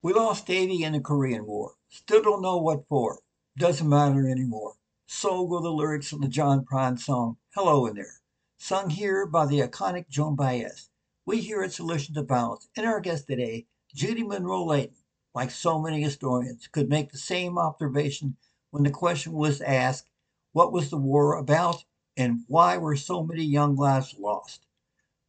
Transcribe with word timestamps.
We 0.00 0.12
lost 0.12 0.46
Davy 0.46 0.84
in 0.84 0.92
the 0.92 1.00
Korean 1.00 1.44
War. 1.44 1.72
Still 1.88 2.22
don't 2.22 2.40
know 2.40 2.56
what 2.56 2.86
for. 2.88 3.18
Doesn't 3.56 3.88
matter 3.88 4.28
anymore. 4.28 4.74
So 5.08 5.44
go 5.44 5.60
the 5.60 5.70
lyrics 5.70 6.12
of 6.12 6.20
the 6.20 6.28
John 6.28 6.64
Prine 6.64 7.00
song 7.00 7.38
Hello 7.56 7.84
in 7.86 7.96
There, 7.96 8.20
sung 8.58 8.90
here 8.90 9.26
by 9.26 9.46
the 9.46 9.58
iconic 9.58 10.08
Joan 10.08 10.36
Baez. 10.36 10.88
We 11.26 11.40
here 11.40 11.62
at 11.62 11.72
Solution 11.72 12.14
to 12.14 12.22
Violence 12.22 12.68
and 12.76 12.86
our 12.86 13.00
guest 13.00 13.26
today, 13.26 13.66
Judy 13.92 14.22
Monroe 14.22 14.64
Leighton, 14.64 14.98
like 15.34 15.50
so 15.50 15.80
many 15.80 16.00
historians, 16.00 16.68
could 16.68 16.88
make 16.88 17.10
the 17.10 17.18
same 17.18 17.58
observation 17.58 18.36
when 18.70 18.84
the 18.84 18.90
question 18.90 19.32
was 19.32 19.60
asked, 19.60 20.10
what 20.52 20.72
was 20.72 20.90
the 20.90 20.96
war 20.96 21.34
about 21.34 21.84
and 22.16 22.44
why 22.46 22.76
were 22.76 22.94
so 22.94 23.24
many 23.24 23.42
young 23.42 23.74
lives 23.74 24.14
lost? 24.16 24.64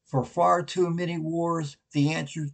For 0.06 0.24
far 0.24 0.62
too 0.62 0.92
many 0.92 1.18
wars, 1.18 1.78
the 1.92 2.14
answer 2.14 2.50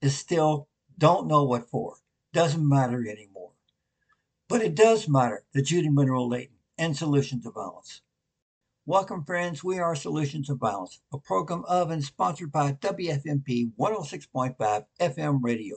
is 0.00 0.16
still 0.16 0.67
don't 0.98 1.28
know 1.28 1.44
what 1.44 1.70
for. 1.70 1.94
Doesn't 2.32 2.68
matter 2.68 3.06
anymore. 3.08 3.52
But 4.48 4.62
it 4.62 4.74
does 4.74 5.08
matter 5.08 5.44
to 5.54 5.62
Judy 5.62 5.88
Monroe 5.88 6.26
Leighton 6.26 6.56
and 6.76 6.96
Solutions 6.96 7.44
to 7.44 7.50
Violence. 7.50 8.00
Welcome, 8.84 9.24
friends. 9.24 9.62
We 9.62 9.78
are 9.78 9.94
Solutions 9.94 10.48
to 10.48 10.54
Violence, 10.54 11.00
a 11.12 11.18
program 11.18 11.64
of 11.68 11.92
and 11.92 12.02
sponsored 12.02 12.50
by 12.50 12.72
WFMP 12.72 13.70
106.5 13.78 14.86
FM 15.00 15.38
radio. 15.40 15.76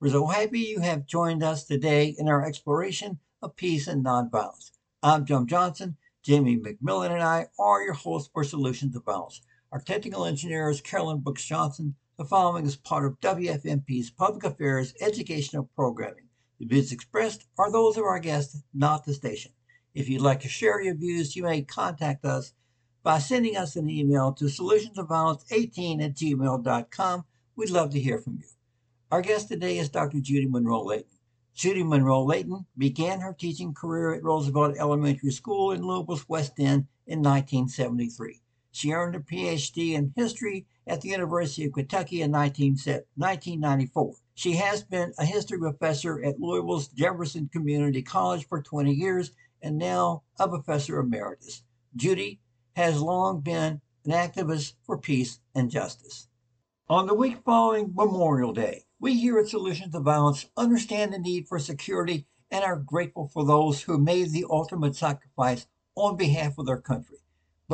We're 0.00 0.10
so 0.10 0.26
happy 0.28 0.60
you 0.60 0.80
have 0.80 1.06
joined 1.06 1.42
us 1.42 1.64
today 1.64 2.14
in 2.18 2.26
our 2.26 2.42
exploration 2.42 3.18
of 3.42 3.56
peace 3.56 3.86
and 3.86 4.02
nonviolence. 4.02 4.70
I'm 5.02 5.26
Jim 5.26 5.46
Johnson. 5.46 5.98
Jamie 6.22 6.56
McMillan 6.56 7.10
and 7.10 7.22
I 7.22 7.48
are 7.58 7.82
your 7.82 7.92
hosts 7.92 8.30
for 8.32 8.44
Solutions 8.44 8.94
to 8.94 9.00
Balance. 9.00 9.42
Our 9.70 9.80
technical 9.80 10.24
engineer 10.24 10.70
is 10.70 10.80
Carolyn 10.80 11.18
Brooks 11.18 11.44
Johnson. 11.44 11.96
The 12.16 12.24
following 12.24 12.64
is 12.64 12.76
part 12.76 13.04
of 13.06 13.18
WFMP's 13.18 14.10
Public 14.10 14.44
Affairs 14.44 14.94
Educational 15.00 15.68
Programming. 15.74 16.28
The 16.60 16.66
views 16.66 16.92
expressed 16.92 17.44
are 17.58 17.72
those 17.72 17.96
of 17.96 18.04
our 18.04 18.20
guests, 18.20 18.62
not 18.72 19.04
the 19.04 19.14
station. 19.14 19.50
If 19.94 20.08
you'd 20.08 20.22
like 20.22 20.38
to 20.42 20.48
share 20.48 20.80
your 20.80 20.94
views, 20.94 21.34
you 21.34 21.42
may 21.42 21.62
contact 21.62 22.24
us 22.24 22.54
by 23.02 23.18
sending 23.18 23.56
us 23.56 23.74
an 23.74 23.90
email 23.90 24.32
to 24.34 24.44
solutionsofviolence18 24.44 26.04
at 26.04 26.14
gmail.com. 26.14 27.24
We'd 27.56 27.70
love 27.70 27.90
to 27.90 28.00
hear 28.00 28.18
from 28.20 28.36
you. 28.36 28.46
Our 29.10 29.20
guest 29.20 29.48
today 29.48 29.78
is 29.78 29.88
Dr. 29.88 30.20
Judy 30.20 30.46
Monroe 30.46 30.84
Leighton. 30.84 31.18
Judy 31.52 31.82
Monroe 31.82 32.22
Leighton 32.22 32.64
began 32.78 33.22
her 33.22 33.32
teaching 33.32 33.74
career 33.74 34.14
at 34.14 34.22
Roosevelt 34.22 34.76
Elementary 34.78 35.32
School 35.32 35.72
in 35.72 35.82
Louisville's 35.82 36.28
West 36.28 36.60
End 36.60 36.86
in 37.08 37.22
1973. 37.22 38.40
She 38.76 38.90
earned 38.90 39.14
a 39.14 39.20
PhD 39.20 39.92
in 39.92 40.12
history 40.16 40.66
at 40.84 41.00
the 41.00 41.10
University 41.10 41.64
of 41.64 41.74
Kentucky 41.74 42.22
in 42.22 42.32
1994. 42.32 44.16
She 44.34 44.54
has 44.54 44.82
been 44.82 45.14
a 45.16 45.24
history 45.24 45.60
professor 45.60 46.20
at 46.24 46.40
Louisville's 46.40 46.88
Jefferson 46.88 47.48
Community 47.52 48.02
College 48.02 48.48
for 48.48 48.60
20 48.60 48.92
years 48.92 49.30
and 49.62 49.78
now 49.78 50.24
a 50.40 50.48
professor 50.48 50.98
emeritus. 50.98 51.62
Judy 51.94 52.40
has 52.74 53.00
long 53.00 53.42
been 53.42 53.80
an 54.04 54.10
activist 54.10 54.72
for 54.82 54.98
peace 54.98 55.38
and 55.54 55.70
justice. 55.70 56.26
On 56.88 57.06
the 57.06 57.14
week 57.14 57.44
following 57.44 57.94
Memorial 57.94 58.52
Day, 58.52 58.86
we 58.98 59.14
here 59.14 59.38
at 59.38 59.46
Solutions 59.46 59.92
to 59.92 60.00
Violence 60.00 60.46
understand 60.56 61.12
the 61.12 61.20
need 61.20 61.46
for 61.46 61.60
security 61.60 62.26
and 62.50 62.64
are 62.64 62.74
grateful 62.74 63.28
for 63.28 63.44
those 63.44 63.82
who 63.82 63.98
made 63.98 64.32
the 64.32 64.46
ultimate 64.50 64.96
sacrifice 64.96 65.68
on 65.94 66.16
behalf 66.16 66.58
of 66.58 66.66
their 66.66 66.80
country. 66.80 67.18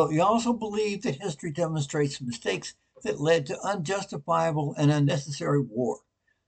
But 0.00 0.08
we 0.08 0.18
also 0.18 0.54
believe 0.54 1.02
that 1.02 1.20
history 1.20 1.50
demonstrates 1.50 2.22
mistakes 2.22 2.74
that 3.02 3.20
led 3.20 3.44
to 3.44 3.60
unjustifiable 3.60 4.74
and 4.78 4.90
unnecessary 4.90 5.60
war. 5.60 5.98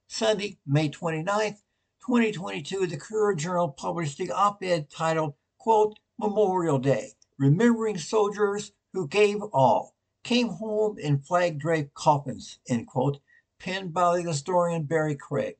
Sunday, 0.07 0.57
May 0.65 0.89
29, 0.89 1.57
2022, 2.03 2.87
the 2.87 2.97
Courier 2.97 3.35
Journal 3.35 3.69
published 3.69 4.17
the 4.17 4.31
op-ed 4.31 4.89
titled, 4.89 5.35
quote, 5.59 5.99
Memorial 6.17 6.79
Day, 6.79 7.11
Remembering 7.37 7.99
Soldiers 7.99 8.71
Who 8.91 9.07
Gave 9.07 9.43
All, 9.53 9.93
Came 10.23 10.47
Home 10.47 10.97
in 10.97 11.19
Flag-Draped 11.19 11.93
Coffins, 11.93 12.57
end 12.67 12.87
quote, 12.87 13.19
penned 13.59 13.93
by 13.93 14.17
the 14.17 14.23
historian 14.23 14.85
Barry 14.85 15.15
Craig. 15.15 15.57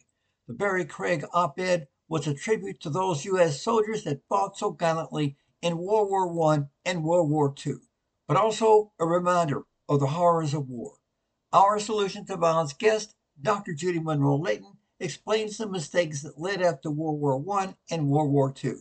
The 0.47 0.55
Barry 0.55 0.85
Craig 0.85 1.25
op-ed 1.31 1.87
was 2.09 2.25
a 2.25 2.33
tribute 2.33 2.79
to 2.79 2.89
those 2.89 3.23
U.S. 3.25 3.61
soldiers 3.61 4.03
that 4.05 4.27
fought 4.27 4.57
so 4.57 4.71
gallantly 4.71 5.37
in 5.63 5.77
World 5.77 6.09
War 6.09 6.53
I 6.53 6.63
and 6.83 7.05
World 7.05 7.29
War 7.29 7.55
II, 7.65 7.75
but 8.27 8.35
also 8.35 8.91
a 8.99 9.05
reminder 9.05 9.63
of 9.87 10.01
the 10.01 10.07
horrors 10.07 10.53
of 10.53 10.69
war. 10.69 10.95
Our 11.53 11.79
Solution 11.79 12.25
to 12.25 12.35
Violence 12.35 12.73
guest, 12.73 13.15
Dr. 13.41 13.73
Judy 13.73 13.99
Monroe 13.99 14.35
Leighton, 14.35 14.73
explains 14.99 15.57
the 15.57 15.65
mistakes 15.65 16.21
that 16.21 16.37
led 16.37 16.61
up 16.61 16.81
to 16.81 16.91
World 16.91 17.21
War 17.21 17.59
I 17.59 17.75
and 17.89 18.09
World 18.09 18.29
War 18.29 18.53
II. 18.61 18.73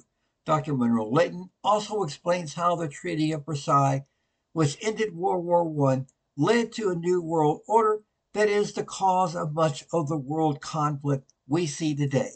Dr. 0.44 0.74
Monroe 0.74 1.08
Leighton 1.08 1.50
also 1.62 2.02
explains 2.02 2.54
how 2.54 2.74
the 2.74 2.88
Treaty 2.88 3.30
of 3.30 3.46
Versailles, 3.46 4.04
which 4.52 4.76
ended 4.82 5.14
World 5.14 5.44
War 5.44 5.92
I, 5.92 6.04
led 6.36 6.72
to 6.72 6.90
a 6.90 6.96
new 6.96 7.22
world 7.22 7.60
order 7.68 8.00
that 8.32 8.48
is 8.48 8.72
the 8.72 8.82
cause 8.82 9.36
of 9.36 9.54
much 9.54 9.84
of 9.92 10.08
the 10.08 10.16
world 10.16 10.60
conflict 10.60 11.32
we 11.46 11.66
see 11.66 11.94
today. 11.94 12.32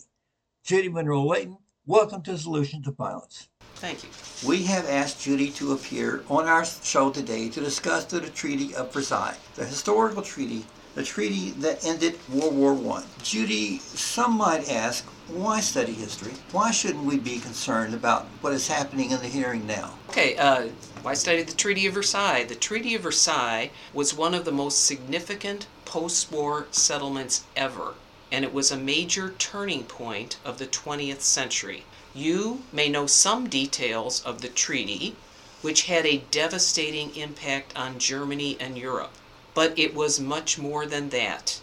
Judy 0.63 0.89
Monroe 0.89 1.27
Leighton, 1.27 1.59
welcome 1.85 2.23
to 2.23 2.39
Solution 2.39 2.85
to 2.85 2.93
Violence. 2.93 3.49
Thank 3.77 4.05
you. 4.05 4.09
We 4.49 4.63
have 4.65 4.89
asked 4.89 5.21
Judy 5.21 5.51
to 5.53 5.73
appear 5.73 6.25
on 6.31 6.47
our 6.47 6.65
show 6.65 7.11
today 7.11 7.51
to 7.51 7.61
discuss 7.61 8.07
the 8.07 8.21
Treaty 8.21 8.75
of 8.75 8.91
Versailles, 8.91 9.37
the 9.55 9.67
historical 9.67 10.23
treaty, 10.23 10.65
the 10.95 11.03
treaty 11.03 11.51
that 11.59 11.85
ended 11.85 12.19
World 12.33 12.55
War 12.57 12.97
I. 12.97 13.05
Judy, 13.23 13.79
some 13.81 14.39
might 14.39 14.71
ask, 14.71 15.05
why 15.29 15.61
study 15.61 15.93
history? 15.93 16.33
Why 16.53 16.71
shouldn't 16.71 17.05
we 17.05 17.19
be 17.19 17.39
concerned 17.39 17.93
about 17.93 18.25
what 18.41 18.55
is 18.55 18.67
happening 18.67 19.11
in 19.11 19.21
the 19.21 19.29
hearing 19.29 19.67
now? 19.67 19.99
Okay, 20.09 20.39
uh, 20.39 20.69
why 21.03 21.13
study 21.13 21.43
the 21.43 21.53
Treaty 21.53 21.87
of 21.87 21.93
Versailles? 21.93 22.45
The 22.45 22.55
Treaty 22.55 22.95
of 22.95 23.03
Versailles 23.03 23.71
was 23.93 24.15
one 24.15 24.33
of 24.33 24.47
the 24.47 24.53
most 24.53 24.85
significant 24.85 25.67
post 25.85 26.33
war 26.33 26.67
settlements 26.71 27.45
ever, 27.55 27.93
and 28.33 28.43
it 28.43 28.55
was 28.55 28.71
a 28.71 28.79
major 28.79 29.35
turning 29.39 29.85
point 29.85 30.39
of 30.47 30.57
the 30.59 30.67
20th 30.67 31.21
century. 31.21 31.85
You 32.19 32.63
may 32.73 32.89
know 32.89 33.07
some 33.07 33.47
details 33.47 34.23
of 34.25 34.41
the 34.41 34.49
treaty, 34.49 35.17
which 35.61 35.83
had 35.83 36.07
a 36.07 36.25
devastating 36.31 37.15
impact 37.15 37.77
on 37.77 37.99
Germany 37.99 38.57
and 38.59 38.79
Europe, 38.79 39.13
but 39.53 39.79
it 39.79 39.95
was 39.95 40.19
much 40.19 40.57
more 40.57 40.87
than 40.87 41.11
that. 41.11 41.61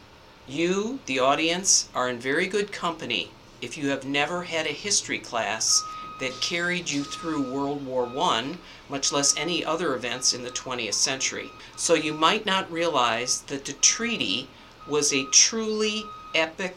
You, 0.47 0.99
the 1.07 1.17
audience, 1.17 1.89
are 1.95 2.07
in 2.07 2.19
very 2.19 2.45
good 2.45 2.71
company 2.71 3.31
if 3.63 3.79
you 3.79 3.89
have 3.89 4.05
never 4.05 4.43
had 4.43 4.67
a 4.67 4.73
history 4.73 5.17
class 5.17 5.81
that 6.19 6.39
carried 6.39 6.91
you 6.91 7.03
through 7.03 7.51
World 7.51 7.83
War 7.83 8.05
I, 8.15 8.57
much 8.89 9.11
less 9.11 9.35
any 9.35 9.65
other 9.65 9.95
events 9.95 10.33
in 10.33 10.43
the 10.43 10.51
20th 10.51 10.93
century. 10.93 11.49
So 11.75 11.95
you 11.95 12.13
might 12.13 12.45
not 12.45 12.71
realize 12.71 13.41
that 13.47 13.65
the 13.65 13.73
treaty 13.73 14.47
was 14.87 15.11
a 15.11 15.25
truly 15.31 16.05
epic 16.35 16.75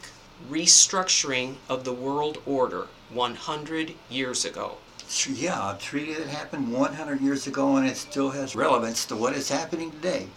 restructuring 0.49 1.55
of 1.69 1.83
the 1.83 1.93
world 1.93 2.41
order 2.45 2.87
100 3.09 3.93
years 4.09 4.45
ago. 4.45 4.77
Yeah, 5.29 5.75
a 5.75 5.77
treaty 5.77 6.13
that 6.13 6.27
happened 6.27 6.73
100 6.73 7.21
years 7.21 7.47
ago 7.47 7.77
and 7.77 7.87
it 7.87 7.95
still 7.95 8.31
has 8.31 8.55
relevance 8.55 9.05
to 9.05 9.15
what 9.15 9.33
is 9.33 9.49
happening 9.49 9.91
today. 9.91 10.27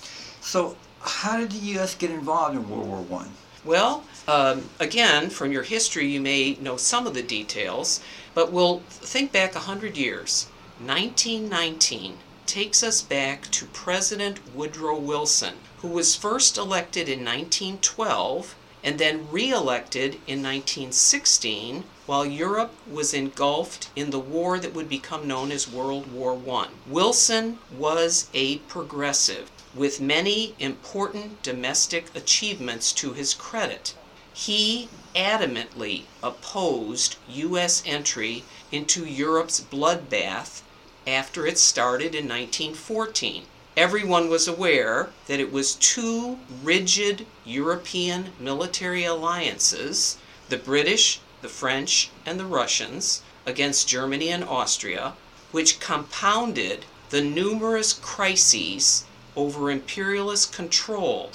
So, 0.40 0.76
how 1.00 1.38
did 1.38 1.50
the 1.50 1.66
U.S. 1.74 1.94
get 1.94 2.10
involved 2.10 2.54
in 2.54 2.68
World 2.68 2.86
War 2.86 3.00
One? 3.02 3.30
Well, 3.64 4.04
um, 4.26 4.70
again, 4.78 5.28
from 5.28 5.52
your 5.52 5.64
history, 5.64 6.06
you 6.06 6.20
may 6.20 6.54
know 6.60 6.76
some 6.76 7.06
of 7.06 7.14
the 7.14 7.22
details, 7.22 8.00
but 8.32 8.52
we'll 8.52 8.78
think 8.88 9.32
back 9.32 9.54
100 9.54 9.96
years. 9.96 10.46
1919 10.78 12.18
takes 12.46 12.82
us 12.82 13.02
back 13.02 13.50
to 13.50 13.66
President 13.66 14.40
Woodrow 14.54 14.98
Wilson, 14.98 15.54
who 15.78 15.88
was 15.88 16.16
first 16.16 16.56
elected 16.56 17.08
in 17.08 17.24
1912 17.24 18.54
and 18.82 18.98
then 18.98 19.30
re 19.30 19.50
elected 19.50 20.14
in 20.26 20.42
1916 20.42 21.84
while 22.06 22.24
Europe 22.24 22.72
was 22.90 23.14
engulfed 23.14 23.88
in 23.94 24.10
the 24.10 24.18
war 24.18 24.58
that 24.58 24.74
would 24.74 24.88
become 24.88 25.28
known 25.28 25.52
as 25.52 25.68
World 25.68 26.10
War 26.12 26.40
I. 26.50 26.68
Wilson 26.86 27.58
was 27.70 28.28
a 28.34 28.58
progressive 28.58 29.50
with 29.74 30.00
many 30.00 30.54
important 30.58 31.42
domestic 31.42 32.06
achievements 32.14 32.92
to 32.92 33.12
his 33.12 33.34
credit. 33.34 33.94
He 34.32 34.88
adamantly 35.14 36.04
opposed 36.22 37.16
U.S. 37.28 37.82
entry 37.84 38.44
into 38.72 39.04
Europe's 39.04 39.60
bloodbath 39.60 40.62
after 41.06 41.46
it 41.46 41.58
started 41.58 42.14
in 42.14 42.28
1914. 42.28 43.44
Everyone 43.76 44.28
was 44.28 44.48
aware 44.48 45.10
that 45.28 45.38
it 45.38 45.52
was 45.52 45.76
two 45.76 46.40
rigid 46.60 47.24
European 47.44 48.32
military 48.40 49.04
alliances, 49.04 50.16
the 50.48 50.56
British, 50.56 51.20
the 51.40 51.48
French, 51.48 52.10
and 52.26 52.40
the 52.40 52.46
Russians, 52.46 53.22
against 53.46 53.86
Germany 53.86 54.28
and 54.28 54.42
Austria, 54.42 55.14
which 55.52 55.78
compounded 55.78 56.84
the 57.10 57.22
numerous 57.22 57.92
crises 57.92 59.04
over 59.36 59.70
imperialist 59.70 60.52
control, 60.52 61.30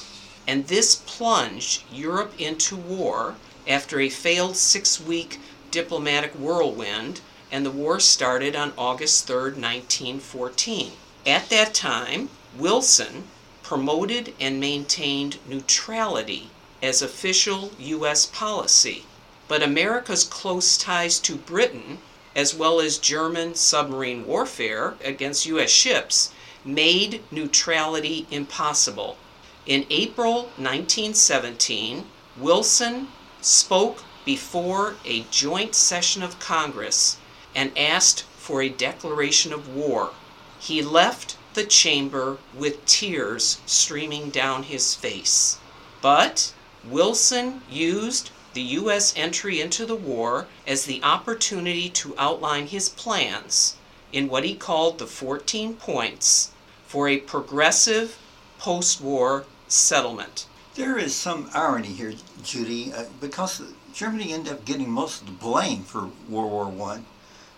and 0.46 0.68
this 0.68 0.96
plunged 0.96 1.84
Europe 1.90 2.34
into 2.38 2.76
war 2.76 3.38
after 3.66 4.02
a 4.02 4.10
failed 4.10 4.58
six 4.58 5.00
week 5.00 5.40
diplomatic 5.72 6.34
whirlwind, 6.34 7.22
and 7.50 7.66
the 7.66 7.72
war 7.72 7.98
started 8.02 8.58
on 8.58 8.74
August 8.78 9.26
3, 9.26 9.54
1914. 9.54 10.92
At 11.28 11.50
that 11.50 11.74
time, 11.74 12.30
Wilson 12.56 13.28
promoted 13.64 14.36
and 14.40 14.60
maintained 14.60 15.40
neutrality 15.48 16.52
as 16.84 17.02
official 17.02 17.72
U.S. 17.80 18.28
policy. 18.28 19.06
But 19.48 19.64
America's 19.64 20.24
close 20.24 20.78
ties 20.78 21.18
to 21.22 21.36
Britain, 21.36 21.98
as 22.36 22.54
well 22.54 22.80
as 22.80 23.00
German 23.00 23.56
submarine 23.56 24.28
warfare 24.28 24.98
against 25.04 25.48
U.S. 25.48 25.72
ships, 25.72 26.32
made 26.64 27.24
neutrality 27.32 28.28
impossible. 28.30 29.18
In 29.66 29.88
April 29.90 30.44
1917, 30.58 32.06
Wilson 32.38 33.08
spoke 33.42 34.04
before 34.26 34.98
a 35.04 35.26
joint 35.32 35.74
session 35.74 36.22
of 36.22 36.40
Congress 36.40 37.18
and 37.56 37.76
asked 37.76 38.26
for 38.38 38.62
a 38.62 38.70
declaration 38.70 39.52
of 39.52 39.68
war. 39.74 40.12
He 40.60 40.82
left 40.82 41.38
the 41.54 41.66
chamber 41.66 42.38
with 42.54 42.86
tears 42.86 43.60
streaming 43.66 44.30
down 44.30 44.64
his 44.64 44.94
face. 44.94 45.58
But 46.02 46.54
Wilson 46.84 47.62
used 47.70 48.30
the 48.54 48.62
U.S. 48.62 49.14
entry 49.18 49.60
into 49.60 49.86
the 49.86 49.96
war 49.96 50.48
as 50.66 50.86
the 50.86 51.04
opportunity 51.04 51.90
to 51.90 52.16
outline 52.18 52.68
his 52.68 52.90
plans 52.90 53.76
in 54.14 54.30
what 54.30 54.46
he 54.46 54.56
called 54.56 54.98
the 54.98 55.08
14 55.08 55.76
points 55.76 56.52
for 56.88 57.10
a 57.10 57.18
progressive 57.18 58.18
post 58.60 59.02
war 59.02 59.46
settlement. 59.68 60.46
There 60.76 60.98
is 60.98 61.16
some 61.16 61.50
irony 61.54 61.90
here, 61.90 62.14
Judy, 62.44 62.94
uh, 62.94 63.06
because 63.20 63.62
Germany 63.94 64.34
ended 64.34 64.54
up 64.54 64.66
getting 64.66 64.90
most 64.90 65.22
of 65.22 65.28
the 65.28 65.34
blame 65.34 65.84
for 65.84 66.10
World 66.30 66.52
War 66.52 66.68
One, 66.68 67.06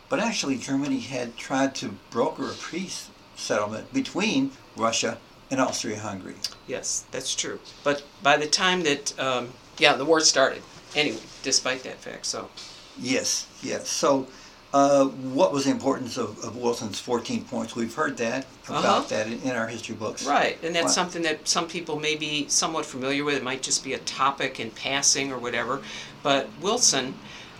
but 0.09 0.19
actually 0.19 0.57
Germany 0.57 0.99
had 0.99 1.35
tried 1.37 1.75
to 1.75 1.89
broker 2.09 2.49
a 2.49 2.53
peace 2.53 3.09
settlement 3.35 3.93
between 3.93 4.51
Russia 4.75 5.17
and 5.51 5.59
Austria-Hungary. 5.61 6.35
Yes, 6.67 7.05
that's 7.11 7.33
true. 7.35 7.59
But 7.83 8.03
by 8.23 8.37
the 8.37 8.47
time 8.47 8.83
that, 8.83 9.17
um, 9.19 9.49
yeah, 9.77 9.93
the 9.93 10.05
war 10.05 10.19
started. 10.19 10.61
Anyway, 10.95 11.19
despite 11.43 11.83
that 11.83 11.99
fact, 12.01 12.25
so. 12.25 12.49
Yes, 12.99 13.47
yes. 13.61 13.87
So, 13.89 14.27
uh, 14.73 15.05
what 15.05 15.53
was 15.53 15.63
the 15.65 15.71
importance 15.71 16.17
of, 16.17 16.43
of 16.43 16.57
Wilson's 16.57 16.99
14 16.99 17.45
points? 17.45 17.75
We've 17.75 17.93
heard 17.93 18.17
that 18.17 18.45
about 18.67 18.85
Uh-huh. 18.85 19.01
that 19.09 19.27
in, 19.27 19.41
in 19.43 19.51
our 19.51 19.67
history 19.67 19.95
books. 19.95 20.25
Right, 20.25 20.57
and 20.63 20.75
that's 20.75 20.85
What? 20.85 20.91
something 20.93 21.21
that 21.21 21.47
some 21.47 21.67
people 21.67 21.99
may 21.99 22.15
be 22.15 22.47
somewhat 22.49 22.85
familiar 22.85 23.23
with. 23.23 23.35
It 23.35 23.43
might 23.43 23.61
just 23.61 23.83
be 23.83 23.93
a 23.93 23.99
topic 23.99 24.59
in 24.59 24.71
passing 24.71 25.31
or 25.31 25.37
whatever. 25.37 25.81
But 26.23 26.49
Wilson, 26.61 27.13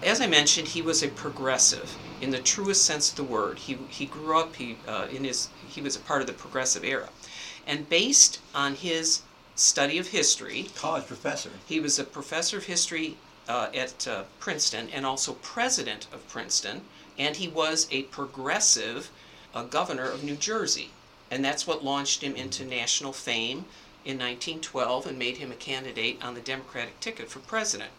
as 0.03 0.19
I 0.19 0.27
mentioned, 0.27 0.69
he 0.69 0.81
was 0.81 1.01
a 1.03 1.07
progressive 1.07 1.95
in 2.21 2.31
the 2.31 2.39
truest 2.39 2.85
sense 2.85 3.09
of 3.09 3.15
the 3.15 3.23
word. 3.23 3.59
He, 3.59 3.77
he 3.89 4.05
grew 4.05 4.39
up, 4.39 4.55
he, 4.55 4.77
uh, 4.87 5.07
in 5.11 5.23
his, 5.23 5.49
he 5.67 5.81
was 5.81 5.95
a 5.95 5.99
part 5.99 6.21
of 6.21 6.27
the 6.27 6.33
progressive 6.33 6.83
era. 6.83 7.09
And 7.65 7.89
based 7.89 8.39
on 8.55 8.75
his 8.75 9.21
study 9.55 9.97
of 9.97 10.09
history, 10.09 10.69
College 10.75 11.07
professor. 11.07 11.51
he 11.67 11.79
was 11.79 11.97
a 11.97 12.03
professor 12.03 12.57
of 12.57 12.65
history 12.65 13.17
uh, 13.47 13.69
at 13.73 14.07
uh, 14.07 14.23
Princeton 14.39 14.89
and 14.89 15.05
also 15.05 15.33
president 15.33 16.07
of 16.13 16.27
Princeton, 16.27 16.81
and 17.17 17.35
he 17.37 17.47
was 17.47 17.87
a 17.91 18.03
progressive 18.03 19.09
uh, 19.53 19.63
governor 19.63 20.09
of 20.09 20.23
New 20.23 20.35
Jersey. 20.35 20.91
And 21.31 21.43
that's 21.43 21.67
what 21.67 21.83
launched 21.83 22.21
him 22.21 22.35
into 22.35 22.65
national 22.65 23.13
fame 23.13 23.65
in 24.05 24.17
1912 24.17 25.07
and 25.07 25.19
made 25.19 25.37
him 25.37 25.51
a 25.51 25.55
candidate 25.55 26.23
on 26.23 26.33
the 26.33 26.41
Democratic 26.41 26.99
ticket 26.99 27.29
for 27.29 27.39
president. 27.39 27.91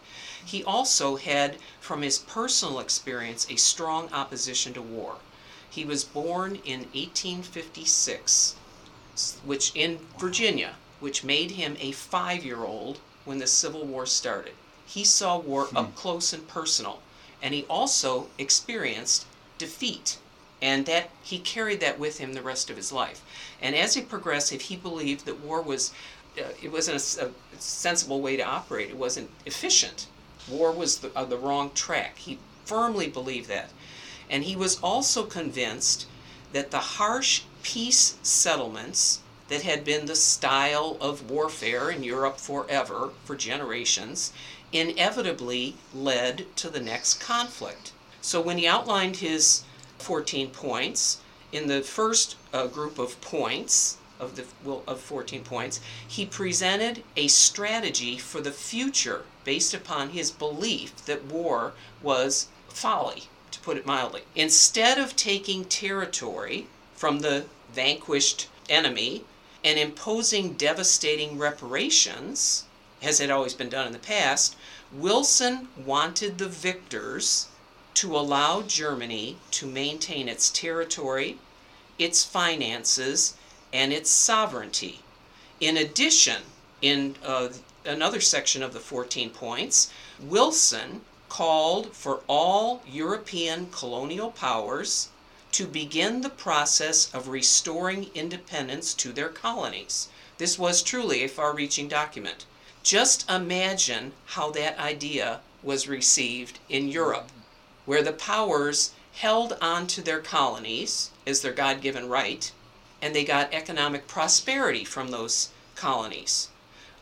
He 0.45 0.63
also 0.63 1.17
had, 1.17 1.57
from 1.79 2.01
his 2.01 2.17
personal 2.17 2.79
experience, 2.79 3.45
a 3.49 3.55
strong 3.55 4.11
opposition 4.13 4.73
to 4.73 4.81
war. 4.81 5.17
He 5.69 5.85
was 5.85 6.03
born 6.03 6.55
in 6.65 6.87
1856, 6.93 8.55
which 9.45 9.71
in 9.75 9.99
Virginia, 10.17 10.75
which 10.99 11.23
made 11.23 11.51
him 11.51 11.77
a 11.79 11.91
five-year-old 11.91 12.99
when 13.25 13.37
the 13.37 13.47
Civil 13.47 13.85
War 13.85 14.05
started. 14.05 14.53
He 14.85 15.03
saw 15.03 15.37
war 15.37 15.69
up 15.75 15.95
close 15.95 16.33
and 16.33 16.47
personal, 16.47 17.01
and 17.41 17.53
he 17.53 17.65
also 17.69 18.29
experienced 18.37 19.25
defeat, 19.57 20.17
and 20.61 20.85
that 20.87 21.11
he 21.21 21.37
carried 21.37 21.79
that 21.81 21.99
with 21.99 22.17
him 22.17 22.33
the 22.33 22.41
rest 22.41 22.69
of 22.69 22.77
his 22.77 22.91
life. 22.91 23.21
And 23.61 23.75
as 23.75 23.95
a 23.95 24.01
progressive, 24.01 24.61
he 24.61 24.75
believed 24.75 25.25
that 25.25 25.39
war 25.39 25.61
was 25.61 25.91
uh, 26.37 26.49
it 26.61 26.71
wasn't 26.71 26.97
a 26.97 27.31
sensible 27.57 28.21
way 28.21 28.37
to 28.37 28.43
operate. 28.43 28.89
It 28.89 28.97
wasn't 28.97 29.29
efficient. 29.45 30.07
War 30.49 30.71
was 30.71 30.99
the, 30.99 31.11
uh, 31.15 31.25
the 31.25 31.37
wrong 31.37 31.71
track. 31.73 32.17
He 32.17 32.39
firmly 32.65 33.07
believed 33.07 33.49
that. 33.49 33.71
And 34.29 34.43
he 34.43 34.55
was 34.55 34.79
also 34.81 35.23
convinced 35.23 36.05
that 36.53 36.71
the 36.71 36.79
harsh 36.79 37.43
peace 37.63 38.17
settlements 38.21 39.19
that 39.47 39.63
had 39.63 39.83
been 39.83 40.05
the 40.05 40.15
style 40.15 40.97
of 41.01 41.29
warfare 41.29 41.89
in 41.89 42.03
Europe 42.03 42.39
forever, 42.39 43.11
for 43.25 43.35
generations, 43.35 44.31
inevitably 44.71 45.75
led 45.93 46.45
to 46.55 46.69
the 46.69 46.79
next 46.79 47.15
conflict. 47.15 47.91
So 48.21 48.39
when 48.39 48.57
he 48.57 48.67
outlined 48.67 49.17
his 49.17 49.63
14 49.97 50.51
points, 50.51 51.19
in 51.51 51.67
the 51.67 51.81
first 51.81 52.35
uh, 52.53 52.67
group 52.67 52.99
of 52.99 53.19
points, 53.21 53.97
of 54.19 54.35
the 54.35 54.43
well, 54.63 54.83
of 54.87 54.99
14 54.99 55.43
points, 55.43 55.79
he 56.07 56.25
presented 56.25 57.03
a 57.15 57.27
strategy 57.27 58.17
for 58.17 58.41
the 58.41 58.51
future 58.51 59.23
based 59.43 59.73
upon 59.73 60.09
his 60.09 60.31
belief 60.31 61.05
that 61.05 61.25
war 61.25 61.73
was 62.01 62.47
folly, 62.67 63.23
to 63.51 63.59
put 63.59 63.77
it 63.77 63.85
mildly. 63.85 64.23
Instead 64.35 64.97
of 64.97 65.15
taking 65.15 65.65
territory 65.65 66.67
from 66.95 67.19
the 67.19 67.45
vanquished 67.73 68.47
enemy 68.69 69.23
and 69.63 69.79
imposing 69.79 70.53
devastating 70.53 71.37
reparations, 71.37 72.65
as 73.01 73.19
had 73.19 73.29
always 73.29 73.53
been 73.53 73.69
done 73.69 73.87
in 73.87 73.93
the 73.93 73.99
past, 73.99 74.55
Wilson 74.91 75.69
wanted 75.77 76.37
the 76.37 76.47
victors 76.47 77.47
to 77.93 78.15
allow 78.15 78.61
Germany 78.61 79.37
to 79.51 79.65
maintain 79.65 80.29
its 80.29 80.49
territory, 80.49 81.37
its 81.97 82.23
finances, 82.23 83.35
and 83.71 83.93
its 83.93 84.09
sovereignty. 84.09 85.01
In 85.59 85.77
addition, 85.77 86.41
in 86.81 87.15
uh, 87.23 87.49
another 87.85 88.21
section 88.21 88.63
of 88.63 88.73
the 88.73 88.79
14 88.79 89.29
points, 89.29 89.91
Wilson 90.19 91.01
called 91.29 91.93
for 91.93 92.21
all 92.27 92.81
European 92.87 93.69
colonial 93.71 94.31
powers 94.31 95.09
to 95.51 95.65
begin 95.65 96.21
the 96.21 96.29
process 96.29 97.13
of 97.13 97.27
restoring 97.27 98.09
independence 98.13 98.93
to 98.93 99.11
their 99.11 99.29
colonies. 99.29 100.07
This 100.37 100.57
was 100.57 100.81
truly 100.81 101.23
a 101.23 101.29
far 101.29 101.53
reaching 101.53 101.87
document. 101.87 102.45
Just 102.83 103.29
imagine 103.29 104.13
how 104.25 104.51
that 104.51 104.77
idea 104.79 105.41
was 105.61 105.87
received 105.87 106.59
in 106.69 106.87
Europe, 106.87 107.29
where 107.85 108.03
the 108.03 108.13
powers 108.13 108.91
held 109.13 109.57
on 109.61 109.85
to 109.87 110.01
their 110.01 110.21
colonies 110.21 111.11
as 111.27 111.41
their 111.41 111.51
God 111.51 111.81
given 111.81 112.07
right, 112.07 112.51
and 113.01 113.15
they 113.15 113.23
got 113.23 113.53
economic 113.53 114.07
prosperity 114.07 114.83
from 114.83 115.11
those 115.11 115.49
colonies. 115.75 116.49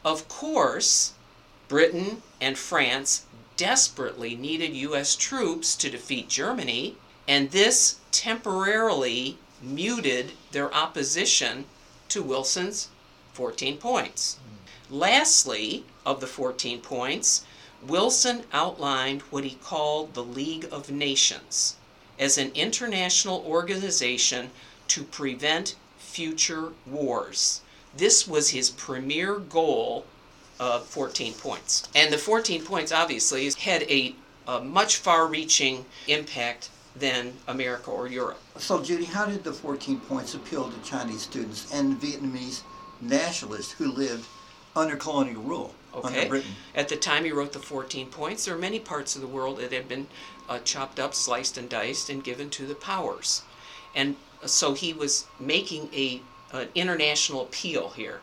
Of 0.06 0.28
course, 0.28 1.14
Britain 1.68 2.22
and 2.40 2.58
France 2.58 3.26
desperately 3.58 4.36
needed 4.36 4.76
U.S. 4.76 5.16
troops 5.16 5.76
to 5.76 5.90
defeat 5.90 6.30
Germany, 6.30 6.96
and 7.28 7.52
this 7.52 7.98
temporarily 8.12 9.38
muted 9.62 10.32
their 10.52 10.74
opposition 10.74 11.66
to 12.10 12.22
Wilson's 12.22 12.90
14 13.34 13.78
points. 13.78 14.38
Lastly, 14.90 15.84
of 16.06 16.22
the 16.22 16.28
14 16.28 16.80
points, 16.82 17.44
Wilson 17.82 18.44
outlined 18.54 19.22
what 19.24 19.44
he 19.44 19.56
called 19.56 20.14
the 20.14 20.24
League 20.24 20.68
of 20.72 20.90
Nations 20.90 21.76
as 22.18 22.38
an 22.38 22.52
international 22.56 23.44
organization 23.46 24.50
to 24.88 25.04
prevent 25.04 25.76
future 26.18 26.74
wars. 26.88 27.62
This 27.96 28.28
was 28.28 28.50
his 28.50 28.72
premier 28.72 29.36
goal 29.36 30.04
of 30.60 30.84
14 30.88 31.34
points. 31.34 31.88
And 31.94 32.12
the 32.12 32.18
14 32.18 32.64
points 32.64 32.92
obviously 32.92 33.48
had 33.52 33.84
a, 33.84 34.16
a 34.48 34.60
much 34.60 34.96
far 34.96 35.28
reaching 35.28 35.86
impact 36.08 36.72
than 36.96 37.34
America 37.48 37.92
or 37.92 38.08
Europe. 38.08 38.40
So, 38.58 38.82
Judy, 38.82 39.06
how 39.06 39.28
did 39.28 39.44
the 39.44 39.54
14 39.54 40.00
points 40.00 40.34
appeal 40.34 40.72
to 40.72 40.82
Chinese 40.90 41.22
students 41.22 41.72
and 41.72 42.02
Vietnamese 42.02 42.62
nationalists 43.00 43.74
who 43.74 43.92
lived 43.92 44.26
under 44.76 44.96
colonial 44.96 45.44
rule 45.44 45.76
under 45.94 46.08
Okay. 46.08 46.28
Britain? 46.28 46.56
At 46.74 46.90
the 46.90 46.98
time 46.98 47.26
he 47.26 47.32
wrote 47.32 47.54
the 47.54 47.60
14 47.60 48.08
points, 48.08 48.46
there 48.46 48.56
are 48.56 48.58
many 48.58 48.80
parts 48.80 49.16
of 49.16 49.22
the 49.22 49.28
world 49.28 49.60
that 49.60 49.72
had 49.72 49.88
been 49.88 50.08
uh, 50.50 50.58
chopped 50.64 51.00
up, 51.00 51.14
sliced, 51.14 51.60
and 51.60 51.70
diced, 51.70 52.10
and 52.10 52.24
given 52.24 52.50
to 52.50 52.66
the 52.66 52.74
powers. 52.74 53.44
And 53.94 54.16
so 54.46 54.74
he 54.74 54.94
was 54.94 55.26
making 55.40 55.90
a, 55.94 56.22
an 56.52 56.70
international 56.76 57.42
appeal 57.42 57.90
here. 57.90 58.22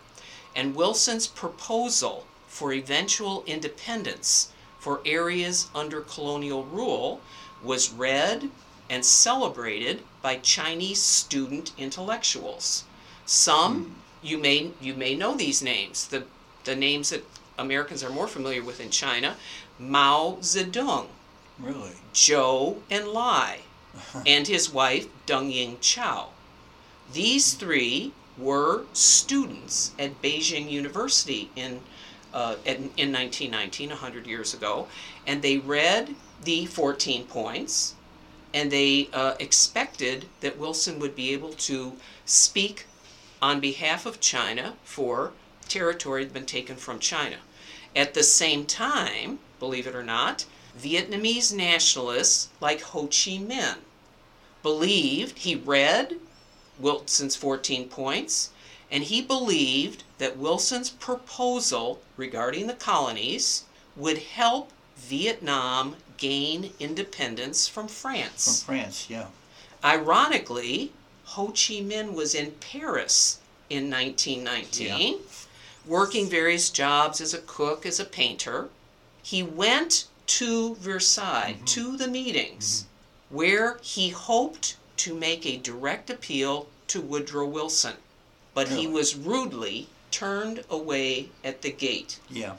And 0.54 0.74
Wilson's 0.74 1.26
proposal 1.26 2.26
for 2.46 2.72
eventual 2.72 3.42
independence 3.46 4.52
for 4.78 5.00
areas 5.04 5.68
under 5.74 6.00
colonial 6.00 6.64
rule 6.64 7.20
was 7.62 7.90
read 7.90 8.50
and 8.88 9.04
celebrated 9.04 10.02
by 10.22 10.36
Chinese 10.36 11.02
student 11.02 11.72
intellectuals. 11.78 12.84
Some 13.26 13.84
hmm. 13.84 13.92
you 14.22 14.38
may 14.38 14.70
you 14.80 14.94
may 14.94 15.14
know 15.14 15.34
these 15.34 15.62
names. 15.62 16.06
The 16.08 16.24
the 16.64 16.76
names 16.76 17.10
that 17.10 17.24
Americans 17.58 18.02
are 18.04 18.10
more 18.10 18.28
familiar 18.28 18.62
with 18.62 18.80
in 18.80 18.90
China, 18.90 19.36
Mao 19.78 20.38
Zedong, 20.40 21.08
Really? 21.58 21.92
Zhou 22.12 22.80
Enlai, 22.90 23.60
and 24.26 24.46
his 24.46 24.72
wife 24.72 25.06
Deng 25.26 25.52
Ying 25.52 25.78
Chao. 25.80 26.30
These 27.12 27.54
three 27.54 28.12
were 28.36 28.84
students 28.92 29.92
at 29.98 30.20
Beijing 30.20 30.70
University 30.70 31.50
in, 31.54 31.80
uh, 32.32 32.56
in, 32.64 32.90
in 32.96 33.12
1919, 33.12 33.90
100 33.90 34.26
years 34.26 34.54
ago, 34.54 34.88
and 35.26 35.42
they 35.42 35.58
read 35.58 36.14
the 36.42 36.66
14 36.66 37.26
points, 37.26 37.94
and 38.52 38.70
they 38.70 39.08
uh, 39.12 39.34
expected 39.38 40.26
that 40.40 40.58
Wilson 40.58 40.98
would 40.98 41.14
be 41.14 41.32
able 41.32 41.52
to 41.52 41.92
speak 42.24 42.86
on 43.40 43.60
behalf 43.60 44.06
of 44.06 44.20
China 44.20 44.74
for 44.84 45.32
territory 45.68 46.24
that 46.24 46.28
had 46.28 46.34
been 46.34 46.46
taken 46.46 46.76
from 46.76 46.98
China. 46.98 47.36
At 47.94 48.14
the 48.14 48.22
same 48.22 48.66
time, 48.66 49.38
believe 49.58 49.86
it 49.86 49.94
or 49.94 50.02
not, 50.02 50.46
Vietnamese 50.78 51.54
nationalists 51.54 52.48
like 52.60 52.80
Ho 52.80 53.02
Chi 53.02 53.38
Minh 53.38 53.78
believed, 54.62 55.38
he 55.38 55.54
read 55.54 56.16
Wilson's 56.78 57.36
14 57.36 57.88
points, 57.88 58.50
and 58.90 59.04
he 59.04 59.22
believed 59.22 60.02
that 60.18 60.36
Wilson's 60.36 60.90
proposal 60.90 62.00
regarding 62.16 62.66
the 62.66 62.74
colonies 62.74 63.64
would 63.96 64.18
help 64.18 64.72
Vietnam 64.96 65.96
gain 66.16 66.72
independence 66.80 67.68
from 67.68 67.88
France. 67.88 68.62
From 68.62 68.74
France. 68.74 69.08
Yeah. 69.08 69.26
Ironically, 69.84 70.92
Ho 71.24 71.48
Chi 71.48 71.82
Minh 71.82 72.14
was 72.14 72.34
in 72.34 72.52
Paris 72.52 73.38
in 73.70 73.90
1919, 73.90 75.18
working 75.86 76.28
various 76.28 76.70
jobs 76.70 77.20
as 77.20 77.34
a 77.34 77.38
cook, 77.38 77.84
as 77.84 78.00
a 78.00 78.04
painter. 78.04 78.68
He 79.22 79.42
went 79.42 80.06
to 80.26 80.74
Versailles, 80.76 81.56
to 81.66 81.96
the 81.96 82.08
meetings, 82.08 82.86
where 83.28 83.78
he 83.82 84.10
hoped 84.10 84.76
to 84.98 85.14
make 85.14 85.44
a 85.44 85.56
direct 85.56 86.10
appeal 86.10 86.68
to 86.88 87.00
Woodrow 87.00 87.46
Wilson. 87.46 87.94
But 88.54 88.68
he 88.68 88.86
was 88.86 89.16
rudely 89.16 89.88
turned 90.10 90.64
away 90.70 91.30
at 91.42 91.62
the 91.62 91.72
gate. 91.72 92.20
Yeah. 92.30 92.54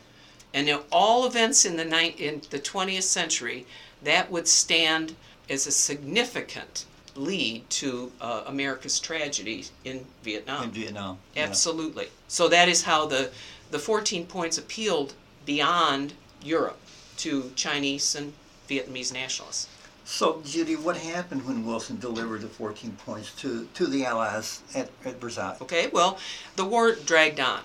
And 0.53 0.67
in 0.67 0.79
all 0.91 1.25
events 1.25 1.63
in 1.65 1.77
the 1.77 1.85
ni- 1.85 2.15
in 2.17 2.41
the 2.49 2.59
20th 2.59 3.03
century, 3.03 3.65
that 4.03 4.29
would 4.29 4.47
stand 4.47 5.15
as 5.49 5.65
a 5.65 5.71
significant 5.71 6.85
lead 7.15 7.69
to 7.69 8.11
uh, 8.19 8.43
America's 8.45 8.99
tragedy 8.99 9.65
in 9.85 10.05
Vietnam. 10.23 10.65
In 10.65 10.71
Vietnam. 10.71 11.17
yeah. 11.33 11.43
Absolutely. 11.43 12.09
So 12.27 12.47
that 12.49 12.67
is 12.67 12.83
how 12.83 13.05
the 13.05 13.31
the 13.71 13.79
14 13.79 14.25
points 14.27 14.57
appealed 14.57 15.13
beyond 15.45 16.13
Europe 16.43 16.79
to 17.17 17.51
Chinese 17.55 18.15
and 18.15 18.33
Vietnamese 18.67 19.13
nationalists. 19.13 19.67
So, 20.07 20.41
Judy, 20.45 20.75
what 20.75 20.97
happened 20.97 21.47
when 21.47 21.65
Wilson 21.65 21.99
delivered 21.99 22.41
the 22.41 22.47
14 22.47 22.91
points 23.05 23.33
to, 23.41 23.67
to 23.73 23.87
the 23.87 24.05
Allies 24.05 24.61
at, 24.75 24.89
at 25.03 25.19
Versailles? 25.19 25.57
Okay, 25.61 25.87
well, 25.87 26.19
the 26.55 26.65
war 26.65 26.93
dragged 26.93 27.39
on, 27.39 27.61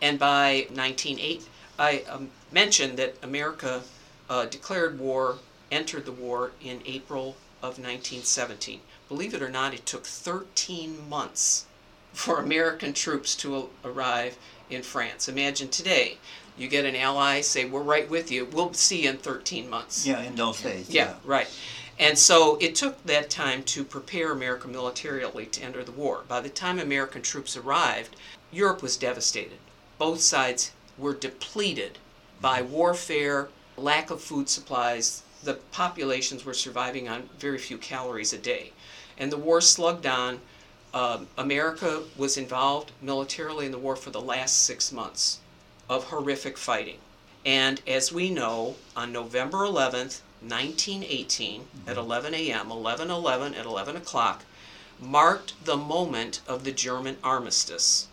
and 0.00 0.18
by 0.18 0.66
1908, 0.72 1.48
I 1.76 2.04
um, 2.08 2.30
mentioned 2.52 2.96
that 2.98 3.16
America 3.22 3.82
uh, 4.30 4.46
declared 4.46 5.00
war, 5.00 5.38
entered 5.72 6.04
the 6.04 6.12
war 6.12 6.52
in 6.62 6.80
April 6.86 7.36
of 7.60 7.78
1917. 7.78 8.80
Believe 9.08 9.34
it 9.34 9.42
or 9.42 9.48
not, 9.48 9.74
it 9.74 9.84
took 9.84 10.04
13 10.04 11.08
months 11.08 11.66
for 12.12 12.38
American 12.38 12.92
troops 12.92 13.34
to 13.36 13.68
arrive 13.84 14.38
in 14.70 14.82
France. 14.82 15.28
Imagine 15.28 15.68
today, 15.68 16.18
you 16.56 16.68
get 16.68 16.84
an 16.84 16.94
ally, 16.94 17.40
say, 17.40 17.64
"We're 17.64 17.82
right 17.82 18.08
with 18.08 18.30
you. 18.30 18.44
We'll 18.44 18.72
see 18.74 19.02
you 19.02 19.10
in 19.10 19.18
13 19.18 19.68
months." 19.68 20.06
Yeah, 20.06 20.22
in 20.22 20.36
those 20.36 20.60
days. 20.60 20.88
Yeah, 20.88 21.14
right. 21.24 21.48
And 21.98 22.18
so 22.18 22.56
it 22.60 22.74
took 22.74 23.04
that 23.04 23.30
time 23.30 23.62
to 23.64 23.84
prepare 23.84 24.32
America 24.32 24.66
militarily 24.66 25.46
to 25.46 25.62
enter 25.62 25.84
the 25.84 25.92
war. 25.92 26.24
By 26.26 26.40
the 26.40 26.48
time 26.48 26.78
American 26.78 27.22
troops 27.22 27.56
arrived, 27.56 28.16
Europe 28.50 28.82
was 28.82 28.96
devastated. 28.96 29.58
Both 29.98 30.20
sides 30.20 30.72
were 30.98 31.14
depleted 31.14 31.98
by 32.40 32.62
warfare, 32.62 33.48
lack 33.76 34.10
of 34.10 34.20
food 34.20 34.48
supplies. 34.48 35.22
The 35.42 35.54
populations 35.72 36.44
were 36.44 36.54
surviving 36.54 37.08
on 37.08 37.28
very 37.38 37.58
few 37.58 37.78
calories 37.78 38.32
a 38.32 38.38
day. 38.38 38.72
And 39.16 39.30
the 39.30 39.36
war 39.36 39.60
slugged 39.60 40.06
on. 40.06 40.40
Um, 40.92 41.26
America 41.36 42.04
was 42.16 42.36
involved 42.36 42.92
militarily 43.02 43.66
in 43.66 43.72
the 43.72 43.78
war 43.78 43.96
for 43.96 44.10
the 44.10 44.20
last 44.20 44.62
six 44.62 44.92
months 44.92 45.40
of 45.88 46.04
horrific 46.04 46.56
fighting. 46.56 46.98
And 47.44 47.80
as 47.86 48.12
we 48.12 48.30
know, 48.30 48.76
on 48.96 49.12
November 49.12 49.58
11th, 49.58 50.20
1918, 50.40 51.60
mm-hmm. 51.60 51.88
at 51.88 51.96
11 51.96 52.34
a.m., 52.34 52.70
11 52.70 53.10
11 53.10 53.54
at 53.54 53.66
11 53.66 53.96
o'clock, 53.96 54.44
marked 55.00 55.52
the 55.64 55.76
moment 55.76 56.40
of 56.46 56.64
the 56.64 56.72
German 56.72 57.18
armistice. 57.22 58.08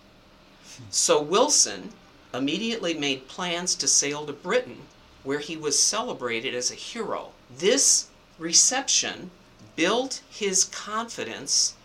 So 0.89 1.21
Wilson 1.21 1.93
immediately 2.33 2.93
made 2.93 3.27
plans 3.27 3.75
to 3.75 3.87
sail 3.87 4.25
to 4.25 4.33
Britain, 4.33 4.87
where 5.23 5.39
he 5.39 5.55
was 5.55 5.81
celebrated 5.81 6.55
as 6.55 6.71
a 6.71 6.75
hero. 6.75 7.31
This 7.49 8.07
reception 8.39 9.31
built 9.75 10.21
his 10.29 10.65
confidence 10.65 11.75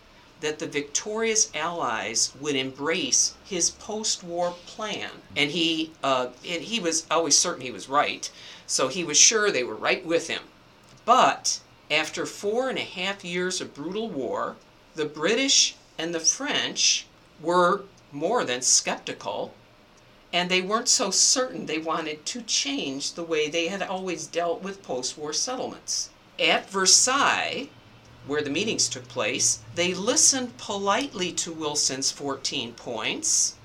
that 0.41 0.59
the 0.59 0.67
victorious 0.67 1.49
Allies 1.53 2.33
would 2.39 2.55
embrace 2.55 3.33
his 3.43 3.71
post-war 3.71 4.55
plan, 4.65 5.09
and 5.35 5.51
he 5.51 5.91
uh, 6.03 6.27
and 6.47 6.63
he 6.63 6.79
was 6.79 7.07
always 7.09 7.37
certain 7.37 7.61
he 7.61 7.71
was 7.71 7.89
right, 7.89 8.29
so 8.67 8.87
he 8.87 9.03
was 9.03 9.17
sure 9.17 9.49
they 9.49 9.63
were 9.63 9.75
right 9.75 10.05
with 10.05 10.27
him. 10.27 10.43
But 11.05 11.59
after 11.89 12.25
four 12.25 12.69
and 12.69 12.77
a 12.77 12.81
half 12.81 13.23
years 13.23 13.61
of 13.61 13.73
brutal 13.73 14.09
war, 14.09 14.57
the 14.95 15.05
British 15.05 15.75
and 15.97 16.13
the 16.13 16.19
French 16.19 17.05
were 17.41 17.83
more 18.11 18.43
than 18.43 18.61
skeptical, 18.61 19.53
and 20.33 20.49
they 20.49 20.61
weren't 20.61 20.89
so 20.89 21.09
certain 21.11 21.65
they 21.65 21.77
wanted 21.77 22.25
to 22.25 22.41
change 22.41 23.13
the 23.13 23.23
way 23.23 23.49
they 23.49 23.67
had 23.67 23.81
always 23.81 24.27
dealt 24.27 24.61
with 24.61 24.83
post-war 24.83 25.33
settlements. 25.33 26.09
At 26.39 26.69
Versailles, 26.69 27.69
where 28.27 28.41
the 28.41 28.49
meetings 28.49 28.89
took 28.89 29.07
place, 29.07 29.59
they 29.75 29.93
listened 29.93 30.57
politely 30.57 31.31
to 31.31 31.51
Wilson's 31.51 32.11
14 32.11 32.73
points 32.73 33.55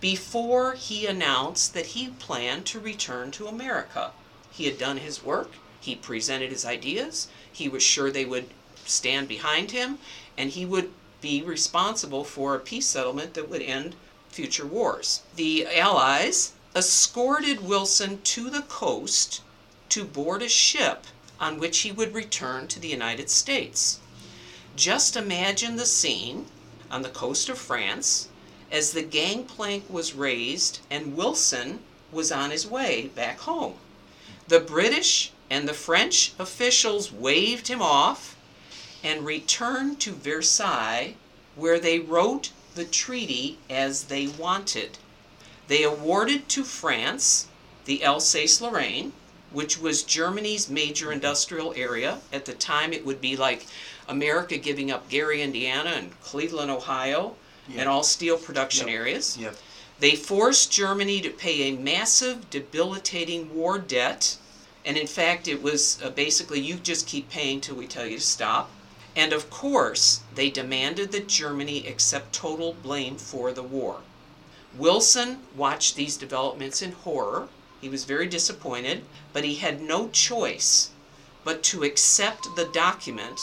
before 0.00 0.74
he 0.74 1.06
announced 1.06 1.74
that 1.74 1.86
he 1.86 2.08
planned 2.08 2.64
to 2.66 2.80
return 2.80 3.30
to 3.32 3.46
America. 3.46 4.12
He 4.50 4.64
had 4.64 4.78
done 4.78 4.98
his 4.98 5.22
work, 5.22 5.52
he 5.80 5.94
presented 5.94 6.50
his 6.50 6.64
ideas, 6.64 7.28
he 7.52 7.68
was 7.68 7.82
sure 7.82 8.10
they 8.10 8.24
would 8.24 8.50
stand 8.84 9.28
behind 9.28 9.72
him, 9.72 9.98
and 10.36 10.50
he 10.50 10.64
would 10.64 10.90
be 11.20 11.42
responsible 11.42 12.24
for 12.24 12.54
a 12.54 12.60
peace 12.60 12.86
settlement 12.86 13.34
that 13.34 13.48
would 13.48 13.62
end 13.62 13.96
future 14.28 14.66
wars. 14.66 15.22
The 15.36 15.66
Allies 15.66 16.52
escorted 16.76 17.60
Wilson 17.60 18.22
to 18.22 18.50
the 18.50 18.62
coast 18.62 19.40
to 19.88 20.04
board 20.04 20.42
a 20.42 20.48
ship 20.48 21.06
on 21.40 21.58
which 21.58 21.78
he 21.80 21.92
would 21.92 22.14
return 22.14 22.66
to 22.68 22.80
the 22.80 22.88
United 22.88 23.30
States. 23.30 24.00
Just 24.76 25.16
imagine 25.16 25.76
the 25.76 25.86
scene 25.86 26.46
on 26.90 27.02
the 27.02 27.08
coast 27.08 27.48
of 27.48 27.58
France 27.58 28.28
as 28.70 28.92
the 28.92 29.02
gangplank 29.02 29.84
was 29.88 30.14
raised 30.14 30.80
and 30.90 31.16
Wilson 31.16 31.80
was 32.12 32.32
on 32.32 32.50
his 32.50 32.66
way 32.66 33.08
back 33.14 33.40
home. 33.40 33.74
The 34.48 34.60
British 34.60 35.32
and 35.50 35.68
the 35.68 35.74
French 35.74 36.32
officials 36.38 37.12
waved 37.12 37.68
him 37.68 37.82
off 37.82 38.36
and 39.02 39.24
returned 39.24 40.00
to 40.00 40.12
Versailles, 40.12 41.14
where 41.54 41.78
they 41.78 41.98
wrote 41.98 42.50
the 42.74 42.84
treaty 42.84 43.58
as 43.68 44.04
they 44.04 44.26
wanted. 44.26 44.98
They 45.68 45.82
awarded 45.82 46.48
to 46.50 46.64
France 46.64 47.46
the 47.84 48.04
Alsace 48.04 48.60
Lorraine, 48.60 49.12
which 49.52 49.78
was 49.78 50.02
Germany's 50.02 50.68
major 50.68 51.10
industrial 51.12 51.72
area. 51.74 52.18
At 52.32 52.44
the 52.44 52.52
time, 52.54 52.92
it 52.92 53.04
would 53.06 53.20
be 53.20 53.36
like 53.36 53.66
America 54.08 54.56
giving 54.56 54.90
up 54.90 55.08
Gary, 55.08 55.42
Indiana, 55.42 55.90
and 55.90 56.20
Cleveland, 56.22 56.70
Ohio, 56.70 57.34
Yeah. 57.68 57.80
and 57.80 57.88
all 57.88 58.02
steel 58.02 58.38
production 58.38 58.88
Yep. 58.88 58.96
areas. 58.96 59.36
Yep. 59.38 59.56
They 60.00 60.14
forced 60.16 60.70
Germany 60.70 61.20
to 61.22 61.30
pay 61.30 61.62
a 61.68 61.72
massive, 61.72 62.50
debilitating 62.50 63.54
war 63.54 63.78
debt. 63.78 64.36
And 64.84 64.96
in 64.96 65.06
fact, 65.06 65.48
it 65.48 65.60
was 65.62 65.98
uh, 66.02 66.10
basically 66.10 66.60
you 66.60 66.76
just 66.76 67.06
keep 67.06 67.28
paying 67.28 67.60
till 67.60 67.74
we 67.76 67.86
tell 67.86 68.06
you 68.06 68.16
to 68.18 68.22
stop. 68.24 68.70
And 69.16 69.32
of 69.32 69.50
course, 69.50 70.20
they 70.34 70.48
demanded 70.48 71.10
that 71.12 71.26
Germany 71.26 71.86
accept 71.86 72.32
total 72.32 72.74
blame 72.82 73.16
for 73.16 73.52
the 73.52 73.62
war. 73.64 74.00
Wilson 74.76 75.40
watched 75.56 75.96
these 75.96 76.16
developments 76.16 76.80
in 76.80 76.92
horror, 76.92 77.48
He 77.80 77.88
was 77.88 78.04
very 78.04 78.26
disappointed, 78.26 79.04
but 79.32 79.44
he 79.44 79.56
had 79.56 79.80
no 79.80 80.08
choice 80.08 80.90
but 81.44 81.62
to 81.62 81.84
accept 81.84 82.56
the 82.56 82.64
document 82.64 83.38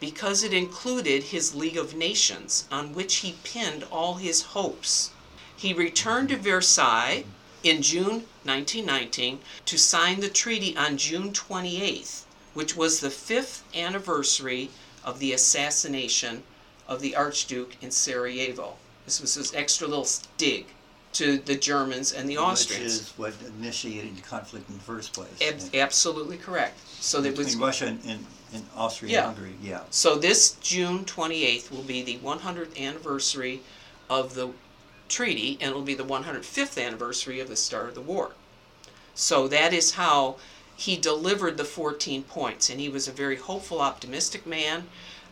because 0.00 0.42
it 0.42 0.52
included 0.52 1.24
his 1.24 1.54
League 1.54 1.76
of 1.76 1.94
Nations, 1.94 2.64
on 2.70 2.94
which 2.94 3.16
he 3.16 3.38
pinned 3.44 3.84
all 3.84 4.14
his 4.14 4.42
hopes. 4.42 5.10
He 5.56 5.72
returned 5.72 6.30
to 6.30 6.36
Versailles 6.36 7.24
in 7.62 7.82
June 7.82 8.26
1919 8.42 9.40
to 9.66 9.78
sign 9.78 10.20
the 10.20 10.28
treaty 10.28 10.76
on 10.76 10.96
June 10.96 11.32
28th, 11.32 12.22
which 12.54 12.74
was 12.74 12.98
the 12.98 13.10
fifth 13.10 13.62
anniversary 13.74 14.70
of 15.04 15.20
the 15.20 15.32
assassination 15.32 16.42
of 16.88 17.00
the 17.00 17.14
Archduke 17.14 17.76
in 17.80 17.90
Sarajevo. 17.90 18.78
This 19.04 19.20
was 19.20 19.34
his 19.34 19.54
extra 19.54 19.86
little 19.86 20.08
dig 20.38 20.66
to 21.12 21.38
the 21.38 21.56
Germans 21.56 22.12
and 22.12 22.28
the 22.28 22.38
Austrians. 22.38 22.82
Which 22.82 22.92
is 22.92 23.12
what 23.16 23.34
initiated 23.58 24.16
the 24.16 24.22
conflict 24.22 24.68
in 24.68 24.76
the 24.76 24.82
first 24.82 25.12
place. 25.12 25.40
Ab- 25.42 25.74
absolutely 25.74 26.36
correct. 26.36 26.78
So 27.00 27.20
that 27.20 27.36
was 27.36 27.56
Russia 27.56 27.86
and, 27.86 28.00
and, 28.06 28.26
and 28.52 28.64
Austria 28.76 29.12
Yeah. 29.12 29.28
and 29.28 29.36
Hungary, 29.36 29.56
yeah. 29.62 29.80
So 29.90 30.16
this 30.16 30.52
June 30.60 31.04
28th 31.04 31.70
will 31.70 31.82
be 31.82 32.02
the 32.02 32.18
100th 32.18 32.78
anniversary 32.78 33.60
of 34.08 34.34
the 34.34 34.50
treaty, 35.08 35.58
and 35.60 35.70
it'll 35.70 35.82
be 35.82 35.94
the 35.94 36.04
105th 36.04 36.80
anniversary 36.84 37.40
of 37.40 37.48
the 37.48 37.56
start 37.56 37.88
of 37.88 37.94
the 37.94 38.00
war. 38.00 38.32
So 39.14 39.48
that 39.48 39.72
is 39.72 39.92
how 39.92 40.36
he 40.76 40.96
delivered 40.96 41.56
the 41.56 41.64
14 41.64 42.22
points, 42.22 42.70
and 42.70 42.80
he 42.80 42.88
was 42.88 43.08
a 43.08 43.12
very 43.12 43.36
hopeful, 43.36 43.80
optimistic 43.80 44.46
man. 44.46 44.88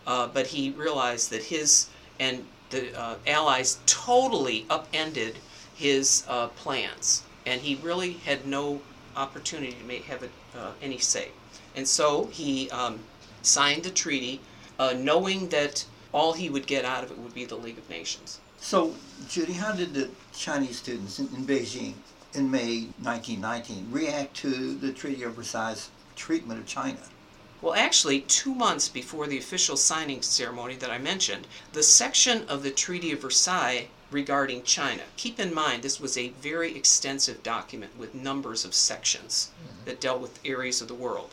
Uh, 0.07 0.27
but 0.27 0.49
he 0.49 0.71
realized 0.71 1.31
that 1.31 1.45
his 1.45 1.89
and 2.19 2.45
the 2.71 2.99
uh, 2.99 3.17
Allies 3.27 3.79
totally 3.87 4.67
upended 4.69 5.39
his 5.79 6.25
uh, 6.27 6.49
plans, 6.49 7.23
and 7.47 7.61
he 7.61 7.77
really 7.77 8.15
had 8.15 8.45
no 8.45 8.81
opportunity 9.15 9.73
to 9.73 9.85
make, 9.85 10.05
have 10.05 10.25
it, 10.25 10.31
uh, 10.57 10.73
any 10.83 10.99
say. 10.99 11.29
And 11.77 11.87
so 11.87 12.27
he 12.27 12.69
um, 12.71 12.99
signed 13.43 13.85
the 13.85 13.91
treaty, 13.91 14.41
uh, 14.81 14.95
knowing 14.97 15.49
that 15.51 15.85
all 16.13 16.33
he 16.33 16.51
would 16.51 16.67
get 16.67 16.85
out 16.85 17.05
of 17.05 17.13
it 17.13 17.19
would 17.19 17.33
be 17.33 17.45
the 17.45 17.55
League 17.55 17.79
of 17.79 17.89
Nations. 17.89 18.41
So, 18.61 18.95
Judy, 19.29 19.53
how 19.53 19.73
did 19.73 19.95
the 19.95 20.09
Chinese 20.35 20.79
students 20.79 21.21
in, 21.21 21.29
in 21.29 21.47
Beijing 21.47 21.95
in 22.35 22.51
May 22.51 22.89
1919 23.01 23.89
react 23.93 24.35
to 24.39 24.75
the 24.75 24.93
Treaty 24.93 25.23
of 25.23 25.35
Versailles 25.35 25.89
treatment 26.17 26.59
of 26.59 26.67
China? 26.67 26.99
Well, 27.63 27.75
actually, 27.75 28.23
two 28.23 28.55
months 28.55 28.89
before 28.89 29.29
the 29.29 29.39
official 29.39 29.77
signing 29.77 30.23
ceremony 30.23 30.75
that 30.77 30.91
I 30.91 30.99
mentioned, 30.99 31.47
the 31.73 31.85
section 31.85 32.49
of 32.49 32.65
the 32.65 32.71
Treaty 32.73 33.13
of 33.13 33.21
Versailles 33.21 33.89
regarding 34.11 34.63
China. 34.63 35.03
Keep 35.17 35.39
in 35.39 35.53
mind, 35.53 35.83
this 35.83 36.01
was 36.01 36.17
a 36.17 36.31
very 36.41 36.75
extensive 36.75 37.43
document 37.43 37.97
with 37.99 38.15
numbers 38.15 38.65
of 38.65 38.75
sections 38.75 39.51
that 39.85 40.01
dealt 40.01 40.21
with 40.21 40.39
areas 40.45 40.81
of 40.81 40.89
the 40.89 40.95
world. 40.95 41.31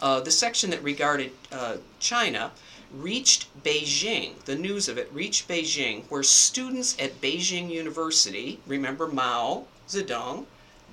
Uh, 0.00 0.20
the 0.20 0.30
section 0.30 0.70
that 0.70 0.82
regarded 0.82 1.30
uh, 1.52 1.76
China 1.98 2.52
reached 2.92 3.46
Beijing, 3.62 4.42
the 4.44 4.56
news 4.56 4.88
of 4.88 4.98
it 4.98 5.10
reached 5.12 5.46
Beijing, 5.46 6.04
where 6.08 6.22
students 6.22 6.96
at 6.98 7.20
Beijing 7.20 7.70
University, 7.70 8.58
remember 8.66 9.06
Mao 9.06 9.66
Zedong, 9.88 10.46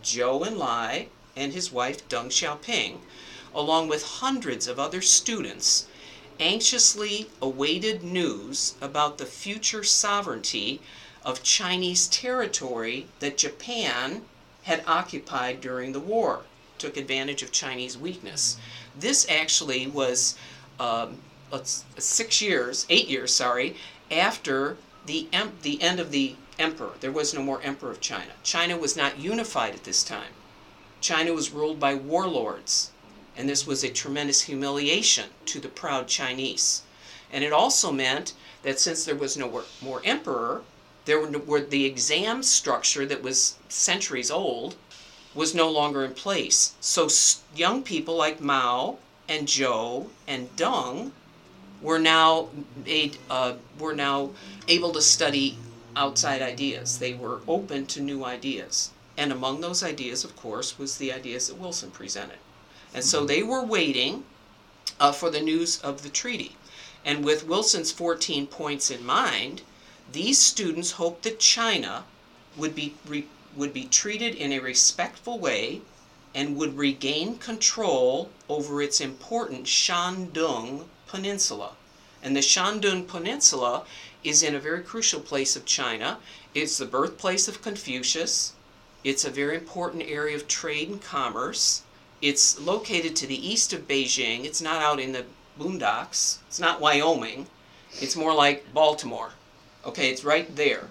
Zhou 0.03 0.45
Enlai, 0.45 1.07
and 1.35 1.53
his 1.53 1.71
wife 1.71 2.07
Deng 2.09 2.27
Xiaoping, 2.27 2.97
along 3.55 3.87
with 3.87 4.03
hundreds 4.03 4.67
of 4.67 4.79
other 4.79 5.01
students, 5.01 5.87
anxiously 6.39 7.29
awaited 7.41 8.03
news 8.03 8.75
about 8.81 9.17
the 9.17 9.25
future 9.25 9.83
sovereignty 9.83 10.79
of 11.27 11.43
Chinese 11.43 12.07
territory 12.07 13.05
that 13.19 13.37
Japan 13.37 14.21
had 14.63 14.81
occupied 14.87 15.59
during 15.59 15.91
the 15.91 15.99
war, 15.99 16.43
took 16.77 16.95
advantage 16.95 17.43
of 17.43 17.51
Chinese 17.51 17.97
weakness. 17.97 18.57
This 18.97 19.29
actually 19.29 19.87
was 19.87 20.37
um, 20.79 21.17
six 21.97 22.41
years, 22.41 22.85
eight 22.89 23.09
years, 23.09 23.33
sorry, 23.33 23.75
after 24.09 24.77
the, 25.05 25.27
em- 25.33 25.57
the 25.63 25.81
end 25.81 25.99
of 25.99 26.11
the 26.11 26.37
emperor. 26.57 26.93
There 27.01 27.11
was 27.11 27.33
no 27.33 27.43
more 27.43 27.61
emperor 27.61 27.91
of 27.91 27.99
China. 27.99 28.31
China 28.41 28.77
was 28.77 28.95
not 28.95 29.19
unified 29.19 29.75
at 29.75 29.83
this 29.83 30.05
time. 30.05 30.31
China 31.01 31.33
was 31.33 31.51
ruled 31.51 31.77
by 31.77 31.93
warlords, 31.93 32.91
and 33.35 33.49
this 33.49 33.67
was 33.67 33.83
a 33.83 33.89
tremendous 33.89 34.43
humiliation 34.43 35.29
to 35.47 35.59
the 35.59 35.67
proud 35.67 36.07
Chinese. 36.07 36.83
And 37.33 37.43
it 37.43 37.51
also 37.51 37.91
meant 37.91 38.33
that 38.63 38.79
since 38.79 39.03
there 39.03 39.15
was 39.15 39.35
no 39.35 39.49
more, 39.49 39.65
more 39.81 40.01
emperor, 40.05 40.63
there 41.07 41.21
were, 41.21 41.61
the 41.61 41.85
exam 41.85 42.43
structure 42.43 43.05
that 43.05 43.23
was 43.23 43.55
centuries 43.69 44.29
old 44.29 44.75
was 45.33 45.55
no 45.55 45.71
longer 45.71 46.03
in 46.03 46.13
place. 46.13 46.73
So 46.81 47.07
young 47.55 47.81
people 47.81 48.15
like 48.15 48.41
Mao 48.41 48.97
and 49.27 49.47
Zhou 49.47 50.09
and 50.27 50.53
Deng 50.57 51.11
were 51.81 51.97
now 51.97 52.49
made, 52.85 53.17
uh, 53.29 53.53
were 53.79 53.95
now 53.95 54.31
able 54.67 54.91
to 54.91 55.01
study 55.01 55.57
outside 55.95 56.41
ideas. 56.41 56.99
They 56.99 57.13
were 57.13 57.39
open 57.47 57.85
to 57.87 58.01
new 58.01 58.25
ideas. 58.25 58.91
And 59.15 59.31
among 59.31 59.61
those 59.61 59.81
ideas, 59.81 60.23
of 60.23 60.35
course, 60.35 60.77
was 60.77 60.97
the 60.97 61.13
ideas 61.13 61.47
that 61.47 61.57
Wilson 61.57 61.89
presented. 61.89 62.39
And 62.93 63.03
so 63.03 63.25
they 63.25 63.43
were 63.43 63.63
waiting 63.63 64.25
uh, 64.99 65.13
for 65.13 65.29
the 65.29 65.41
news 65.41 65.79
of 65.79 66.03
the 66.03 66.09
treaty. 66.09 66.57
And 67.05 67.23
with 67.23 67.47
Wilson's 67.47 67.91
14 67.91 68.47
points 68.47 68.91
in 68.91 69.05
mind, 69.05 69.61
these 70.11 70.39
students 70.39 70.91
hoped 70.91 71.23
that 71.23 71.39
China 71.39 72.05
would 72.55 72.73
be, 72.73 72.95
re, 73.05 73.25
would 73.55 73.73
be 73.73 73.85
treated 73.85 74.35
in 74.35 74.51
a 74.51 74.59
respectful 74.59 75.37
way 75.37 75.81
and 76.33 76.55
would 76.55 76.77
regain 76.77 77.37
control 77.37 78.29
over 78.47 78.81
its 78.81 79.01
important 79.01 79.65
Shandong 79.65 80.85
Peninsula. 81.07 81.71
And 82.21 82.35
the 82.35 82.41
Shandong 82.41 83.07
Peninsula 83.07 83.85
is 84.23 84.43
in 84.43 84.55
a 84.55 84.59
very 84.59 84.81
crucial 84.81 85.19
place 85.19 85.55
of 85.55 85.65
China. 85.65 86.19
It's 86.53 86.77
the 86.77 86.85
birthplace 86.85 87.47
of 87.47 87.61
Confucius. 87.61 88.53
It's 89.03 89.25
a 89.25 89.29
very 89.29 89.55
important 89.55 90.03
area 90.07 90.35
of 90.35 90.47
trade 90.47 90.89
and 90.89 91.01
commerce. 91.01 91.83
It's 92.21 92.59
located 92.59 93.15
to 93.17 93.27
the 93.27 93.47
east 93.47 93.73
of 93.73 93.87
Beijing. 93.87 94.43
It's 94.45 94.61
not 94.61 94.81
out 94.81 94.99
in 94.99 95.11
the 95.11 95.25
boondocks. 95.59 96.39
It's 96.47 96.59
not 96.59 96.81
Wyoming. 96.81 97.47
It's 98.01 98.15
more 98.15 98.33
like 98.33 98.73
Baltimore. 98.73 99.31
Okay, 99.87 100.09
it's 100.11 100.23
right 100.23 100.53
there. 100.55 100.89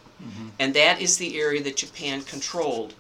And 0.59 0.74
that 0.74 1.00
is 1.00 1.18
the 1.18 1.38
area 1.38 1.62
that 1.62 1.76
Japan 1.76 2.22
controlled, 2.22 2.94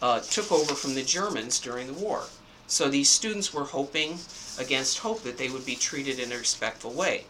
uh, 0.00 0.20
took 0.20 0.50
over 0.52 0.74
from 0.74 0.94
the 0.94 1.02
Germans 1.02 1.58
during 1.58 1.88
the 1.88 1.92
war. 1.92 2.24
So 2.68 2.88
these 2.88 3.10
students 3.10 3.52
were 3.52 3.64
hoping 3.64 4.18
against 4.58 4.98
hope 4.98 5.24
that 5.24 5.38
they 5.38 5.48
would 5.48 5.66
be 5.66 5.74
treated 5.74 6.20
in 6.20 6.30
a 6.30 6.38
respectful 6.38 6.92
way. 6.92 7.24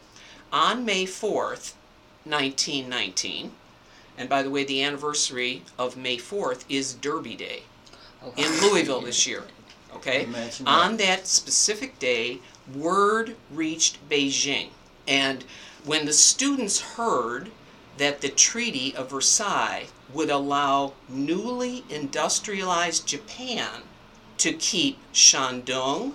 On 0.52 0.84
May 0.84 1.06
4th, 1.06 1.72
1919, 2.24 3.52
and 4.18 4.28
by 4.28 4.42
the 4.42 4.50
way, 4.50 4.64
the 4.64 4.82
anniversary 4.82 5.62
of 5.78 5.96
May 5.96 6.18
4th 6.18 6.64
is 6.68 6.92
Derby 6.92 7.36
Day 7.36 7.62
in 8.36 8.60
Louisville 8.60 9.00
this 9.00 9.26
year. 9.26 9.44
Okay? 9.94 10.24
Imagine 10.24 10.68
On 10.68 10.98
that 10.98 11.26
specific 11.26 11.98
day, 11.98 12.40
word 12.74 13.36
reached 13.50 13.96
Beijing. 14.10 14.68
And 15.08 15.44
when 15.84 16.04
the 16.04 16.12
students 16.12 16.80
heard 16.80 17.50
that 18.00 18.22
the 18.22 18.30
Treaty 18.30 18.96
of 18.96 19.10
Versailles 19.10 19.88
would 20.14 20.30
allow 20.30 20.94
newly 21.06 21.84
industrialized 21.90 23.06
Japan 23.06 23.82
to 24.38 24.54
keep 24.54 24.96
Shandong, 25.12 26.14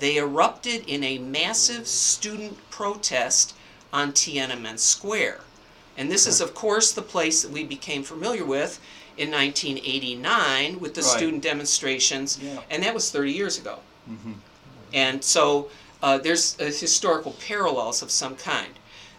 they 0.00 0.18
erupted 0.18 0.84
in 0.86 1.02
a 1.02 1.16
massive 1.16 1.86
student 1.88 2.58
protest 2.68 3.54
on 3.90 4.12
Tiananmen 4.12 4.78
Square. 4.78 5.40
And 5.96 6.12
this 6.12 6.26
is, 6.26 6.42
of 6.42 6.54
course, 6.54 6.92
the 6.92 7.00
place 7.00 7.40
that 7.40 7.50
we 7.50 7.64
became 7.64 8.02
familiar 8.02 8.44
with 8.44 8.78
in 9.16 9.30
1989 9.30 10.78
with 10.78 10.92
the 10.92 11.00
Right. 11.00 11.10
student 11.16 11.42
demonstrations, 11.42 12.38
Yeah. 12.42 12.60
and 12.68 12.82
that 12.82 12.92
was 12.92 13.10
30 13.10 13.32
years 13.32 13.56
ago. 13.56 13.78
And 14.92 15.24
so 15.24 15.70
uh, 16.02 16.18
there's 16.18 16.60
uh, 16.60 16.64
historical 16.64 17.32
parallels 17.48 18.02
of 18.02 18.10
some 18.10 18.36
kind. 18.36 18.74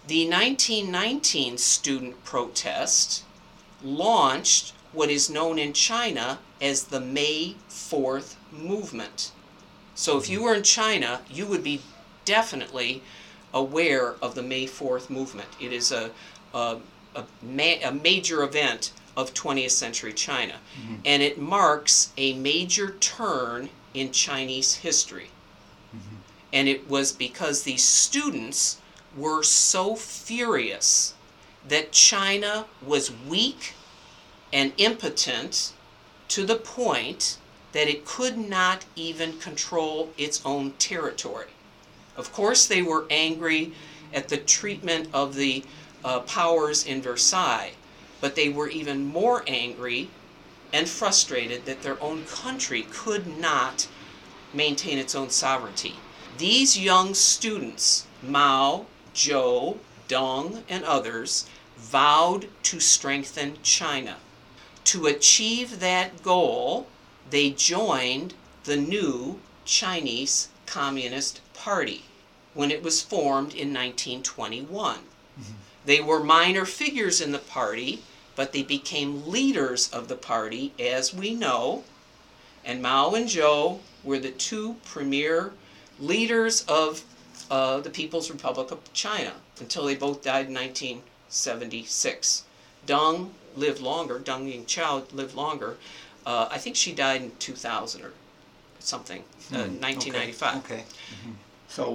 The 0.08 0.30
1919 0.30 1.58
student 1.58 2.24
protest 2.24 3.24
launched 3.84 4.74
what 4.94 5.10
is 5.10 5.32
known 5.32 5.58
in 5.58 5.74
China 5.74 6.40
as 6.62 6.86
the 6.86 7.00
May 7.00 7.56
4th 7.70 8.36
movement. 8.52 9.32
So 9.96 10.18
if 10.18 10.30
you 10.30 10.44
were 10.44 10.54
in 10.54 10.62
China, 10.62 11.22
you 11.30 11.48
would 11.48 11.64
be 11.64 11.82
definitely 12.24 13.02
aware 13.52 14.16
of 14.22 14.36
the 14.36 14.44
May 14.44 14.68
4th 14.68 15.10
movement. 15.10 15.50
It 15.60 15.74
is 15.74 15.92
a, 15.92 16.12
a, 16.54 16.78
a, 17.16 17.26
ma- 17.42 17.82
a 17.84 17.92
major 17.92 18.44
event 18.44 18.92
of 19.18 19.34
20th 19.34 19.72
century 19.72 20.14
China, 20.14 20.56
mm-hmm. 20.80 20.96
and 21.04 21.24
it 21.24 21.40
marks 21.40 22.12
a 22.18 22.34
major 22.34 22.92
turn 23.00 23.70
in 23.96 24.12
Chinese 24.12 24.76
history. 24.76 25.30
Mm-hmm. 25.96 26.16
And 26.54 26.68
it 26.68 26.90
was 26.90 27.12
because 27.12 27.64
these 27.64 27.84
students 27.84 28.82
were 29.16 29.44
so 29.44 29.96
furious 29.96 31.14
that 31.68 31.92
China 31.92 32.66
was 32.86 33.12
weak 33.28 33.74
and 34.52 34.74
impotent 34.78 35.74
to 36.28 36.46
the 36.46 36.56
point 36.56 37.38
that 37.72 37.88
it 37.88 38.06
could 38.06 38.38
not 38.38 38.86
even 38.96 39.38
control 39.40 40.12
its 40.18 40.42
own 40.46 40.72
territory. 40.74 41.48
Of 42.16 42.32
course, 42.32 42.66
they 42.66 42.82
were 42.82 43.06
angry 43.10 43.74
at 44.14 44.30
the 44.30 44.38
treatment 44.38 45.10
of 45.14 45.36
the 45.36 45.64
uh, 46.04 46.22
powers 46.22 46.86
in 46.86 47.02
Versailles, 47.02 47.74
but 48.22 48.36
they 48.36 48.50
were 48.50 48.70
even 48.70 49.06
more 49.06 49.44
angry 49.48 50.10
and 50.72 50.88
frustrated 50.88 51.66
that 51.66 51.82
their 51.82 52.02
own 52.02 52.24
country 52.26 52.86
could 52.92 53.28
not 53.40 53.88
maintain 54.54 54.98
its 54.98 55.16
own 55.16 55.30
sovereignty. 55.30 55.96
These 56.38 56.78
young 56.78 57.14
students, 57.14 58.06
Mao, 58.24 58.86
Zhou, 59.16 59.78
Deng, 60.08 60.64
and 60.70 60.84
others, 60.84 61.48
vowed 61.78 62.48
to 62.64 62.80
strengthen 62.80 63.58
China. 63.64 64.18
To 64.86 65.08
achieve 65.08 65.80
that 65.80 66.22
goal, 66.22 66.88
they 67.30 67.50
joined 67.50 68.34
the 68.66 68.78
new 68.78 69.40
Chinese 69.66 70.50
Communist 70.66 71.42
Party 71.54 72.06
when 72.54 72.72
it 72.72 72.84
was 72.84 73.02
formed 73.02 73.54
in 73.54 73.74
1921. 73.74 74.98
Mm-hmm. 74.98 75.54
They 75.86 76.02
were 76.02 76.24
minor 76.24 76.66
figures 76.66 77.22
in 77.22 77.32
the 77.32 77.40
party, 77.40 78.04
but 78.36 78.52
they 78.52 78.64
became 78.64 79.28
leaders 79.28 79.90
of 79.90 80.08
the 80.08 80.16
party, 80.16 80.74
as 80.80 81.14
we 81.14 81.34
know. 81.34 81.84
And 82.64 82.82
Mao 82.82 83.12
and 83.12 83.28
Zhou 83.28 83.80
were 84.04 84.20
the 84.20 84.32
two 84.32 84.76
premier 84.86 85.54
leaders 86.00 86.64
of 86.68 87.04
uh, 87.50 87.80
the 87.80 87.90
People's 87.90 88.30
Republic 88.32 88.72
of 88.72 88.94
China 88.94 89.34
until 89.60 89.86
they 89.86 89.96
both 89.96 90.24
died 90.24 90.48
in 90.48 90.54
1976. 90.54 92.44
Deng 92.88 93.30
lived 93.56 93.82
longer, 93.82 94.20
Deng 94.20 94.52
Yingchao 94.52 95.12
lived 95.14 95.36
longer. 95.36 95.78
Uh, 96.26 96.48
I 96.50 96.58
think 96.58 96.76
she 96.76 96.92
died 96.94 97.22
in 97.22 97.32
2000 97.40 98.02
or 98.04 98.12
something, 98.80 99.22
uh, 99.54 99.68
1995. 99.68 100.54
Hmm, 100.54 100.60
okay. 100.60 100.74
okay. 100.74 100.84
Mm-hmm. 100.84 101.32
So 101.68 101.94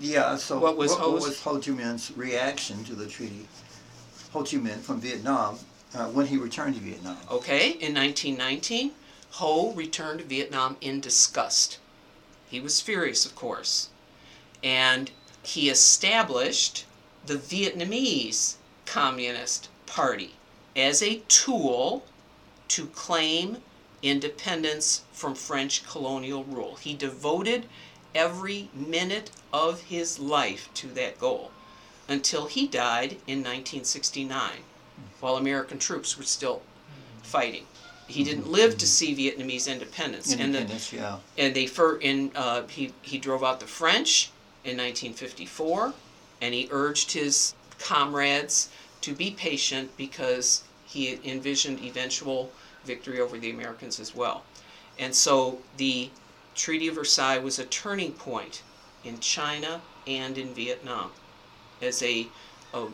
yeah, 0.00 0.36
so 0.36 0.58
what 0.58 0.76
was, 0.76 0.90
what, 0.92 1.12
what 1.12 1.22
was 1.22 1.40
Ho 1.42 1.58
Chi 1.58 1.70
Minh's 1.70 2.14
reaction 2.16 2.84
to 2.84 2.94
the 2.94 3.06
treaty? 3.06 3.46
Ho 4.32 4.42
Chi 4.42 4.56
Minh 4.56 4.80
from 4.80 5.00
Vietnam 5.00 5.58
uh, 5.94 6.06
when 6.08 6.26
he 6.26 6.36
returned 6.36 6.74
to 6.74 6.80
Vietnam. 6.80 7.16
Okay, 7.30 7.70
in 7.70 7.94
1919, 7.94 8.92
Ho 9.32 9.72
returned 9.72 10.18
to 10.18 10.24
Vietnam 10.26 10.76
in 10.80 11.00
disgust. 11.00 11.78
He 12.48 12.60
was 12.60 12.82
furious, 12.82 13.24
of 13.24 13.34
course, 13.34 13.88
and 14.62 15.10
he 15.42 15.68
established 15.68 16.84
the 17.26 17.34
Vietnamese 17.34 18.56
Communist 18.86 19.68
Party 19.86 20.34
as 20.76 21.02
a 21.02 21.22
tool 21.28 22.04
to 22.68 22.86
claim 22.86 23.58
independence 24.02 25.02
from 25.12 25.34
French 25.34 25.86
colonial 25.86 26.44
rule. 26.44 26.76
He 26.76 26.94
devoted 26.94 27.66
every 28.14 28.68
minute 28.74 29.30
of 29.52 29.82
his 29.82 30.18
life 30.18 30.68
to 30.74 30.88
that 30.88 31.18
goal 31.18 31.50
until 32.08 32.46
he 32.46 32.66
died 32.66 33.12
in 33.26 33.38
1969 33.38 34.50
while 35.20 35.36
American 35.36 35.78
troops 35.78 36.18
were 36.18 36.24
still 36.24 36.62
fighting. 37.22 37.66
He 38.08 38.24
didn't 38.24 38.44
mm-hmm. 38.44 38.52
live 38.52 38.78
to 38.78 38.86
see 38.86 39.14
Vietnamese 39.14 39.70
independence. 39.70 40.32
Independence, 40.32 40.92
and 40.92 41.00
the, 41.00 41.04
yeah. 41.04 41.18
And 41.38 41.54
they 41.54 41.66
for 41.66 41.98
in 41.98 42.32
uh, 42.34 42.66
he 42.66 42.92
he 43.00 43.18
drove 43.18 43.44
out 43.44 43.60
the 43.60 43.66
French 43.66 44.31
in 44.64 44.76
1954, 44.76 45.92
and 46.40 46.54
he 46.54 46.68
urged 46.70 47.12
his 47.12 47.54
comrades 47.78 48.68
to 49.00 49.12
be 49.12 49.32
patient 49.32 49.90
because 49.96 50.64
he 50.86 51.18
envisioned 51.24 51.80
eventual 51.80 52.50
victory 52.84 53.20
over 53.20 53.38
the 53.38 53.50
Americans 53.50 53.98
as 53.98 54.14
well. 54.14 54.44
And 54.98 55.14
so 55.14 55.58
the 55.76 56.10
Treaty 56.54 56.88
of 56.88 56.96
Versailles 56.96 57.38
was 57.38 57.58
a 57.58 57.64
turning 57.64 58.12
point 58.12 58.62
in 59.04 59.18
China 59.20 59.80
and 60.06 60.36
in 60.36 60.54
Vietnam 60.54 61.10
as 61.80 62.02
a, 62.02 62.28
a 62.74 62.86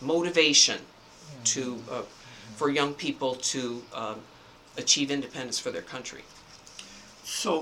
motivation 0.00 0.80
to 1.44 1.82
uh, 1.90 2.02
for 2.56 2.70
young 2.70 2.94
people 2.94 3.34
to 3.36 3.82
um, 3.94 4.20
achieve 4.76 5.10
independence 5.10 5.58
for 5.58 5.70
their 5.70 5.82
country. 5.82 6.22
So 7.24 7.60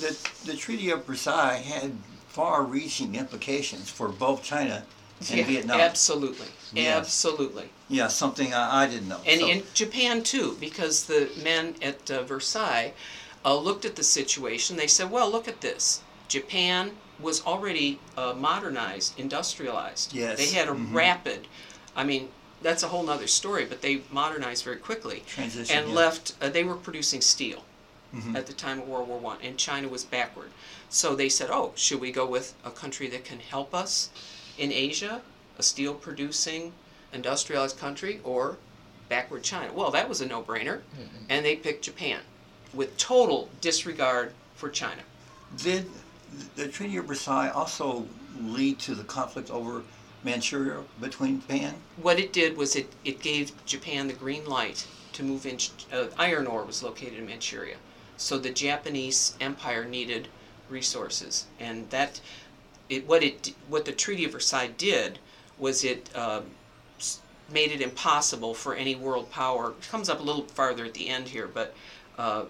the 0.00 0.16
the 0.46 0.54
Treaty 0.56 0.90
of 0.90 1.04
Versailles 1.04 1.58
had 1.58 1.92
far-reaching 2.30 3.16
implications 3.16 3.90
for 3.90 4.08
both 4.08 4.42
China 4.42 4.84
and 5.28 5.38
yeah, 5.38 5.44
Vietnam. 5.44 5.80
Absolutely, 5.80 6.46
absolutely. 6.76 7.68
Yeah, 7.88 8.06
something 8.06 8.54
I, 8.54 8.84
I 8.84 8.86
didn't 8.86 9.08
know. 9.08 9.20
And 9.26 9.40
so. 9.40 9.48
in 9.48 9.62
Japan 9.74 10.22
too, 10.22 10.56
because 10.60 11.06
the 11.06 11.28
men 11.42 11.74
at 11.82 12.10
uh, 12.10 12.22
Versailles 12.22 12.94
uh, 13.44 13.56
looked 13.56 13.84
at 13.84 13.96
the 13.96 14.04
situation. 14.04 14.76
They 14.76 14.86
said, 14.86 15.10
"Well, 15.10 15.30
look 15.30 15.48
at 15.48 15.60
this. 15.60 16.02
Japan 16.28 16.92
was 17.18 17.44
already 17.44 17.98
uh, 18.16 18.34
modernized, 18.34 19.18
industrialized. 19.18 20.14
Yes. 20.14 20.38
They 20.38 20.56
had 20.56 20.68
a 20.68 20.72
mm-hmm. 20.72 20.96
rapid. 20.96 21.48
I 21.96 22.04
mean, 22.04 22.28
that's 22.62 22.82
a 22.84 22.88
whole 22.88 23.10
other 23.10 23.26
story. 23.26 23.64
But 23.64 23.82
they 23.82 24.02
modernized 24.10 24.64
very 24.64 24.76
quickly 24.76 25.24
Transition, 25.26 25.76
and 25.76 25.88
yeah. 25.88 25.94
left. 25.94 26.34
Uh, 26.40 26.48
they 26.48 26.62
were 26.62 26.76
producing 26.76 27.20
steel 27.20 27.64
Mhm. 28.14 28.36
at 28.36 28.46
the 28.46 28.52
time 28.52 28.80
of 28.80 28.88
World 28.88 29.08
War 29.08 29.18
One, 29.18 29.38
and 29.42 29.56
China 29.56 29.88
was 29.88 30.04
backward. 30.04 30.50
So 30.92 31.14
they 31.14 31.28
said, 31.28 31.50
"Oh, 31.50 31.72
should 31.76 32.00
we 32.00 32.10
go 32.10 32.26
with 32.26 32.54
a 32.64 32.70
country 32.70 33.06
that 33.08 33.24
can 33.24 33.38
help 33.38 33.74
us 33.74 34.10
in 34.58 34.72
Asia, 34.72 35.22
a 35.56 35.62
steel 35.62 35.94
producing, 35.94 36.72
industrialized 37.12 37.78
country, 37.78 38.20
or 38.24 38.58
backward 39.08 39.44
China?" 39.44 39.72
Well, 39.72 39.92
that 39.92 40.08
was 40.08 40.20
a 40.20 40.26
no-brainer, 40.26 40.82
and 41.28 41.46
they 41.46 41.54
picked 41.54 41.84
Japan, 41.84 42.20
with 42.74 42.96
total 42.96 43.48
disregard 43.60 44.32
for 44.56 44.68
China. 44.68 45.02
Did 45.56 45.88
the 46.56 46.66
Treaty 46.66 46.96
of 46.96 47.04
Versailles 47.06 47.50
also 47.50 48.08
lead 48.40 48.80
to 48.80 48.96
the 48.96 49.04
conflict 49.04 49.48
over 49.48 49.84
Manchuria 50.24 50.82
between 51.00 51.40
Japan? 51.40 51.74
What 51.96 52.18
it 52.18 52.32
did 52.32 52.56
was 52.56 52.74
it, 52.74 52.92
it 53.04 53.20
gave 53.20 53.52
Japan 53.64 54.08
the 54.08 54.12
green 54.12 54.44
light 54.44 54.86
to 55.12 55.22
move 55.22 55.46
in. 55.46 55.58
Uh, 55.92 56.06
iron 56.18 56.48
ore 56.48 56.64
was 56.64 56.82
located 56.82 57.14
in 57.14 57.26
Manchuria, 57.26 57.76
so 58.16 58.38
the 58.38 58.50
Japanese 58.50 59.34
Empire 59.40 59.84
needed 59.84 60.28
resources, 60.70 61.46
and 61.58 61.88
that 61.90 62.20
it 62.88 63.06
what 63.06 63.22
it 63.22 63.54
what 63.68 63.84
the 63.84 63.92
Treaty 63.92 64.24
of 64.24 64.32
Versailles 64.32 64.70
did 64.78 65.18
was 65.58 65.84
it 65.84 66.08
uh, 66.14 66.40
made 67.52 67.70
it 67.72 67.80
impossible 67.80 68.54
for 68.54 68.74
any 68.74 68.94
world 68.94 69.30
power. 69.30 69.70
It 69.70 69.88
comes 69.88 70.08
up 70.08 70.20
a 70.20 70.22
little 70.22 70.44
farther 70.44 70.84
at 70.84 70.94
the 70.94 71.08
end 71.08 71.28
here, 71.28 71.48
but 71.52 71.74
uh, 72.18 72.44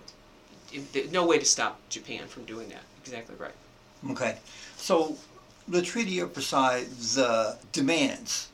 it, 0.73 1.11
no 1.11 1.27
way 1.27 1.39
to 1.39 1.45
stop 1.45 1.81
Japan 1.89 2.27
from 2.29 2.45
doing 2.45 2.69
that. 2.69 2.83
Exactly 3.03 3.35
right. 3.39 3.55
Okay, 4.11 4.39
so 4.77 5.17
the 5.69 5.83
Treaty 5.83 6.21
of 6.21 6.35
Versailles, 6.35 6.85
the 7.15 7.59
demands 7.73 8.49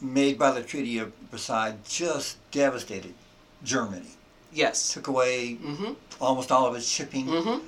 made 0.00 0.38
by 0.38 0.50
the 0.50 0.62
Treaty 0.62 0.98
of 0.98 1.12
Versailles 1.30 1.74
just 1.88 2.36
devastated 2.50 3.14
Germany. 3.64 4.10
Yes. 4.52 4.92
Took 4.92 5.08
away 5.08 5.54
Mm-hmm. 5.62 5.92
almost 6.20 6.52
all 6.52 6.66
of 6.66 6.74
its 6.76 6.88
shipping, 6.88 7.26
Mm-hmm. 7.26 7.66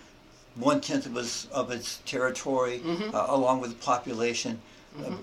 One 0.58 0.80
tenth 0.80 1.06
of 1.06 1.16
its 1.16 1.46
of 1.52 1.70
its 1.70 2.00
territory, 2.04 2.80
Mhm. 2.84 3.14
uh, 3.14 3.26
along 3.28 3.60
with 3.60 3.70
the 3.70 3.84
population. 3.84 4.60
Uh, 4.98 5.02
Mhm. 5.10 5.18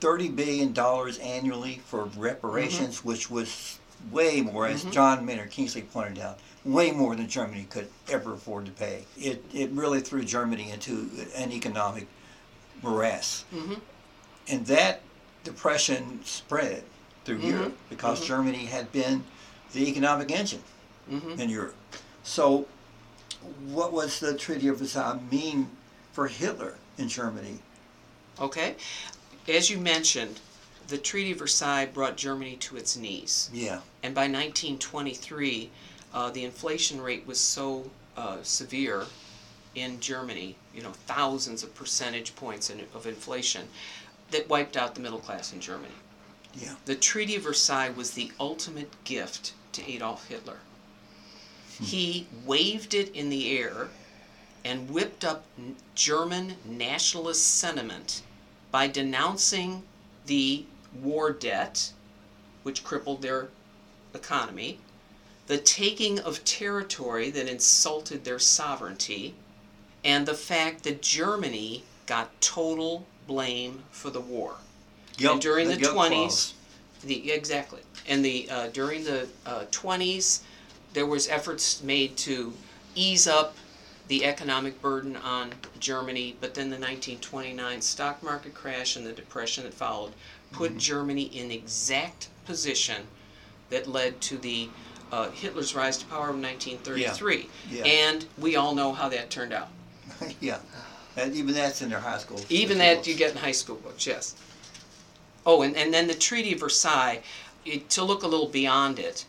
Thirty 0.00 0.28
billion 0.28 0.72
dollars 0.72 1.18
annually 1.18 1.82
for 1.86 2.04
reparations, 2.16 2.96
Mm-hmm. 2.96 3.08
which 3.08 3.30
was 3.30 3.78
way 4.10 4.40
more, 4.40 4.66
as 4.66 4.82
Mhm. 4.84 4.92
John 4.92 5.26
Maynard 5.26 5.50
Kingsley 5.50 5.82
pointed 5.82 6.18
out, 6.18 6.38
way 6.64 6.90
more 6.90 7.14
than 7.14 7.28
Germany 7.28 7.66
could 7.68 7.88
ever 8.08 8.32
afford 8.34 8.64
to 8.66 8.72
pay. 8.72 9.04
It 9.18 9.44
it 9.52 9.70
really 9.72 10.00
threw 10.00 10.24
Germany 10.24 10.70
into 10.70 11.10
an 11.34 11.52
economic 11.52 12.06
morass, 12.82 13.44
Mm-hmm. 13.54 13.74
and 14.48 14.66
that 14.66 15.02
depression 15.44 16.20
spread 16.24 16.82
through 17.24 17.38
Mhm. 17.40 17.50
Europe 17.50 17.76
because 17.90 18.20
Mhm. 18.22 18.26
Germany 18.26 18.64
had 18.66 18.90
been 18.92 19.24
the 19.72 19.86
economic 19.88 20.30
engine 20.30 20.62
Mm-hmm. 21.10 21.38
in 21.40 21.50
Europe. 21.50 21.74
So, 22.22 22.66
what 23.66 23.92
was 23.92 24.20
the 24.20 24.36
Treaty 24.36 24.68
of 24.68 24.78
Versailles 24.78 25.18
mean 25.30 25.68
for 26.12 26.28
Hitler 26.28 26.74
in 26.98 27.08
Germany? 27.08 27.58
Okay. 28.40 28.76
As 29.48 29.70
you 29.70 29.78
mentioned, 29.78 30.40
the 30.88 30.98
Treaty 30.98 31.32
of 31.32 31.38
Versailles 31.38 31.86
brought 31.86 32.16
Germany 32.16 32.56
to 32.56 32.76
its 32.76 32.96
knees. 32.96 33.50
Yeah. 33.52 33.80
And 34.02 34.14
by 34.14 34.22
1923, 34.22 35.70
uh, 36.12 36.30
the 36.30 36.44
inflation 36.44 37.00
rate 37.00 37.26
was 37.26 37.38
so 37.40 37.90
uh, 38.16 38.38
severe 38.42 39.06
in 39.74 40.00
Germany, 40.00 40.56
you 40.74 40.82
know, 40.82 40.92
thousands 41.06 41.62
of 41.62 41.74
percentage 41.74 42.34
points 42.34 42.70
in, 42.70 42.80
of 42.94 43.06
inflation, 43.06 43.68
that 44.30 44.48
wiped 44.48 44.76
out 44.76 44.94
the 44.94 45.00
middle 45.00 45.18
class 45.18 45.52
in 45.52 45.60
Germany. 45.60 45.94
Yeah. 46.54 46.74
The 46.84 46.96
Treaty 46.96 47.36
of 47.36 47.42
Versailles 47.44 47.90
was 47.90 48.12
the 48.12 48.32
ultimate 48.40 48.90
gift 49.04 49.52
to 49.72 49.88
Adolf 49.88 50.28
Hitler. 50.28 50.58
He 51.80 52.26
waved 52.44 52.94
it 52.94 53.14
in 53.14 53.30
the 53.30 53.56
air 53.56 53.90
and 54.64 54.90
whipped 54.90 55.24
up 55.24 55.44
German 55.94 56.56
nationalist 56.64 57.58
sentiment 57.58 58.22
by 58.70 58.86
denouncing 58.86 59.84
the 60.26 60.64
war 61.02 61.32
debt, 61.32 61.92
which 62.62 62.84
crippled 62.84 63.22
their 63.22 63.48
economy, 64.14 64.78
the 65.46 65.58
taking 65.58 66.18
of 66.20 66.44
territory 66.44 67.30
that 67.30 67.48
insulted 67.48 68.24
their 68.24 68.38
sovereignty, 68.38 69.34
and 70.04 70.26
the 70.26 70.34
fact 70.34 70.84
that 70.84 71.02
Germany 71.02 71.84
got 72.06 72.40
total 72.40 73.06
blame 73.26 73.84
for 73.90 74.10
the 74.10 74.20
war. 74.20 74.56
Guilt- 75.16 75.32
and 75.34 75.42
during 75.42 75.68
the, 75.68 75.76
guilt 75.76 75.96
20s, 75.96 76.10
clause. 76.10 76.54
the 77.02 77.32
exactly, 77.32 77.80
and 78.06 78.24
the 78.24 78.48
uh, 78.50 78.66
during 78.68 79.04
the 79.04 79.28
uh, 79.46 79.64
20s, 79.70 80.40
there 80.92 81.06
was 81.06 81.28
efforts 81.28 81.82
made 81.82 82.16
to 82.18 82.52
ease 82.94 83.26
up 83.26 83.56
the 84.08 84.24
economic 84.24 84.82
burden 84.82 85.16
on 85.16 85.52
Germany, 85.78 86.36
but 86.40 86.54
then 86.54 86.66
the 86.66 86.76
1929 86.76 87.80
stock 87.80 88.22
market 88.22 88.54
crash 88.54 88.96
and 88.96 89.06
the 89.06 89.12
depression 89.12 89.64
that 89.64 89.72
followed 89.72 90.12
put 90.50 90.76
Germany 90.76 91.24
in 91.24 91.52
exact 91.52 92.28
position 92.44 93.06
that 93.70 93.86
led 93.86 94.20
to 94.20 94.36
the 94.38 94.68
uh, 95.12 95.30
Hitler's 95.30 95.74
rise 95.74 95.96
to 95.98 96.06
power 96.06 96.30
in 96.30 96.42
1933. 96.42 97.48
Yeah. 97.70 97.84
And 97.84 98.24
we 98.38 98.56
all 98.56 98.74
know 98.74 98.92
how 98.92 99.08
that 99.08 99.30
turned 99.30 99.52
out. 99.52 99.68
yeah, 100.40 100.58
and 101.16 101.34
even 101.34 101.54
that's 101.54 101.82
in 101.82 101.90
their 101.90 102.00
high 102.00 102.18
school. 102.18 102.40
Even 102.48 102.78
that 102.78 103.06
you 103.06 103.14
get 103.14 103.32
in 103.32 103.36
high 103.36 103.52
school 103.52 103.76
books, 103.76 104.06
yes. 104.06 104.34
Oh, 105.46 105.62
and, 105.62 105.76
and 105.76 105.92
then 105.94 106.06
the 106.06 106.14
Treaty 106.14 106.52
of 106.52 106.60
Versailles, 106.60 107.22
it, 107.64 107.88
to 107.90 108.04
look 108.04 108.22
a 108.22 108.26
little 108.26 108.48
beyond 108.48 108.98
it, 108.98 109.24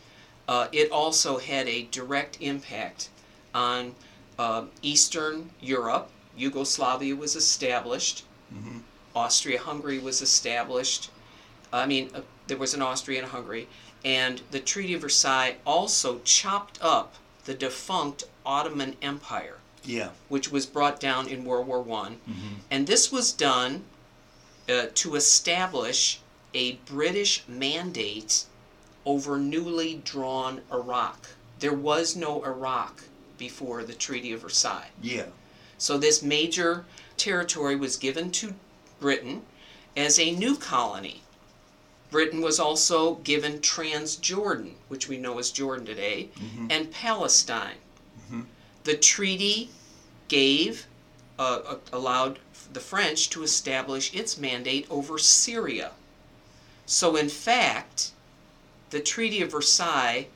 uh, 0.48 0.68
it 0.72 0.92
also 0.92 1.38
had 1.38 1.68
a 1.68 1.84
direct 1.92 2.38
impact 2.42 3.10
on 3.54 3.96
uh, 4.40 4.66
Eastern 4.82 5.52
Europe. 5.62 6.10
Yugoslavia 6.36 7.16
was 7.16 7.36
established. 7.36 8.24
Mhm. 8.54 8.82
Austria-Hungary 9.16 10.00
was 10.00 10.22
established. 10.22 11.10
I 11.74 11.86
mean, 11.86 12.10
uh, 12.16 12.22
there 12.48 12.58
was 12.58 12.74
an 12.74 12.82
Austria 12.82 13.22
and 13.22 13.32
Hungary. 13.32 13.68
and 14.04 14.42
the 14.50 14.60
Treaty 14.60 14.96
of 14.96 15.02
Versailles 15.02 15.58
also 15.64 16.22
chopped 16.24 16.80
up 16.82 17.14
the 17.46 17.54
defunct 17.54 18.24
Ottoman 18.44 18.96
Empire 19.00 19.58
Yeah. 19.86 20.10
which 20.28 20.50
was 20.52 20.66
brought 20.66 21.00
down 21.00 21.28
in 21.28 21.46
World 21.46 21.68
War 21.68 21.82
One, 21.84 22.20
Mhm. 22.28 22.62
and 22.72 22.88
this 22.88 23.12
was 23.12 23.32
done 23.32 23.84
uh, 24.68 24.88
to 24.96 25.14
establish 25.16 26.20
a 26.56 26.74
British 26.88 27.44
mandate 27.48 28.46
over 29.06 29.38
newly 29.38 29.96
drawn 30.04 30.62
Iraq. 30.72 31.30
There 31.60 31.74
was 31.74 32.16
no 32.16 32.44
Iraq 32.44 33.04
before 33.38 33.84
the 33.84 33.94
Treaty 33.94 34.32
of 34.34 34.42
Versailles. 34.42 34.90
Yeah. 35.02 35.28
So 35.78 35.98
this 35.98 36.22
major 36.22 36.86
territory 37.18 37.76
was 37.76 37.98
given 37.98 38.32
to 38.34 38.54
Britain 39.00 39.44
as 39.98 40.20
a 40.20 40.32
new 40.32 40.56
colony. 40.56 41.22
Britain 42.12 42.42
was 42.42 42.60
also 42.60 43.16
given 43.16 43.60
Transjordan, 43.60 44.74
which 44.90 45.08
we 45.08 45.18
know 45.18 45.40
as 45.40 45.50
Jordan 45.50 45.86
today, 45.86 46.30
Mhm. 46.36 46.68
and 46.72 46.92
Palestine. 46.92 47.78
Mhm. 48.30 48.46
The 48.84 48.98
treaty 48.98 49.70
gave, 50.28 50.86
uh, 51.40 51.62
uh, 51.66 51.76
allowed 51.94 52.40
the 52.74 52.80
French 52.80 53.30
to 53.32 53.44
establish 53.44 54.14
its 54.14 54.38
mandate 54.38 54.86
over 54.90 55.18
Syria. 55.18 55.92
So, 56.86 57.16
in 57.16 57.30
fact, 57.30 58.12
the 58.92 59.00
Treaty 59.00 59.42
of 59.42 59.52
Versailles 59.52 60.28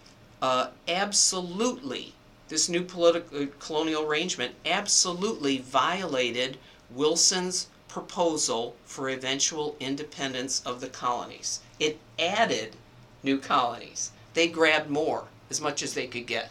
uh, 0.41 0.69
absolutely, 0.87 2.13
this 2.49 2.67
new 2.67 2.81
political 2.81 3.47
colonial 3.59 4.03
arrangement 4.03 4.55
absolutely 4.65 5.59
violated 5.59 6.57
Wilson's 6.89 7.67
proposal 7.87 8.75
for 8.85 9.09
eventual 9.09 9.75
independence 9.79 10.61
of 10.65 10.81
the 10.81 10.87
colonies. 10.87 11.61
It 11.79 11.99
added 12.19 12.75
new 13.23 13.39
colonies. 13.39 14.11
They 14.33 14.47
grabbed 14.47 14.89
more, 14.89 15.25
as 15.49 15.61
much 15.61 15.81
as 15.83 15.93
they 15.93 16.07
could 16.07 16.27
get. 16.27 16.49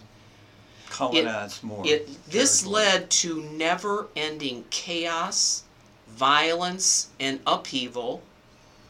Colonize 0.90 1.62
more. 1.62 1.86
It 1.86 2.08
this 2.30 2.62
territory. 2.62 2.84
led 2.84 3.10
to 3.10 3.42
never-ending 3.42 4.64
chaos, 4.70 5.64
violence, 6.08 7.08
and 7.18 7.40
upheaval 7.46 8.22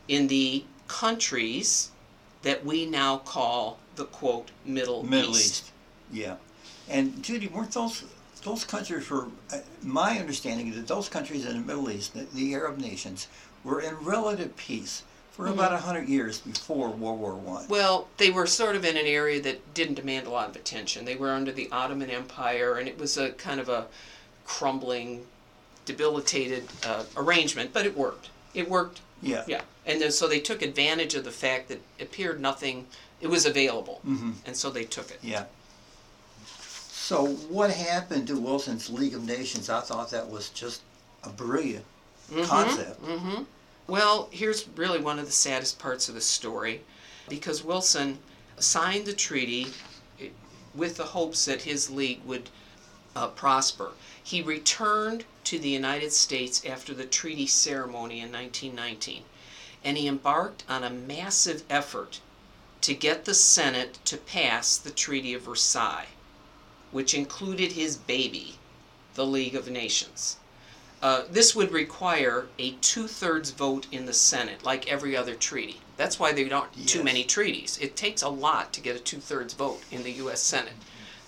in 0.09 0.29
the 0.29 0.65
countries 0.87 1.91
that 2.45 2.65
we 2.65 2.87
now 2.87 3.19
call 3.19 3.79
the 3.97 4.05
quote 4.05 4.51
Middle, 4.65 5.03
Middle 5.03 5.37
East. 5.37 5.73
Yeah. 6.13 6.37
And 6.89 7.23
Judy, 7.23 7.49
weren't 7.49 7.73
those 7.73 8.05
those 8.43 8.65
countries 8.65 9.09
were 9.11 9.27
uh, 9.53 9.59
my 9.83 10.19
understanding 10.19 10.69
is 10.69 10.77
that 10.77 10.87
those 10.87 11.09
countries 11.09 11.47
in 11.47 11.55
the 11.55 11.67
Middle 11.67 11.91
East, 11.91 12.15
the, 12.15 12.27
the 12.35 12.55
Arab 12.55 12.79
nations, 12.79 13.27
were 13.65 13.81
in 13.81 13.97
relative 13.97 14.55
peace 14.57 15.03
for 15.33 15.49
about 15.49 15.73
a 15.73 15.79
hundred 15.79 16.09
years 16.09 16.41
before 16.41 16.91
World 16.91 17.19
War 17.19 17.35
One. 17.35 17.67
Well, 17.69 18.07
they 18.19 18.31
were 18.31 18.47
sort 18.47 18.77
of 18.77 18.85
in 18.85 18.97
an 18.97 19.07
area 19.07 19.41
that 19.43 19.75
didn't 19.75 19.95
demand 19.95 20.27
a 20.27 20.31
lot 20.31 20.49
of 20.49 20.55
attention. 20.55 21.05
They 21.05 21.17
were 21.17 21.33
under 21.33 21.51
the 21.51 21.69
Ottoman 21.73 22.11
Empire, 22.11 22.77
and 22.77 22.87
it 22.87 22.99
was 22.99 23.17
a 23.17 23.31
kind 23.33 23.59
of 23.59 23.69
a 23.69 23.87
crumbling, 24.47 25.27
debilitated 25.87 26.65
uh, 26.87 27.05
arrangement, 27.17 27.73
but 27.73 27.85
it 27.87 27.97
worked. 27.97 28.29
It 28.53 28.69
worked 28.69 29.01
Yeah. 29.23 29.43
Yeah, 29.49 29.63
and 29.87 30.01
then, 30.01 30.11
so 30.11 30.27
they 30.27 30.41
took 30.41 30.63
advantage 30.63 31.15
of 31.15 31.25
the 31.25 31.31
fact 31.31 31.69
that 31.69 31.81
it 31.99 32.05
appeared 32.05 32.41
nothing, 32.41 32.87
it 33.21 33.29
was 33.29 33.47
available, 33.47 34.01
hmm 34.05 34.33
and 34.47 34.57
so 34.57 34.71
they 34.71 34.85
took 34.85 35.11
it. 35.11 35.19
Yeah. 35.23 35.45
So 36.91 37.27
what 37.27 37.71
happened 37.71 38.27
to 38.29 38.39
Wilson's 38.39 38.89
League 38.89 39.15
of 39.15 39.25
Nations? 39.25 39.69
I 39.69 39.81
thought 39.81 40.11
that 40.11 40.29
was 40.31 40.49
just 40.51 40.81
a 41.23 41.29
brilliant 41.29 41.85
concept. 42.45 43.01
hmm 43.01 43.43
Well, 43.87 44.29
here's 44.33 44.67
really 44.77 45.01
one 45.01 45.19
of 45.19 45.27
the 45.27 45.33
saddest 45.33 45.79
parts 45.79 46.09
of 46.09 46.15
the 46.15 46.21
story, 46.21 46.81
because 47.29 47.63
Wilson 47.63 48.19
signed 48.59 49.05
the 49.05 49.13
treaty 49.13 49.67
with 50.75 50.97
the 50.97 51.05
hopes 51.05 51.45
that 51.45 51.63
his 51.63 51.91
league 51.91 52.21
would 52.25 52.49
uh, 53.15 53.29
prosper. 53.29 53.93
He 54.23 54.43
returned 54.43 55.25
to 55.45 55.59
the 55.59 55.69
United 55.69 56.13
States 56.13 56.65
after 56.65 56.95
the 56.95 57.05
treaty 57.05 57.47
ceremony 57.47 58.21
in 58.21 58.33
1919, 58.33 59.23
and 59.85 59.99
he 59.99 60.09
embarked 60.09 60.65
on 60.69 60.83
a 60.83 60.91
massive 60.91 61.63
effort 61.69 62.21
to 62.81 62.95
get 62.95 63.25
the 63.25 63.35
Senate 63.35 63.99
to 64.05 64.17
pass 64.17 64.77
the 64.77 64.91
Treaty 64.91 65.35
of 65.35 65.43
Versailles, 65.43 66.09
which 66.91 67.15
included 67.15 67.73
his 67.73 67.97
baby, 67.97 68.59
the 69.15 69.27
League 69.27 69.55
of 69.55 69.69
Nations. 69.69 70.37
Uh, 71.03 71.25
this 71.31 71.55
would 71.55 71.71
require 71.71 72.47
a 72.59 72.73
two 72.81 73.07
thirds 73.07 73.51
vote 73.51 73.87
in 73.93 74.07
the 74.07 74.15
Senate, 74.15 74.65
like 74.65 74.91
every 74.91 75.15
other 75.15 75.35
treaty. 75.35 75.81
That's 75.97 76.19
why 76.19 76.33
there 76.33 76.53
aren't 76.55 76.89
too 76.89 77.05
many 77.05 77.25
treaties. 77.25 77.79
It 77.81 77.95
takes 77.95 78.23
a 78.23 78.29
lot 78.29 78.73
to 78.73 78.81
get 78.81 78.97
a 78.97 79.01
two 79.01 79.21
thirds 79.21 79.55
vote 79.55 79.83
in 79.91 80.03
the 80.03 80.13
U.S. 80.13 80.41
Senate. 80.41 80.73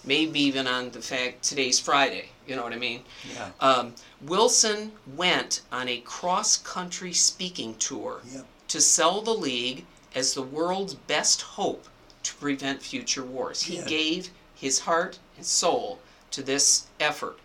Maybe 0.02 0.40
even 0.40 0.66
on 0.66 0.90
the 0.90 1.02
fact 1.02 1.42
today's 1.42 1.78
Friday, 1.78 2.30
you 2.46 2.56
know 2.56 2.62
what 2.62 2.72
I 2.72 2.76
mean? 2.76 3.02
Yeah. 3.35 3.50
Um, 3.61 3.94
Wilson 4.22 4.92
went 5.16 5.62
on 5.72 5.88
a 5.88 5.98
cross 5.98 6.56
country 6.56 7.12
speaking 7.12 7.74
tour 7.76 8.20
Yep. 8.32 8.46
to 8.68 8.80
sell 8.80 9.20
the 9.22 9.35
League 9.35 9.85
as 10.14 10.35
the 10.35 10.42
world's 10.42 10.94
best 10.94 11.42
hope 11.42 11.87
to 12.22 12.35
prevent 12.35 12.82
future 12.82 13.22
wars. 13.24 13.62
He 13.62 13.76
Yeah. 13.76 13.85
gave 13.87 14.30
his 14.54 14.80
heart 14.80 15.18
and 15.37 15.44
soul 15.44 16.00
to 16.30 16.42
this 16.42 16.85
effort. 17.00 17.38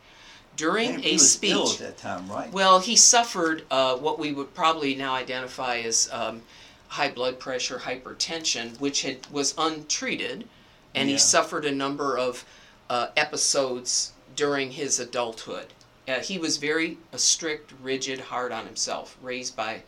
During 0.55 0.95
And 0.95 1.05
a 1.05 1.07
he 1.07 1.13
was 1.13 1.31
speech, 1.31 1.73
at 1.73 1.77
that 1.79 1.97
time, 1.97 2.29
right? 2.29 2.51
well, 2.51 2.79
he 2.79 2.95
suffered 2.95 3.63
uh, 3.71 3.95
what 3.95 4.19
we 4.19 4.31
would 4.31 4.53
probably 4.53 4.95
now 4.95 5.13
identify 5.15 5.77
as 5.79 6.09
um, 6.11 6.41
high 6.89 7.09
blood 7.09 7.39
pressure, 7.39 7.79
hypertension, 7.79 8.79
which 8.79 9.01
had 9.03 9.25
was 9.31 9.53
untreated, 9.57 10.47
and 10.93 11.09
Yeah. 11.09 11.15
he 11.15 11.19
suffered 11.19 11.65
a 11.65 11.71
number 11.71 12.17
of 12.17 12.43
uh, 12.89 13.07
episodes 13.15 14.11
during 14.35 14.71
his 14.71 14.99
adulthood. 14.99 15.67
Uh, 16.07 16.19
he 16.19 16.37
was 16.37 16.57
very 16.57 16.97
a 17.13 17.17
strict, 17.17 17.71
rigid, 17.81 18.19
hard 18.19 18.51
on 18.51 18.65
himself, 18.65 19.17
raised 19.21 19.55
by 19.55 19.83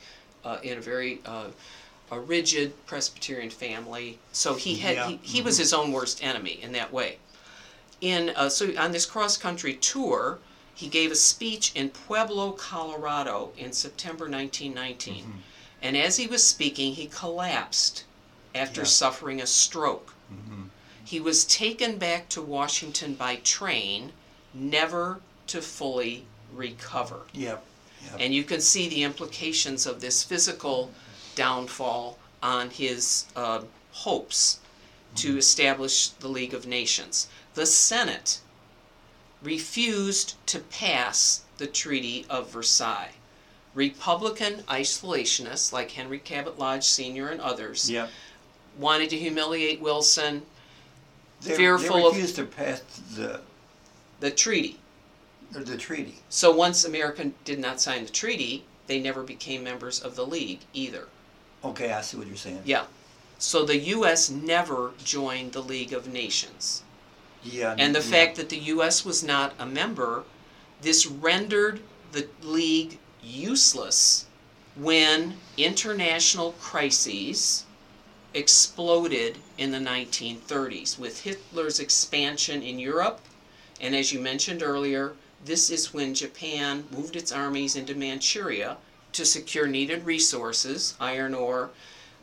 uh, 0.46 0.58
in 0.64 0.78
a 0.78 0.82
very 0.82 1.20
uh, 1.26 1.48
a 2.12 2.20
rigid 2.20 2.74
Presbyterian 2.86 3.50
family. 3.50 4.20
So 4.32 4.54
he 4.56 4.76
had 4.76 4.96
Yeah. 4.96 5.08
he, 5.10 5.20
he 5.24 5.42
was 5.42 5.58
his 5.58 5.74
own 5.74 5.92
worst 5.92 6.24
enemy 6.24 6.60
in 6.62 6.72
that 6.74 6.92
way. 6.94 7.18
In 8.02 8.32
uh, 8.36 8.50
so 8.50 8.72
on 8.78 8.92
this 8.92 9.06
cross 9.06 9.38
country 9.38 9.74
tour, 9.76 10.40
he 10.76 10.88
gave 10.88 11.12
a 11.12 11.16
speech 11.16 11.72
in 11.76 11.90
Pueblo, 11.90 12.52
Colorado, 12.52 13.52
in 13.58 13.72
September 13.74 14.26
1919. 14.30 15.42
And 15.82 15.98
as 15.98 16.18
he 16.18 16.28
was 16.28 16.44
speaking, 16.44 16.94
he 16.94 17.08
collapsed 17.08 18.04
after 18.56 18.82
Yeah. 18.82 18.88
suffering 18.88 19.42
a 19.42 19.48
stroke. 19.48 20.14
Mhm. 20.32 20.70
He 21.04 21.20
was 21.20 21.46
taken 21.46 21.98
back 21.98 22.30
to 22.30 22.42
Washington 22.42 23.16
by 23.16 23.38
train, 23.38 24.14
never 24.54 25.20
to 25.48 25.62
fully 25.62 26.26
recover. 26.54 27.22
Yep. 27.34 27.64
Yep. 28.04 28.16
And 28.20 28.34
you 28.34 28.44
can 28.44 28.60
see 28.62 28.90
the 28.90 29.04
implications 29.04 29.86
of 29.86 30.02
this 30.02 30.24
physical 30.24 30.92
downfall 31.36 32.18
on 32.42 32.70
his 32.70 33.26
uh, 33.36 33.62
hopes 33.92 34.60
to 35.16 35.38
establish 35.38 36.10
the 36.10 36.28
League 36.28 36.54
of 36.54 36.68
Nations. 36.68 37.28
The 37.54 37.66
Senate 37.66 38.40
refused 39.42 40.36
to 40.48 40.60
pass 40.60 41.42
the 41.58 41.68
Treaty 41.68 42.26
of 42.30 42.50
Versailles. 42.50 43.12
Republican 43.74 44.64
isolationists 44.68 45.74
like 45.74 45.92
Henry 45.92 46.20
Cabot 46.20 46.60
Lodge 46.60 46.86
Sr. 46.86 47.30
and 47.30 47.42
others 47.42 47.90
Yep. 47.90 48.10
wanted 48.78 49.10
to 49.12 49.18
humiliate 49.18 49.82
Wilson. 49.82 50.46
They, 51.42 51.56
fearful 51.56 51.96
they 51.98 52.06
of 52.06 52.14
refused 52.14 52.36
to 52.36 52.46
pass 52.46 52.82
the 53.16 53.42
the 54.24 54.32
treaty. 54.32 54.80
the 55.52 55.76
treaty. 55.76 56.16
So 56.30 56.50
once 56.56 56.86
America 56.86 57.32
did 57.44 57.60
not 57.60 57.82
sign 57.82 58.06
the 58.06 58.10
treaty, 58.10 58.64
they 58.88 59.02
never 59.02 59.22
became 59.22 59.66
members 59.66 60.00
of 60.00 60.16
the 60.16 60.26
league 60.26 60.62
either. 60.74 61.10
Okay, 61.62 61.92
I 61.92 62.00
see 62.00 62.16
what 62.16 62.28
you're 62.28 62.38
saying. 62.38 62.62
Yeah. 62.64 62.86
So 63.38 63.66
the 63.66 63.78
U.S. 63.78 64.30
never 64.30 64.92
joined 65.04 65.52
the 65.52 65.62
League 65.62 65.92
of 65.92 66.08
Nations. 66.08 66.84
Yeah. 67.44 67.76
And 67.78 67.94
the 67.94 68.00
yeah. 68.00 68.06
fact 68.06 68.38
that 68.38 68.48
the 68.48 68.60
U.S. 68.76 69.04
was 69.04 69.26
not 69.26 69.56
a 69.60 69.66
member, 69.66 70.24
this 70.82 71.06
rendered 71.06 71.82
the 72.14 72.30
League 72.42 73.00
useless 73.22 74.26
when 74.78 75.34
international 75.58 76.54
crises 76.62 77.66
exploded 78.34 79.38
in 79.58 79.72
the 79.72 79.80
1930s 79.80 80.98
with 80.98 81.24
Hitler's 81.24 81.82
expansion 81.82 82.64
in 82.64 82.80
Europe. 82.80 83.20
And 83.84 83.94
as 83.94 84.14
you 84.14 84.20
mentioned 84.22 84.64
earlier, 84.64 85.12
this 85.44 85.70
is 85.70 85.94
when 85.94 86.14
Japan 86.16 86.86
moved 86.90 87.18
its 87.18 87.34
armies 87.34 87.76
into 87.76 87.94
Manchuria 87.94 88.78
to 89.12 89.26
secure 89.26 89.68
needed 89.68 90.06
resources, 90.06 90.96
iron 91.02 91.34
ore, 91.34 91.70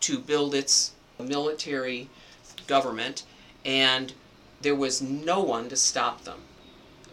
to 0.01 0.19
build 0.19 0.55
its 0.55 0.93
military 1.19 2.09
government. 2.67 3.25
And 3.63 4.15
there 4.63 4.75
was 4.75 5.03
no 5.03 5.41
one 5.41 5.69
to 5.69 5.77
stop 5.77 6.25
them. 6.25 6.41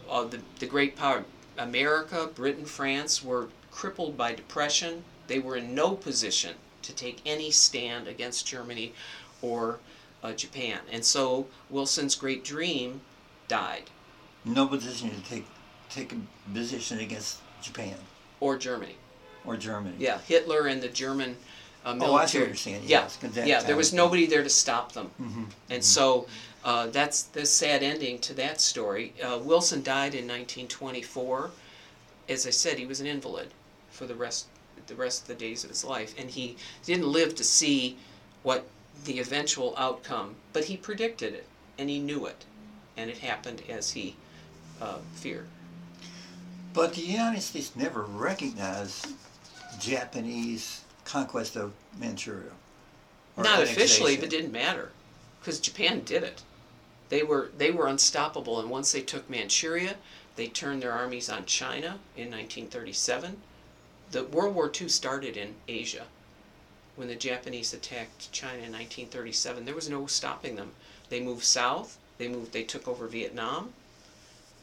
Uh, 0.08 0.24
the, 0.24 0.40
the 0.60 0.66
great 0.66 0.96
power, 0.96 1.26
America, 1.58 2.30
Britain, 2.34 2.64
France, 2.64 3.22
were 3.22 3.50
crippled 3.70 4.16
by 4.16 4.34
depression. 4.34 5.04
They 5.26 5.40
were 5.40 5.56
in 5.56 5.74
no 5.74 5.94
position 5.94 6.54
to 6.80 6.94
take 6.94 7.20
any 7.26 7.50
stand 7.50 8.08
against 8.08 8.46
Germany 8.46 8.94
or 9.42 9.78
uh, 10.22 10.32
Japan. 10.32 10.80
And 10.90 11.04
so 11.04 11.48
Wilson's 11.68 12.14
great 12.14 12.44
dream 12.44 13.02
died, 13.46 13.90
no 14.44 14.66
position 14.66 15.10
to 15.10 15.20
take 15.28 15.46
take 15.90 16.12
a 16.12 16.16
position 16.52 16.98
against 17.00 17.38
Japan 17.62 17.96
or 18.40 18.56
Germany. 18.56 18.96
or 19.44 19.56
Germany. 19.56 19.96
Yeah, 19.98 20.18
Hitler 20.18 20.66
and 20.66 20.82
the 20.82 20.88
German 20.88 21.36
uh, 21.84 21.94
military. 21.94 22.12
Oh, 22.12 22.22
I 22.22 22.26
see 22.26 22.38
what 22.40 22.46
you're 22.48 22.56
saying. 22.56 22.82
Yeah, 22.84 23.08
that- 23.32 23.46
yeah, 23.46 23.62
there 23.62 23.76
was 23.76 23.92
nobody 23.94 24.26
there 24.26 24.42
to 24.42 24.50
stop 24.50 24.92
them. 24.92 25.10
Mm-hmm. 25.20 25.44
And 25.70 25.82
so 25.82 26.26
uh, 26.64 26.88
that's 26.88 27.22
the 27.22 27.46
sad 27.46 27.82
ending 27.82 28.18
to 28.20 28.34
that 28.34 28.60
story. 28.60 29.14
Uh, 29.22 29.38
Wilson 29.42 29.82
died 29.82 30.14
in 30.14 30.26
1924. 30.26 31.50
As 32.28 32.46
I 32.46 32.50
said, 32.50 32.78
he 32.78 32.84
was 32.86 33.00
an 33.00 33.06
invalid 33.06 33.48
for 33.90 34.06
the 34.06 34.14
rest 34.14 34.46
the 34.86 34.94
rest 34.94 35.22
of 35.22 35.28
the 35.28 35.34
days 35.34 35.64
of 35.64 35.70
his 35.70 35.84
life, 35.84 36.14
and 36.18 36.30
he 36.30 36.56
didn't 36.84 37.06
live 37.06 37.34
to 37.34 37.44
see 37.44 37.96
what 38.42 38.66
the 39.04 39.18
eventual 39.20 39.74
outcome. 39.76 40.34
But 40.52 40.64
he 40.64 40.76
predicted 40.78 41.34
it, 41.34 41.46
and 41.78 41.90
he 41.90 41.98
knew 41.98 42.24
it, 42.26 42.44
and 42.96 43.10
it 43.10 43.18
happened 43.18 43.62
as 43.68 43.90
he 43.90 44.16
uh, 44.80 44.98
feared. 45.14 45.46
But 46.74 46.94
the 46.94 47.00
United 47.00 47.40
States 47.40 47.74
never 47.74 48.02
recognized 48.02 49.08
Japanese 49.80 50.82
conquest 51.04 51.56
of 51.56 51.72
Manchuria. 51.98 52.52
Not 53.36 53.62
officially, 53.62 54.16
but 54.16 54.30
didn't 54.30 54.52
matter, 54.52 54.90
because 55.40 55.60
Japan 55.60 56.02
did 56.04 56.22
it. 56.24 56.42
They 57.08 57.22
were 57.22 57.50
they 57.56 57.70
were 57.70 57.86
unstoppable, 57.86 58.60
and 58.60 58.68
once 58.68 58.92
they 58.92 59.00
took 59.00 59.30
Manchuria, 59.30 59.96
they 60.36 60.48
turned 60.48 60.82
their 60.82 60.92
armies 60.92 61.30
on 61.30 61.46
China 61.46 62.00
in 62.16 62.30
1937. 62.30 63.40
The 64.10 64.24
World 64.24 64.54
War 64.54 64.70
II 64.74 64.88
started 64.88 65.36
in 65.36 65.54
Asia. 65.66 66.06
When 66.96 67.08
the 67.08 67.14
Japanese 67.14 67.72
attacked 67.72 68.32
China 68.32 68.64
in 68.64 68.72
1937, 68.72 69.64
there 69.64 69.74
was 69.74 69.88
no 69.88 70.06
stopping 70.06 70.56
them. 70.56 70.72
They 71.08 71.20
moved 71.20 71.44
south. 71.44 71.96
They 72.18 72.28
moved. 72.28 72.52
They 72.52 72.64
took 72.64 72.88
over 72.88 73.06
Vietnam. 73.06 73.72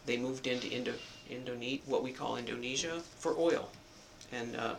They 0.05 0.17
moved 0.17 0.47
into 0.47 0.67
Indo, 0.67 0.93
Indonesia, 1.29 1.81
what 1.85 2.03
we 2.03 2.11
call 2.11 2.37
Indonesia, 2.37 3.01
for 3.19 3.35
oil, 3.37 3.71
and 4.31 4.55
uh, 4.55 4.75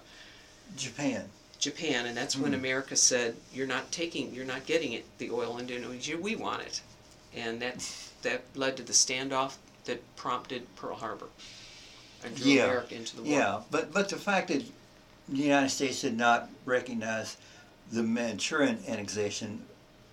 Japan. 0.76 1.30
Japan, 1.58 2.06
and 2.06 2.16
that's 2.16 2.36
when 2.36 2.52
Mm. 2.52 2.56
America 2.56 2.96
said, 2.96 3.36
"You're 3.52 3.66
not 3.66 3.90
taking, 3.90 4.34
you're 4.34 4.44
not 4.44 4.66
getting 4.66 4.92
it, 4.92 5.04
the 5.18 5.30
oil 5.30 5.58
in 5.58 5.68
Indonesia. 5.68 6.16
We 6.16 6.36
want 6.36 6.62
it," 6.62 6.80
and 7.34 7.60
that 7.62 7.84
that 8.22 8.42
led 8.54 8.76
to 8.76 8.82
the 8.82 8.92
standoff 8.92 9.54
that 9.86 10.00
prompted 10.16 10.74
Pearl 10.76 10.96
Harbor 10.96 11.28
and 12.22 12.36
drew 12.36 12.52
Yeah, 12.52 12.64
America 12.64 12.94
into 12.94 13.16
the 13.16 13.22
war. 13.22 13.32
Yeah, 13.32 13.60
but 13.70 13.92
but 13.92 14.08
the 14.08 14.16
fact 14.16 14.48
that 14.48 14.64
the 15.28 15.42
United 15.42 15.70
States 15.70 16.02
did 16.02 16.16
not 16.16 16.50
recognize 16.64 17.36
the 17.90 18.02
Manchurian 18.02 18.82
annexation 18.86 19.64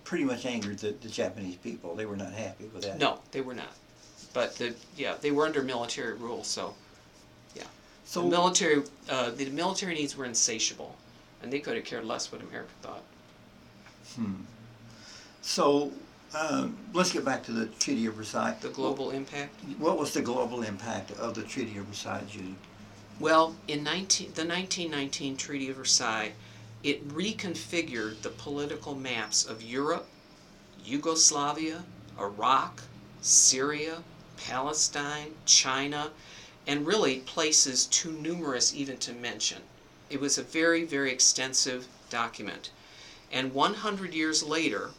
pretty 0.04 0.24
much 0.24 0.46
angered 0.46 0.78
the, 0.78 0.92
the 0.92 1.08
Japanese 1.08 1.56
people. 1.56 1.94
They 1.94 2.06
were 2.06 2.16
not 2.16 2.32
happy 2.32 2.64
with 2.72 2.82
that. 2.82 2.98
No, 2.98 3.20
they 3.32 3.40
were 3.40 3.54
not. 3.54 3.72
But 4.34 4.56
the 4.56 4.74
yeah, 4.96 5.14
they 5.20 5.30
were 5.30 5.46
under 5.46 5.62
military 5.62 6.12
rule, 6.12 6.44
so 6.44 6.74
yeah. 7.54 7.62
So 8.04 8.20
the 8.20 8.28
military 8.28 8.82
uh, 9.08 9.30
the 9.30 9.48
military 9.48 9.94
needs 9.94 10.16
were 10.16 10.26
insatiable, 10.26 10.96
and 11.42 11.50
they 11.50 11.60
could 11.60 11.76
have 11.76 11.84
cared 11.84 12.04
less 12.04 12.30
what 12.30 12.42
America 12.42 12.72
thought. 12.82 13.02
Hmm. 14.16 14.42
so 15.40 15.90
um, 16.34 16.76
let's 16.92 17.12
get 17.12 17.24
back 17.24 17.42
to 17.44 17.52
the 17.52 17.66
Treaty 17.66 18.06
of 18.06 18.14
Versailles. 18.14 18.56
The 18.60 18.68
global 18.68 19.10
impact. 19.10 19.54
What 19.78 19.98
was 19.98 20.12
the 20.12 20.20
global 20.20 20.62
impact 20.62 21.12
of 21.12 21.34
the 21.34 21.42
Treaty 21.42 21.78
of 21.78 21.86
Versailles, 21.86 22.24
Judy? 22.28 22.56
Well, 23.20 23.54
in 23.68 23.84
19, 23.84 24.32
the 24.34 24.44
1919 24.44 25.36
Treaty 25.36 25.70
of 25.70 25.76
Versailles, 25.76 26.32
it 26.82 27.08
reconfigured 27.08 28.22
the 28.22 28.30
political 28.30 28.96
maps 28.96 29.44
of 29.44 29.62
Europe, 29.62 30.06
Yugoslavia, 30.84 31.84
Iraq, 32.18 32.82
Syria, 33.22 34.02
Palestine, 34.36 35.34
China, 35.44 36.12
and 36.66 36.86
really 36.86 37.20
places 37.20 37.86
too 37.86 38.12
numerous 38.12 38.74
even 38.74 38.96
to 38.98 39.12
mention. 39.12 39.62
It 40.10 40.20
was 40.20 40.38
a 40.38 40.42
very, 40.42 40.84
very 40.84 41.12
extensive 41.12 41.86
document. 42.10 42.70
And 43.30 43.52
100 43.52 44.14
years 44.14 44.42
later, 44.42 44.90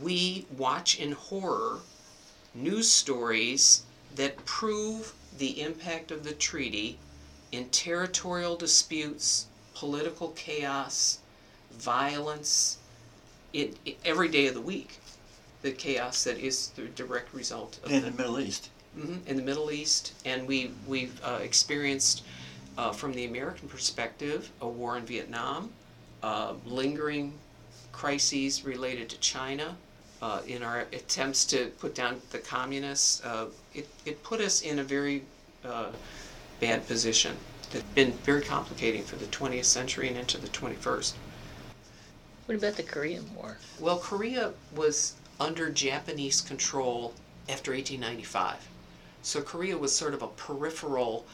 we 0.00 0.46
watch 0.56 0.98
in 0.98 1.12
horror 1.12 1.80
news 2.54 2.90
stories 2.90 3.82
that 4.14 4.44
prove 4.44 5.14
the 5.38 5.60
impact 5.60 6.10
of 6.10 6.24
the 6.24 6.34
treaty 6.34 6.98
in 7.50 7.68
territorial 7.70 8.56
disputes, 8.56 9.46
political 9.74 10.28
chaos, 10.30 11.18
violence, 11.70 12.78
in, 13.52 13.74
in 13.84 13.94
every 14.04 14.28
day 14.28 14.46
of 14.46 14.54
the 14.54 14.60
week. 14.60 14.98
The 15.62 15.72
chaos 15.72 16.24
that 16.24 16.38
is 16.38 16.68
the 16.70 16.82
direct 16.82 17.32
result 17.32 17.78
of 17.84 17.90
In 17.92 18.02
the 18.02 18.10
the 18.10 18.16
Middle 18.16 18.40
East. 18.40 18.68
hmm 18.94 19.18
in 19.26 19.36
the 19.36 19.42
Middle 19.42 19.70
East, 19.70 20.12
and 20.24 20.46
we 20.46 20.72
we've 20.86 21.18
uh, 21.24 21.38
experienced, 21.42 22.22
uh, 22.76 22.92
from 22.92 23.12
the 23.12 23.24
American 23.24 23.68
perspective, 23.68 24.50
a 24.60 24.68
war 24.68 24.96
in 24.96 25.04
Vietnam, 25.06 25.70
uh, 26.22 26.54
lingering 26.66 27.32
crises 27.92 28.64
related 28.64 29.08
to 29.10 29.18
China. 29.20 29.76
Uh, 30.20 30.40
in 30.46 30.62
our 30.62 30.80
attempts 30.92 31.44
to 31.44 31.66
put 31.80 31.96
down 31.96 32.20
the 32.30 32.38
communists, 32.38 33.24
uh, 33.24 33.46
it, 33.74 33.88
it 34.04 34.22
put 34.22 34.40
us 34.40 34.62
in 34.62 34.78
a 34.78 34.84
very 34.84 35.22
uh, 35.64 35.90
bad 36.60 36.86
position. 36.86 37.36
It's 37.72 37.82
been 37.94 38.12
very 38.22 38.42
complicating 38.42 39.02
for 39.02 39.16
the 39.16 39.26
20th 39.26 39.64
century 39.64 40.06
and 40.06 40.16
into 40.16 40.38
the 40.38 40.46
21st. 40.48 41.14
What 42.46 42.54
about 42.54 42.76
the 42.76 42.84
Korean 42.84 43.34
War? 43.34 43.56
Well, 43.80 43.98
Korea 43.98 44.52
was 44.76 45.14
under 45.42 45.68
Japanese 45.70 46.40
control 46.40 47.14
after 47.48 47.72
1895. 47.72 48.68
So 49.22 49.42
Korea 49.42 49.76
was 49.76 49.94
sort 49.94 50.14
of 50.14 50.22
a 50.22 50.28
peripheral. 50.28 51.26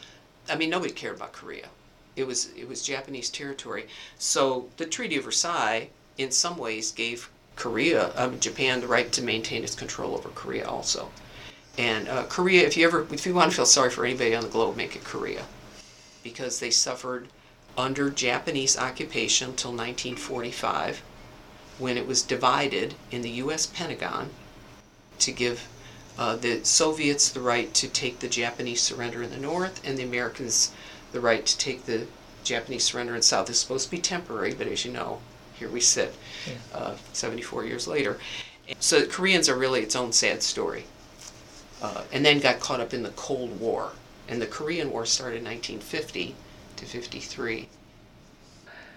I 0.49 0.57
mean, 0.57 0.71
nobody 0.71 0.92
cared 0.92 1.16
about 1.16 1.33
Korea. 1.33 1.68
It 2.16 2.27
was 2.27 2.51
it 2.57 2.66
was 2.66 2.83
Japanese 2.83 3.29
territory. 3.29 3.87
So 4.18 4.71
the 4.79 4.87
Treaty 4.87 5.16
of 5.18 5.25
Versailles, 5.25 5.90
in 6.16 6.31
some 6.31 6.57
ways, 6.57 6.90
gave 6.90 7.29
Korea, 7.55 8.12
um, 8.16 8.40
Japan, 8.40 8.81
the 8.81 8.87
right 8.87 9.12
to 9.12 9.23
maintain 9.23 9.62
its 9.62 9.74
control 9.74 10.14
over 10.14 10.30
Korea 10.30 10.66
also. 10.66 11.11
And 11.76 12.09
uh, 12.09 12.24
Korea, 12.24 12.66
if 12.66 12.76
you 12.76 12.87
ever, 12.87 13.07
if 13.12 13.26
you 13.26 13.35
want 13.35 13.51
to 13.51 13.57
feel 13.57 13.66
sorry 13.66 13.91
for 13.91 14.05
anybody 14.07 14.35
on 14.35 14.43
the 14.43 14.49
globe, 14.49 14.76
make 14.76 14.97
it 14.97 15.05
Korea, 15.05 15.45
because 16.22 16.61
they 16.61 16.70
suffered 16.70 17.28
under 17.76 18.11
Japanese 18.11 18.76
occupation 18.76 19.51
until 19.51 19.70
1945 19.70 21.03
when 21.79 21.97
it 21.97 22.07
was 22.07 22.22
divided 22.22 22.95
in 23.11 23.22
the 23.22 23.31
U.S. 23.31 23.66
Pentagon 23.66 24.31
to 25.18 25.33
give 25.33 25.68
uh, 26.18 26.37
the 26.37 26.64
Soviets 26.64 27.29
the 27.29 27.41
right 27.41 27.72
to 27.74 27.89
take 27.89 28.18
the 28.18 28.29
Japanese 28.29 28.81
surrender 28.81 29.22
in 29.22 29.31
the 29.31 29.37
north 29.37 29.81
and 29.85 29.97
the 29.97 30.03
Americans 30.03 30.72
the 31.12 31.20
right 31.20 31.47
to 31.47 31.59
take 31.59 31.87
the 31.87 32.07
Japanese 32.45 32.85
surrender 32.85 33.14
in 33.14 33.18
the 33.18 33.22
south. 33.22 33.49
It's 33.49 33.59
supposed 33.59 33.87
to 33.87 33.91
be 33.91 33.99
temporary, 33.99 34.55
but 34.55 34.66
as 34.66 34.85
you 34.85 34.93
know, 34.93 35.20
here 35.55 35.68
we 35.68 35.81
sit 35.81 36.14
uh, 36.74 36.97
74 37.12 37.64
years 37.64 37.87
later. 37.87 38.18
So 38.81 39.01
the 39.01 39.07
Koreans 39.07 39.49
are 39.49 39.57
really 39.57 39.81
its 39.81 39.97
own 39.97 40.12
sad 40.12 40.43
story. 40.43 40.85
Uh, 41.81 42.03
and 42.12 42.24
then 42.24 42.41
got 42.41 42.59
caught 42.59 42.81
up 42.81 42.93
in 42.93 43.03
the 43.03 43.11
Cold 43.11 43.61
War. 43.61 43.93
And 44.29 44.43
the 44.43 44.47
Korean 44.47 44.91
War 44.91 45.07
started 45.07 45.39
in 45.39 45.45
1950 45.45 46.35
to 46.76 46.85
53. 46.85 47.68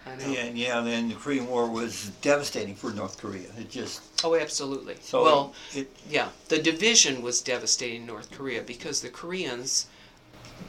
And 0.05 0.57
yeah, 0.57 0.81
then 0.81 1.09
the 1.09 1.15
Korean 1.15 1.47
War 1.47 1.69
was 1.69 2.11
devastating 2.21 2.75
for 2.75 2.91
North 2.91 3.19
Korea. 3.19 3.47
It 3.59 3.69
just 3.69 4.01
Oh, 4.23 4.35
absolutely. 4.35 4.95
so 5.01 5.23
well, 5.23 5.53
it, 5.73 5.89
yeah, 6.09 6.29
the 6.49 6.57
division 6.57 7.21
was 7.21 7.41
devastating 7.41 8.01
in 8.01 8.07
North 8.07 8.31
Korea 8.31 8.61
because 8.63 9.01
the 9.01 9.09
Koreans, 9.09 9.87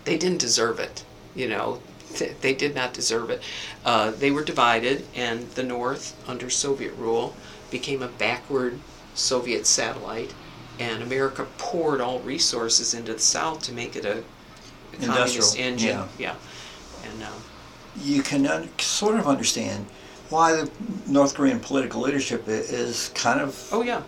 they 0.04 0.18
didn't 0.18 0.38
deserve 0.40 0.78
it. 0.78 1.04
You 1.34 1.48
know, 1.48 1.80
Th- 2.14 2.34
they 2.42 2.52
did 2.54 2.74
not 2.74 2.92
deserve 2.92 3.30
it. 3.30 3.42
Uh, 3.86 4.10
they 4.10 4.30
were 4.30 4.44
divided, 4.44 5.06
and 5.14 5.48
the 5.52 5.62
North, 5.62 6.14
under 6.28 6.50
Soviet 6.50 6.92
rule, 6.96 7.34
became 7.70 8.02
a 8.02 8.08
backward 8.08 8.78
Soviet 9.14 9.66
satellite, 9.66 10.34
and 10.78 11.02
America 11.02 11.46
poured 11.56 12.02
all 12.02 12.18
resources 12.20 12.92
into 12.92 13.14
the 13.14 13.18
South 13.18 13.62
to 13.62 13.72
make 13.72 13.96
it 13.96 14.04
a, 14.04 14.18
a 14.92 15.06
communist 15.06 15.58
engine. 15.58 15.88
yeah. 15.88 16.06
yeah. 16.18 16.34
And 17.10 17.22
um, 17.22 17.32
you 18.00 18.22
can 18.22 18.46
un- 18.46 18.68
sort 18.78 19.18
of 19.18 19.26
understand 19.26 19.86
why 20.30 20.52
the 20.52 20.70
North 21.06 21.34
Korean 21.34 21.60
political 21.60 22.00
leadership 22.00 22.44
is 22.48 23.10
kind 23.14 23.40
of 23.40 23.68
oh 23.72 23.82
yeah, 23.82 24.02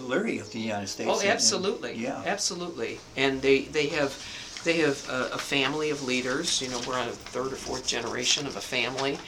leery 0.00 0.38
of 0.38 0.50
the 0.52 0.60
United 0.60 0.88
States. 0.88 1.08
Oh, 1.10 1.14
and- 1.14 1.22
and- 1.22 1.30
absolutely. 1.30 1.94
yeah. 1.94 2.22
absolutely. 2.26 3.00
And 3.16 3.40
they 3.42 3.62
they 3.62 3.86
have 3.88 4.16
they 4.64 4.78
have 4.78 5.08
a, 5.08 5.30
a 5.34 5.38
family 5.38 5.90
of 5.90 6.02
leaders. 6.02 6.60
You 6.60 6.68
know, 6.68 6.80
we're 6.86 6.98
on 6.98 7.08
a 7.08 7.12
third 7.12 7.52
or 7.52 7.56
fourth 7.56 7.86
generation 7.86 8.46
of 8.46 8.56
a 8.56 8.60
family 8.60 9.18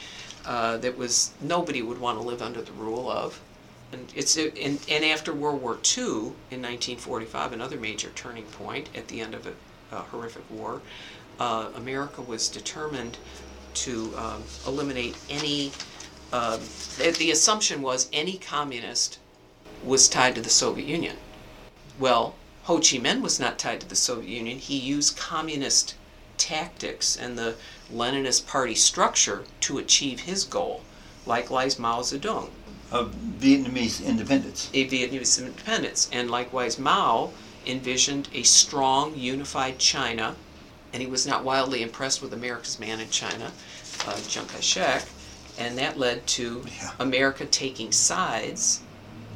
uh, 0.45 0.77
that 0.79 0.97
was 0.99 1.33
nobody 1.41 1.83
would 1.83 1.99
want 2.01 2.19
to 2.19 2.25
live 2.25 2.43
under 2.43 2.61
the 2.63 2.73
rule 2.73 3.11
of. 3.11 3.41
And 3.93 4.11
it's 4.15 4.37
and, 4.37 4.79
and 4.89 5.05
after 5.05 5.33
World 5.35 5.61
War 5.63 5.75
II 5.97 6.33
in 6.51 6.61
1945, 6.63 7.53
another 7.53 7.79
major 7.79 8.11
turning 8.15 8.45
point 8.45 8.89
at 8.95 9.09
the 9.09 9.21
end 9.21 9.35
of 9.35 9.47
a, 9.47 9.53
a 9.95 10.01
horrific 10.01 10.51
war, 10.51 10.81
uh, 11.39 11.69
America 11.77 12.23
was 12.23 12.49
determined 12.49 13.19
to 13.75 14.13
um, 14.17 14.43
eliminate 14.67 15.17
any. 15.29 15.73
Um, 16.33 16.61
the, 16.99 17.15
the 17.19 17.31
assumption 17.31 17.83
was 17.83 18.09
any 18.13 18.39
communist 18.39 19.19
was 19.85 20.09
tied 20.09 20.35
to 20.37 20.41
the 20.41 20.51
Soviet 20.51 20.87
Union. 20.89 21.17
Well, 21.99 22.35
Ho 22.65 22.77
Chi 22.77 22.99
Minh 22.99 23.21
was 23.21 23.41
not 23.41 23.59
tied 23.59 23.81
to 23.81 23.89
the 23.89 23.97
Soviet 23.97 24.29
Union. 24.29 24.59
He 24.59 24.79
used 24.79 25.17
communist 25.17 25.95
tactics 26.39 27.17
and 27.17 27.37
the 27.37 27.55
Leninist 27.93 28.47
party 28.47 28.75
structure 28.75 29.45
to 29.61 29.79
achieve 29.79 30.21
his 30.21 30.45
goal. 30.45 30.83
Likewise, 31.27 31.79
Mao 31.79 32.01
Zedong, 32.01 32.51
Of 32.91 33.15
Vietnamese 33.15 34.05
independence. 34.05 34.71
a 34.73 34.89
Vietnamese 34.89 35.39
independence. 35.39 36.09
And 36.13 36.31
likewise, 36.31 36.79
Mao 36.79 37.33
envisioned 37.67 38.29
a 38.33 38.43
strong, 38.43 39.17
unified 39.17 39.79
China, 39.79 40.37
and 40.93 41.03
he 41.03 41.09
was 41.09 41.27
not 41.27 41.45
wildly 41.45 41.83
impressed 41.83 42.23
with 42.23 42.33
America's 42.33 42.79
man 42.79 43.01
in 43.01 43.09
China, 43.11 43.51
uh, 44.07 44.19
Chiang 44.29 44.47
Kai 44.47 44.61
shek, 44.61 45.05
and 45.59 45.77
that 45.79 45.99
led 45.99 46.27
to 46.27 46.65
Yeah. 46.67 46.91
America 46.99 47.47
taking 47.47 47.93
sides, 47.93 48.81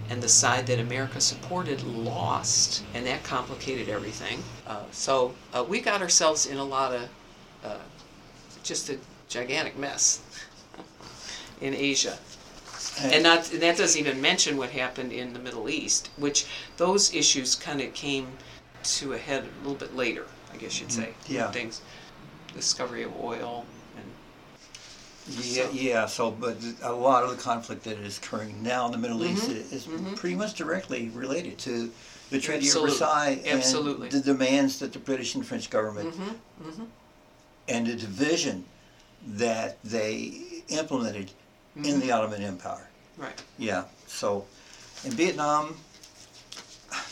and 0.08 0.22
the 0.22 0.28
side 0.28 0.66
that 0.68 0.78
America 0.78 1.20
supported 1.20 1.82
lost, 1.82 2.82
and 2.94 3.06
that 3.06 3.24
complicated 3.24 3.88
everything. 3.88 4.42
Uh, 4.66 4.84
so 4.92 5.34
uh, 5.52 5.64
we 5.64 5.80
got 5.80 6.00
ourselves 6.02 6.46
in 6.46 6.58
a 6.58 6.64
lot 6.64 6.92
of 6.92 7.08
uh, 7.64 7.78
just 8.62 8.88
a 8.90 8.98
gigantic 9.28 9.76
mess 9.76 10.20
in 11.60 11.74
Asia. 11.74 12.18
And 13.02 13.22
not 13.22 13.52
and 13.52 13.60
that 13.62 13.76
doesn't 13.76 14.00
even 14.00 14.20
mention 14.20 14.56
what 14.56 14.70
happened 14.70 15.12
in 15.12 15.32
the 15.32 15.38
Middle 15.38 15.68
East, 15.68 16.08
which 16.16 16.46
those 16.76 17.14
issues 17.14 17.54
kind 17.54 17.80
of 17.80 17.92
came 17.92 18.28
to 18.84 19.12
a 19.12 19.18
head 19.18 19.44
a 19.44 19.58
little 19.58 19.74
bit 19.74 19.94
later, 19.94 20.26
I 20.56 20.58
guess 20.58 20.80
you'd 20.80 20.90
say. 20.92 21.10
yeah. 21.28 21.50
Things, 21.50 21.82
discovery 22.54 23.02
of 23.02 23.12
oil, 23.22 23.66
and 23.96 25.34
Yeah, 25.44 25.64
So- 25.66 25.70
yeah. 25.72 26.06
So, 26.06 26.30
but 26.30 26.56
a 26.82 26.92
lot 26.92 27.24
of 27.24 27.30
the 27.30 27.36
conflict 27.36 27.84
that 27.84 27.98
is 27.98 28.16
occurring 28.18 28.62
now 28.62 28.86
in 28.86 28.92
the 28.92 28.98
Middle 28.98 29.22
East 29.24 29.48
Mhm, 29.50 29.72
is 29.72 29.84
mhm. 29.86 30.16
pretty 30.16 30.34
much 30.36 30.54
directly 30.54 31.10
related 31.10 31.58
to 31.58 31.92
the 32.30 32.40
Treaty 32.40 32.66
Absolute- 32.66 32.84
of 32.84 32.90
Versailles 32.92 33.42
absolutely. 33.46 34.08
and 34.08 34.12
the 34.16 34.20
demands 34.20 34.78
that 34.78 34.92
the 34.94 34.98
British 34.98 35.34
and 35.34 35.46
French 35.46 35.68
government 35.68 36.14
hmm 36.14 36.68
hmm 36.70 36.84
and 37.68 37.86
the 37.86 37.94
division 37.96 38.64
that 39.26 39.76
they 39.84 40.62
implemented 40.68 41.32
in 41.74 41.82
Mm-hmm. 41.82 42.00
the 42.00 42.12
Ottoman 42.12 42.42
Empire. 42.42 42.88
right. 43.18 43.42
Yeah. 43.58 43.84
So, 44.06 44.46
in 45.04 45.10
Vietnam, 45.10 45.76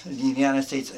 the 0.07 0.15
United 0.15 0.63
States, 0.63 0.93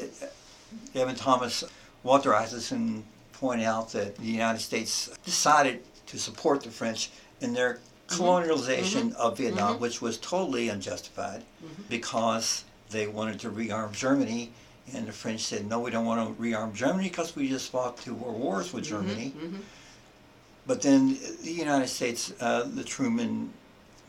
Evan 0.93 1.15
Thomas, 1.15 1.63
Walter 2.07 2.33
Isaacson 2.33 3.03
point 3.33 3.61
out 3.61 3.91
that 3.91 4.15
the 4.15 4.25
United 4.25 4.59
States 4.61 5.09
decided 5.25 5.83
to 6.05 6.17
support 6.17 6.63
the 6.63 6.71
French 6.71 7.09
in 7.41 7.53
their 7.53 7.73
mm-hmm. 7.73 8.23
colonialization 8.23 9.11
mm-hmm. 9.11 9.21
of 9.21 9.37
Vietnam, 9.37 9.73
mm-hmm. 9.73 9.81
which 9.81 10.01
was 10.01 10.17
totally 10.17 10.69
unjustified 10.69 11.43
because 11.89 12.63
they 12.91 13.07
wanted 13.07 13.41
to 13.41 13.49
rearm 13.49 13.91
Germany. 13.91 14.51
And 14.93 15.05
the 15.05 15.11
French 15.11 15.41
said, 15.41 15.67
no, 15.67 15.81
we 15.81 15.91
don't 15.91 16.05
want 16.05 16.25
to 16.25 16.41
rearm 16.41 16.73
Germany 16.73 17.09
because 17.09 17.35
we 17.35 17.49
just 17.49 17.69
fought 17.71 17.97
two 17.97 18.13
world 18.13 18.39
wars 18.39 18.71
with 18.71 18.85
Germany. 18.85 19.33
hmm 19.37 19.57
But 20.65 20.81
then 20.81 21.17
the 21.43 21.51
United 21.51 21.89
States, 21.89 22.31
uh, 22.39 22.63
the 22.73 22.85
Truman 22.85 23.51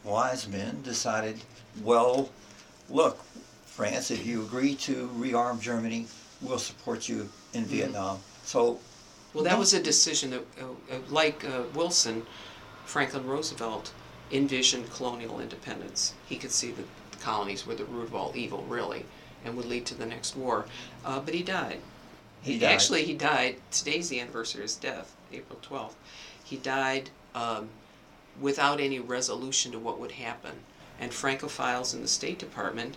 wise 0.04 0.46
men 0.46 0.82
decided, 0.82 1.36
well, 1.82 2.30
look, 2.88 3.18
France, 3.66 4.12
if 4.12 4.24
you 4.24 4.42
agree 4.42 4.76
to 4.86 5.08
rearm 5.18 5.60
Germany, 5.60 6.06
we'll 6.40 6.58
support 6.58 7.08
you 7.08 7.28
in 7.52 7.64
Vietnam. 7.64 8.18
So, 8.44 8.78
Well, 9.34 9.44
that 9.44 9.58
was 9.58 9.74
a 9.74 9.82
decision 9.82 10.30
that, 10.30 10.44
uh, 10.60 10.94
uh, 10.94 10.98
like 11.08 11.44
uh, 11.44 11.62
Wilson, 11.74 12.26
Franklin 12.84 13.26
Roosevelt 13.26 13.92
envisioned 14.30 14.90
colonial 14.90 15.40
independence. 15.40 16.14
He 16.26 16.36
could 16.36 16.52
see 16.52 16.70
that 16.72 16.86
the 17.10 17.18
colonies 17.18 17.66
were 17.66 17.74
the 17.74 17.84
root 17.84 18.04
of 18.04 18.14
all 18.14 18.32
evil, 18.34 18.64
really, 18.68 19.04
and 19.44 19.56
would 19.56 19.66
lead 19.66 19.86
to 19.86 19.94
the 19.94 20.06
next 20.06 20.36
war. 20.36 20.66
Uh, 21.04 21.20
but 21.20 21.34
he 21.34 21.42
died. 21.42 21.80
He 22.42 22.58
died. 22.58 22.72
Actually, 22.72 23.04
he 23.04 23.14
died. 23.14 23.56
Today's 23.70 24.08
the 24.08 24.20
anniversary 24.20 24.60
of 24.60 24.64
his 24.64 24.76
death, 24.76 25.14
April 25.32 25.58
12th. 25.62 25.94
He 26.42 26.56
died 26.56 27.10
um, 27.34 27.68
without 28.40 28.80
any 28.80 28.98
resolution 29.00 29.72
to 29.72 29.78
what 29.78 29.98
would 29.98 30.12
happen. 30.12 30.60
And 31.00 31.12
Francophiles 31.12 31.94
in 31.94 32.02
the 32.02 32.08
State 32.08 32.38
Department 32.38 32.96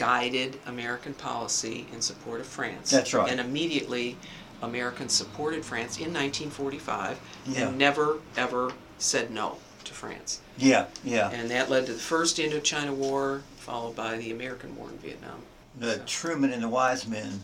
guided 0.00 0.58
American 0.66 1.12
policy 1.12 1.86
in 1.92 2.00
support 2.00 2.40
of 2.40 2.46
France. 2.46 2.90
That's 2.90 3.12
right. 3.12 3.30
And 3.30 3.38
immediately, 3.38 4.16
Americans 4.62 5.12
supported 5.12 5.62
France 5.62 5.98
in 5.98 6.04
1945 6.14 7.20
Yeah. 7.46 7.68
and 7.68 7.76
never, 7.76 8.18
ever 8.34 8.72
said 8.98 9.30
no 9.30 9.58
to 9.84 9.92
France. 9.92 10.40
yeah, 10.56 10.86
yeah. 11.04 11.28
And 11.30 11.50
that 11.50 11.68
led 11.68 11.84
to 11.86 11.92
the 11.92 11.98
first 11.98 12.38
Indochina 12.38 12.92
War, 12.94 13.42
followed 13.58 13.94
by 13.94 14.16
the 14.16 14.30
American 14.32 14.74
War 14.74 14.88
in 14.88 14.96
Vietnam. 14.98 15.42
The 15.78 15.98
Truman 16.06 16.52
and 16.54 16.62
the 16.62 16.68
wise 16.68 17.06
men 17.06 17.40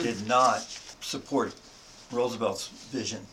did 0.00 0.28
not 0.28 0.60
support 1.00 1.54
Roosevelt's 2.12 2.68
vision, 2.92 3.26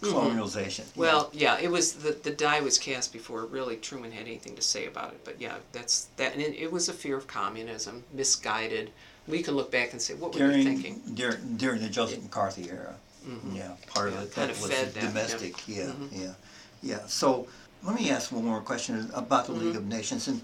colonialization. 0.00 0.84
Mm-hmm. 0.84 1.00
Well, 1.00 1.30
yeah, 1.32 1.58
it 1.58 1.70
was 1.70 1.94
the 1.94 2.12
the 2.12 2.30
die 2.30 2.60
was 2.60 2.78
cast 2.78 3.12
before 3.12 3.44
really 3.46 3.76
Truman 3.76 4.12
had 4.12 4.26
anything 4.26 4.54
to 4.56 4.62
say 4.62 4.86
about 4.86 5.12
it. 5.12 5.20
But 5.24 5.40
yeah, 5.40 5.54
that's 5.72 6.08
that, 6.16 6.32
and 6.34 6.42
it, 6.42 6.54
it 6.56 6.72
was 6.72 6.88
a 6.88 6.92
fear 6.92 7.16
of 7.16 7.26
communism, 7.26 8.04
misguided. 8.12 8.90
We 9.26 9.42
can 9.42 9.54
look 9.54 9.70
back 9.70 9.92
and 9.92 10.00
say, 10.00 10.14
what 10.14 10.32
were 10.32 10.38
they 10.38 10.46
during, 10.62 10.64
thinking? 10.64 11.02
during 11.14 11.56
during 11.56 11.82
the 11.82 11.88
Joseph 11.88 12.22
McCarthy 12.22 12.68
era. 12.70 12.94
Yeah, 13.52 13.72
part 13.94 14.10
Yeah, 14.12 14.18
of 14.18 14.24
it 14.24 14.34
that 14.36 14.50
of 14.50 14.62
was 14.62 14.70
fed 14.70 14.94
that, 14.94 15.02
yeah. 15.02 15.08
domestic. 15.08 15.68
Yeah, 15.68 15.84
Mhm. 15.86 16.08
yeah, 16.12 16.32
yeah. 16.82 17.06
So 17.06 17.46
let 17.82 17.94
me 17.94 18.08
ask 18.10 18.32
one 18.32 18.44
more 18.44 18.60
question 18.62 19.10
about 19.12 19.44
the 19.46 19.52
League 19.52 19.76
of 19.76 19.82
Mm-hmm. 19.82 19.90
Nations, 19.90 20.28
and 20.28 20.40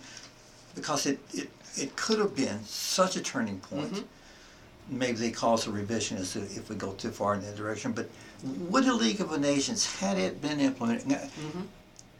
because 0.75 1.07
it, 1.07 1.19
it 1.33 1.49
it 1.77 1.97
could 1.97 2.19
have 2.19 2.37
been 2.37 2.63
such 2.67 3.17
a 3.17 3.21
turning 3.23 3.59
point. 3.61 3.93
Mm-hmm. 3.95 4.99
Maybe 4.99 5.17
they 5.17 5.31
call 5.31 5.55
us 5.55 5.67
a 5.67 5.71
revisionist 5.71 6.37
if 6.37 6.69
we 6.69 6.77
go 6.77 6.93
too 6.93 7.11
far 7.11 7.33
in 7.35 7.41
that 7.41 7.57
direction. 7.57 7.93
But 7.93 8.11
would 8.45 8.85
the 8.85 8.95
League 8.95 9.21
of 9.21 9.39
Nations, 9.41 9.87
had 10.01 10.19
it 10.19 10.41
been 10.41 10.61
implemented, 10.61 11.07
Mm-hmm. 11.09 11.61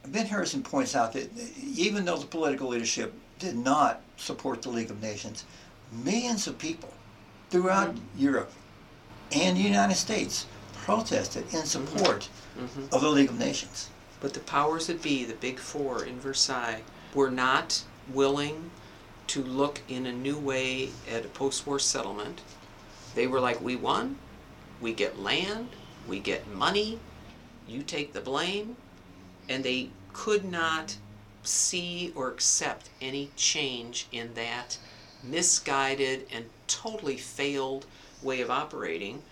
Ben 0.09 0.27
Harrison 0.27 0.63
points 0.63 0.95
out 0.95 1.13
that 1.15 1.31
even 1.63 2.05
though 2.05 2.19
the 2.19 2.27
political 2.27 2.69
leadership 2.69 3.15
did 3.39 3.57
not 3.57 4.03
support 4.19 4.61
the 4.63 4.69
League 4.69 4.91
of 4.91 5.01
Nations, 5.03 5.45
millions 6.05 6.47
of 6.47 6.59
people 6.59 6.93
throughout 7.51 7.95
Mm-hmm. 7.95 8.19
Europe 8.21 8.53
and 9.33 9.57
the 9.57 9.63
United 9.63 9.95
States 9.97 10.47
protested 10.75 11.45
in 11.55 11.65
support 11.65 12.29
Mhm. 12.59 12.93
of 12.93 13.01
the 13.01 13.09
League 13.09 13.31
of 13.31 13.39
Nations. 13.39 13.89
But 14.21 14.33
the 14.35 14.41
powers 14.41 14.87
that 14.87 15.03
be, 15.03 15.25
the 15.25 15.35
big 15.35 15.59
four 15.59 16.05
in 16.05 16.21
Versailles, 16.21 16.83
were 17.15 17.31
not 17.31 17.83
willing 18.13 18.71
to 19.29 19.43
look 19.43 19.81
in 19.89 20.07
a 20.07 20.13
new 20.13 20.39
way 20.39 20.91
at 21.11 21.25
a 21.25 21.29
post 21.29 21.67
war 21.67 21.79
settlement. 21.79 22.43
They 23.15 23.27
were 23.27 23.41
like, 23.41 23.61
we 23.61 23.75
won, 23.77 24.19
we 24.81 24.93
get 24.93 25.19
land, 25.19 25.69
we 26.09 26.21
get 26.21 26.47
money, 26.53 26.99
you 27.67 27.83
take 27.83 28.13
the 28.13 28.21
blame. 28.21 28.77
And 29.49 29.63
they 29.63 29.91
could 30.13 30.45
not 30.45 30.97
see 31.43 32.13
or 32.15 32.31
accept 32.31 32.89
any 33.01 33.31
change 33.37 34.07
in 34.11 34.33
that 34.35 34.79
misguided 35.23 36.27
and 36.33 36.47
totally 36.67 37.17
failed 37.17 37.87
way 38.23 38.41
of 38.41 38.51
operating, 38.51 39.23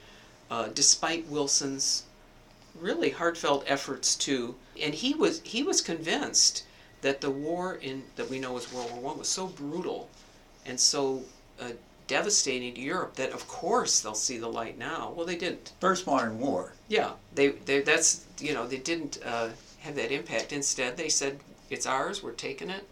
uh, 0.51 0.69
despite 0.75 1.27
Wilson's 1.27 2.05
really 2.79 3.11
heartfelt 3.11 3.65
efforts 3.67 4.15
to, 4.17 4.55
and 4.81 4.95
he 4.95 5.15
was 5.15 5.41
he 5.45 5.63
was 5.63 5.81
convinced 5.81 6.65
that 7.03 7.21
the 7.21 7.31
war 7.31 7.75
in 7.75 8.05
that 8.17 8.31
we 8.31 8.39
know 8.39 8.57
as 8.57 8.73
World 8.73 8.91
War 8.93 9.01
One 9.01 9.19
was 9.19 9.29
so 9.29 9.47
brutal 9.47 10.09
and 10.65 10.79
so 10.79 11.25
uh, 11.61 11.73
devastating 12.17 12.75
to 12.75 12.81
Europe 12.83 13.15
that 13.17 13.33
of 13.33 13.49
course 13.49 14.01
they'll 14.01 14.15
see 14.15 14.37
the 14.37 14.47
light 14.61 14.77
now. 14.79 15.13
Well, 15.17 15.25
they 15.25 15.37
didn't. 15.37 15.73
First 15.81 16.07
modern 16.07 16.39
war. 16.39 16.75
Yeah, 16.89 17.13
they, 17.35 17.49
they 17.49 17.81
that's 17.81 18.27
you 18.39 18.53
know 18.53 18.67
they 18.67 18.77
didn't 18.77 19.19
uh, 19.25 19.49
have 19.81 19.95
that 19.97 20.13
impact. 20.13 20.53
Instead, 20.53 20.97
they 20.99 21.09
said 21.09 21.41
it's 21.71 21.87
ours. 21.87 22.23
We're 22.23 22.33
taking 22.33 22.69
it. 22.69 22.87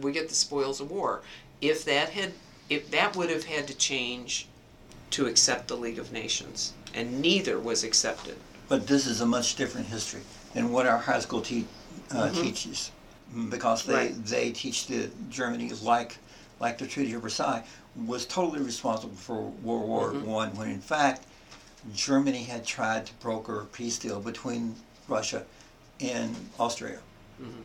We 0.00 0.10
get 0.10 0.28
the 0.28 0.34
spoils 0.34 0.80
of 0.80 0.90
war. 0.90 1.22
If 1.60 1.84
that 1.84 2.08
had 2.10 2.32
if 2.68 2.90
that 2.90 3.14
would 3.14 3.30
have 3.30 3.44
had 3.44 3.68
to 3.68 3.76
change 3.76 4.48
to 5.10 5.26
accept 5.26 5.68
the 5.68 5.76
League 5.76 6.00
of 6.00 6.10
Nations, 6.10 6.72
and 6.94 7.20
neither 7.22 7.60
was 7.60 7.84
accepted. 7.84 8.36
But 8.68 8.88
this 8.88 9.06
is 9.06 9.20
a 9.20 9.26
much 9.26 9.54
different 9.54 9.86
history 9.86 10.22
than 10.52 10.72
what 10.72 10.86
our 10.86 10.98
high 10.98 11.20
school 11.20 11.42
te- 11.42 11.66
uh, 12.10 12.30
teaches, 12.30 12.90
Mm, 13.34 13.50
because 13.50 13.84
they 13.84 13.94
Right. 13.94 14.24
they 14.26 14.50
teach 14.50 14.86
the 14.88 15.10
Germany 15.30 15.70
like 15.82 16.18
like 16.60 16.76
the 16.78 16.86
Treaty 16.86 17.12
of 17.14 17.22
Versailles 17.22 17.62
was 17.96 18.26
totally 18.26 18.60
responsible 18.60 19.14
for 19.14 19.42
World 19.42 19.88
War 19.88 20.12
mm-hmm. 20.12 20.26
One, 20.26 20.56
when 20.56 20.70
in 20.70 20.80
fact 20.80 21.26
Germany 21.94 22.42
had 22.42 22.64
tried 22.64 23.06
to 23.06 23.12
broker 23.14 23.60
a 23.60 23.66
peace 23.66 23.98
deal 23.98 24.20
between 24.20 24.74
Russia 25.08 25.44
and 26.00 26.34
Austria. 26.58 26.98
Mm-hmm. 27.40 27.60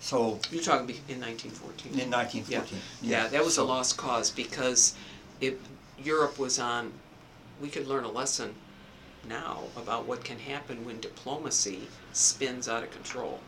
So 0.00 0.38
You're 0.50 0.62
talking 0.62 0.88
in 1.08 1.20
1914. 1.20 1.98
in 1.98 2.10
1914, 2.10 2.78
Yeah, 3.02 3.26
that 3.28 3.44
was 3.44 3.54
so, 3.54 3.64
a 3.64 3.66
lost 3.66 3.96
cause 3.96 4.30
because 4.30 4.94
it, 5.40 5.60
Europe 6.02 6.38
was 6.38 6.58
on. 6.58 6.92
We 7.60 7.68
could 7.68 7.88
learn 7.88 8.04
a 8.04 8.10
lesson 8.10 8.54
now 9.28 9.64
about 9.76 10.06
what 10.06 10.24
can 10.24 10.38
happen 10.38 10.84
when 10.84 11.00
diplomacy 11.00 11.88
spins 12.12 12.68
out 12.68 12.84
of 12.84 12.90
control. 12.92 13.40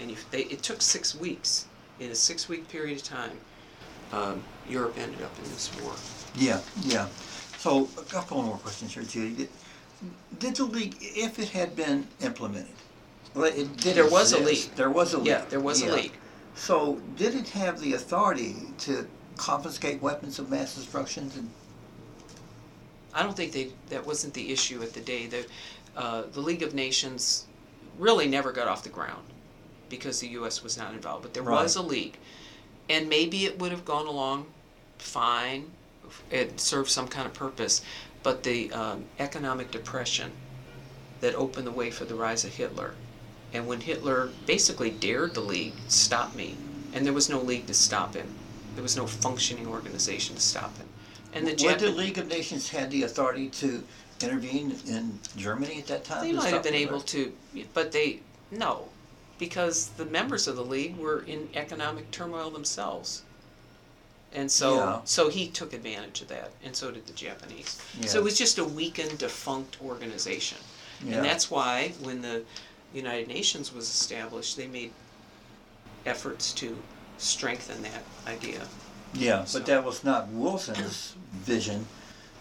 And 0.00 0.10
if 0.10 0.30
they, 0.30 0.42
it 0.42 0.62
took 0.62 0.80
six 0.80 1.14
weeks. 1.14 1.66
In 2.00 2.10
a 2.10 2.14
six-week 2.14 2.68
period 2.68 2.98
of 2.98 3.04
time, 3.04 3.38
um, 4.12 4.42
Europe 4.68 4.94
ended 4.98 5.22
up 5.22 5.36
in 5.38 5.44
this 5.50 5.70
war. 5.82 5.92
Yeah, 6.36 6.60
yeah. 6.82 7.08
So 7.58 7.88
a 7.98 8.02
couple 8.02 8.42
more 8.42 8.56
questions 8.58 8.94
here, 8.94 9.02
Judy. 9.04 9.34
Did, 9.34 9.48
did 10.38 10.56
the 10.56 10.64
league, 10.64 10.96
if 11.00 11.38
it 11.38 11.48
had 11.48 11.74
been 11.76 12.06
implemented, 12.20 12.74
well, 13.34 13.44
it 13.46 13.76
did 13.78 13.96
There 13.96 14.08
was 14.08 14.32
a 14.32 14.38
league. 14.38 14.70
There 14.76 14.90
was 14.90 15.12
a 15.14 15.18
league. 15.18 15.26
Yeah, 15.26 15.44
there 15.48 15.60
was 15.60 15.82
a 15.82 15.92
league. 15.92 16.12
So 16.54 17.00
did 17.16 17.34
it 17.34 17.48
have 17.50 17.80
the 17.80 17.94
authority 17.94 18.56
to 18.78 19.06
confiscate 19.36 20.00
weapons 20.00 20.38
of 20.38 20.50
mass 20.50 20.76
destruction? 20.76 21.30
And, 21.36 21.50
I 23.12 23.22
don't 23.22 23.36
think 23.36 23.52
they. 23.52 23.72
That 23.90 24.06
wasn't 24.06 24.34
the 24.34 24.52
issue 24.52 24.82
at 24.82 24.92
the 24.92 25.00
day. 25.00 25.26
The, 25.26 25.46
uh, 25.96 26.22
the 26.32 26.40
League 26.40 26.62
of 26.62 26.74
Nations 26.74 27.46
really 27.98 28.26
never 28.28 28.52
got 28.52 28.66
off 28.68 28.82
the 28.82 28.88
ground 28.88 29.24
because 29.88 30.20
the 30.20 30.28
U.S. 30.28 30.62
was 30.62 30.76
not 30.76 30.92
involved. 30.94 31.22
But 31.22 31.34
there 31.34 31.42
was 31.44 31.76
a 31.76 31.80
Right. 31.80 31.88
league, 31.90 32.18
and 32.88 33.08
maybe 33.08 33.44
it 33.44 33.58
would 33.58 33.70
have 33.70 33.84
gone 33.84 34.06
along 34.06 34.46
fine, 34.98 35.70
it 36.30 36.60
served 36.60 36.90
some 36.90 37.08
kind 37.08 37.26
of 37.26 37.34
purpose. 37.34 37.82
But 38.22 38.42
the 38.42 38.72
um, 38.72 39.04
economic 39.18 39.70
depression 39.70 40.32
that 41.20 41.34
opened 41.34 41.66
the 41.66 41.72
way 41.72 41.90
for 41.90 42.04
the 42.04 42.14
rise 42.14 42.44
of 42.44 42.54
Hitler, 42.54 42.94
and 43.52 43.66
when 43.66 43.80
Hitler 43.80 44.30
basically 44.46 44.90
dared 44.90 45.34
the 45.34 45.40
League, 45.40 45.74
stop 45.88 46.34
me, 46.34 46.56
and 46.92 47.04
there 47.04 47.12
was 47.12 47.28
no 47.28 47.40
league 47.40 47.66
to 47.66 47.74
stop 47.74 48.14
him. 48.14 48.26
There 48.74 48.82
was 48.82 48.96
no 48.96 49.06
functioning 49.06 49.66
organization 49.68 50.34
to 50.34 50.40
stop 50.40 50.76
him. 50.76 50.88
And 51.34 51.46
the 51.46 51.66
would 51.66 51.78
the 51.78 51.90
League 51.90 52.18
of 52.18 52.28
Nations 52.28 52.68
had 52.68 52.90
the 52.90 53.02
authority 53.02 53.48
to 53.50 53.82
intervene 54.22 54.76
in 54.88 55.18
Germany 55.36 55.78
at 55.78 55.86
that 55.88 56.04
time? 56.04 56.24
They 56.24 56.32
might 56.32 56.52
have 56.52 56.62
been 56.62 56.72
the 56.72 56.78
able 56.78 57.00
to, 57.00 57.32
but 57.74 57.92
they, 57.92 58.20
no, 58.50 58.88
because 59.38 59.88
the 59.96 60.04
members 60.06 60.46
of 60.46 60.56
the 60.56 60.64
league 60.64 60.96
were 60.96 61.20
in 61.22 61.48
economic 61.54 62.10
turmoil 62.10 62.50
themselves. 62.50 63.22
And 64.32 64.50
so, 64.50 64.76
Yeah. 64.76 65.00
so 65.04 65.28
he 65.28 65.46
took 65.48 65.72
advantage 65.72 66.20
of 66.22 66.28
that, 66.28 66.50
and 66.64 66.74
so 66.74 66.90
did 66.90 67.06
the 67.06 67.12
Japanese. 67.12 67.78
So 68.06 68.18
it 68.18 68.24
was 68.24 68.36
just 68.36 68.58
a 68.58 68.64
weakened, 68.64 69.18
defunct 69.18 69.76
organization. 69.82 70.58
Yeah. 71.04 71.16
And 71.16 71.24
that's 71.24 71.50
why 71.50 71.94
when 72.00 72.22
the 72.22 72.42
United 72.92 73.28
Nations 73.28 73.72
was 73.72 73.88
established, 73.88 74.56
they 74.56 74.66
made 74.66 74.92
efforts 76.06 76.52
to 76.54 76.76
strengthen 77.18 77.82
that 77.82 78.02
idea. 78.26 78.66
Yeah, 79.14 79.44
So- 79.44 79.58
but 79.60 79.66
that 79.66 79.84
was 79.84 80.02
not 80.04 80.28
Wilson's 80.28 81.14
vision. 81.32 81.86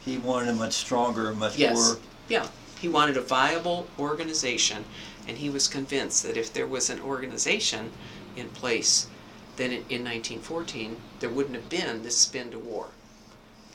He 0.04 0.18
wanted 0.18 0.50
a 0.50 0.54
much 0.54 0.74
stronger, 0.74 1.34
much 1.34 1.58
Yes. 1.58 1.76
more 1.76 1.98
Yeah. 2.28 2.48
He 2.82 2.90
wanted 2.90 3.16
a 3.16 3.22
viable 3.22 3.88
organization, 3.98 4.84
and 5.28 5.38
he 5.38 5.50
was 5.50 5.68
convinced 5.68 6.24
that 6.24 6.38
if 6.38 6.52
there 6.54 6.68
was 6.68 6.90
an 6.90 7.00
organization 7.00 7.92
in 8.36 8.50
place, 8.50 9.08
then 9.56 9.72
in, 9.72 9.78
in 9.90 10.04
1914 10.04 10.98
there 11.20 11.30
wouldn't 11.30 11.56
have 11.56 11.70
been 11.70 12.04
this 12.04 12.18
spin 12.18 12.52
to 12.52 12.60
war. 12.60 12.88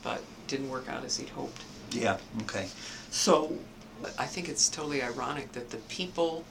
But 0.03 0.19
it 0.19 0.47
didn't 0.47 0.69
work 0.69 0.89
out 0.89 1.03
as 1.03 1.17
he'd 1.17 1.29
hoped. 1.29 1.63
Yeah, 1.91 2.17
okay. 2.41 2.67
So, 3.09 3.57
I 4.17 4.25
think 4.25 4.47
it's 4.47 4.69
totally 4.69 5.01
ironic 5.01 5.51
that 5.53 5.71
the 5.71 5.77
people 5.77 6.45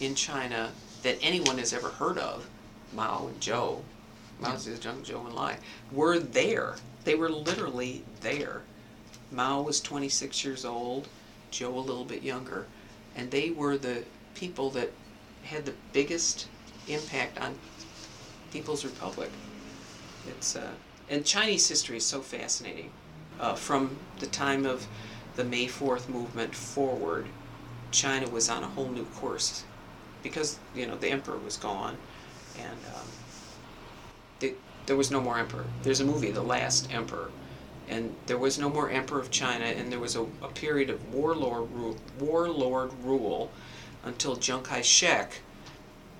in 0.00 0.14
China 0.14 0.70
that 1.02 1.18
anyone 1.22 1.58
has 1.58 1.72
ever 1.72 1.88
heard 1.88 2.18
of, 2.18 2.48
Mao 2.92 3.28
and 3.28 3.40
Zhou, 3.40 3.82
Mao 4.40 4.54
Zedong, 4.54 5.04
Zhou 5.04 5.30
Enlai, 5.30 5.56
were 5.92 6.18
there. 6.18 6.76
They 7.04 7.14
were 7.14 7.28
literally 7.28 8.02
there. 8.20 8.62
Mao 9.30 9.60
was 9.60 9.80
26 9.80 10.44
years 10.44 10.64
old, 10.64 11.08
Zhou 11.52 11.74
a 11.74 11.78
little 11.78 12.04
bit 12.04 12.22
younger, 12.22 12.66
and 13.14 13.30
they 13.30 13.50
were 13.50 13.76
the 13.76 14.04
people 14.34 14.70
that 14.70 14.90
had 15.44 15.64
the 15.64 15.74
biggest 15.92 16.48
impact 16.88 17.38
on 17.40 17.54
People's 18.52 18.84
Republic. 18.84 19.30
It's 20.26 20.56
uh, 20.56 20.70
and 21.10 21.24
Chinese 21.24 21.68
history 21.68 21.96
is 21.96 22.06
so 22.06 22.20
fascinating. 22.20 22.90
Uh, 23.40 23.54
from 23.54 23.96
the 24.18 24.26
time 24.26 24.66
of 24.66 24.86
the 25.36 25.44
May 25.44 25.66
Fourth 25.66 26.08
movement 26.08 26.54
forward, 26.54 27.26
China 27.90 28.28
was 28.28 28.48
on 28.48 28.62
a 28.62 28.66
whole 28.66 28.88
new 28.88 29.04
course 29.04 29.64
because 30.22 30.58
you 30.74 30.86
know 30.86 30.96
the 30.96 31.08
emperor 31.08 31.38
was 31.38 31.56
gone, 31.56 31.96
and 32.58 32.78
um, 32.94 33.06
the, 34.40 34.54
there 34.86 34.96
was 34.96 35.10
no 35.10 35.20
more 35.20 35.38
emperor. 35.38 35.64
There's 35.82 36.00
a 36.00 36.04
movie, 36.04 36.30
The 36.30 36.42
Last 36.42 36.92
Emperor, 36.92 37.30
and 37.88 38.14
there 38.26 38.38
was 38.38 38.58
no 38.58 38.68
more 38.68 38.90
emperor 38.90 39.20
of 39.20 39.30
China, 39.30 39.64
and 39.64 39.90
there 39.92 40.00
was 40.00 40.16
a, 40.16 40.22
a 40.42 40.48
period 40.54 40.90
of 40.90 41.14
warlord 41.14 41.70
rule, 41.72 41.96
warlord 42.18 42.92
rule 43.04 43.50
until 44.04 44.36
Chiang 44.36 44.62
Kai-shek 44.62 45.40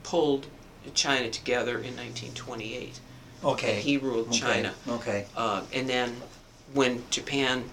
pulled 0.03 0.47
China 0.95 1.31
together 1.31 1.73
in 1.79 1.97
1928. 1.97 3.01
okay. 3.45 3.75
And 3.75 3.79
he 3.83 3.97
ruled 3.99 4.29
okay, 4.29 4.39
China. 4.39 4.75
Okay. 4.89 5.27
Uh, 5.37 5.63
and 5.73 5.89
then 5.89 6.17
when 6.75 7.03
Japan 7.11 7.65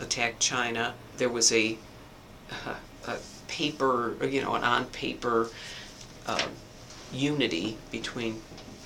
attacked 0.00 0.40
China, 0.40 0.94
there 1.18 1.28
was 1.28 1.52
a, 1.52 1.76
a 3.06 3.16
paper, 3.48 4.14
you 4.24 4.40
know, 4.42 4.54
an 4.54 4.62
on 4.64 4.84
paper 4.86 5.48
uh, 6.26 6.46
unity 7.12 7.76
between 7.90 8.40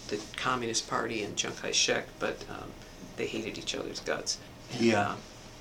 the 0.08 0.18
Communist 0.36 0.88
Party 0.88 1.22
and 1.22 1.36
Chiang 1.36 1.52
Kai 1.54 1.70
shek, 1.72 2.06
but 2.18 2.44
um, 2.50 2.70
they 3.16 3.26
hated 3.26 3.58
each 3.58 3.74
other's 3.74 4.00
guts. 4.00 4.38
And, 4.72 4.80
Yeah. 4.82 5.00
uh, 5.10 5.14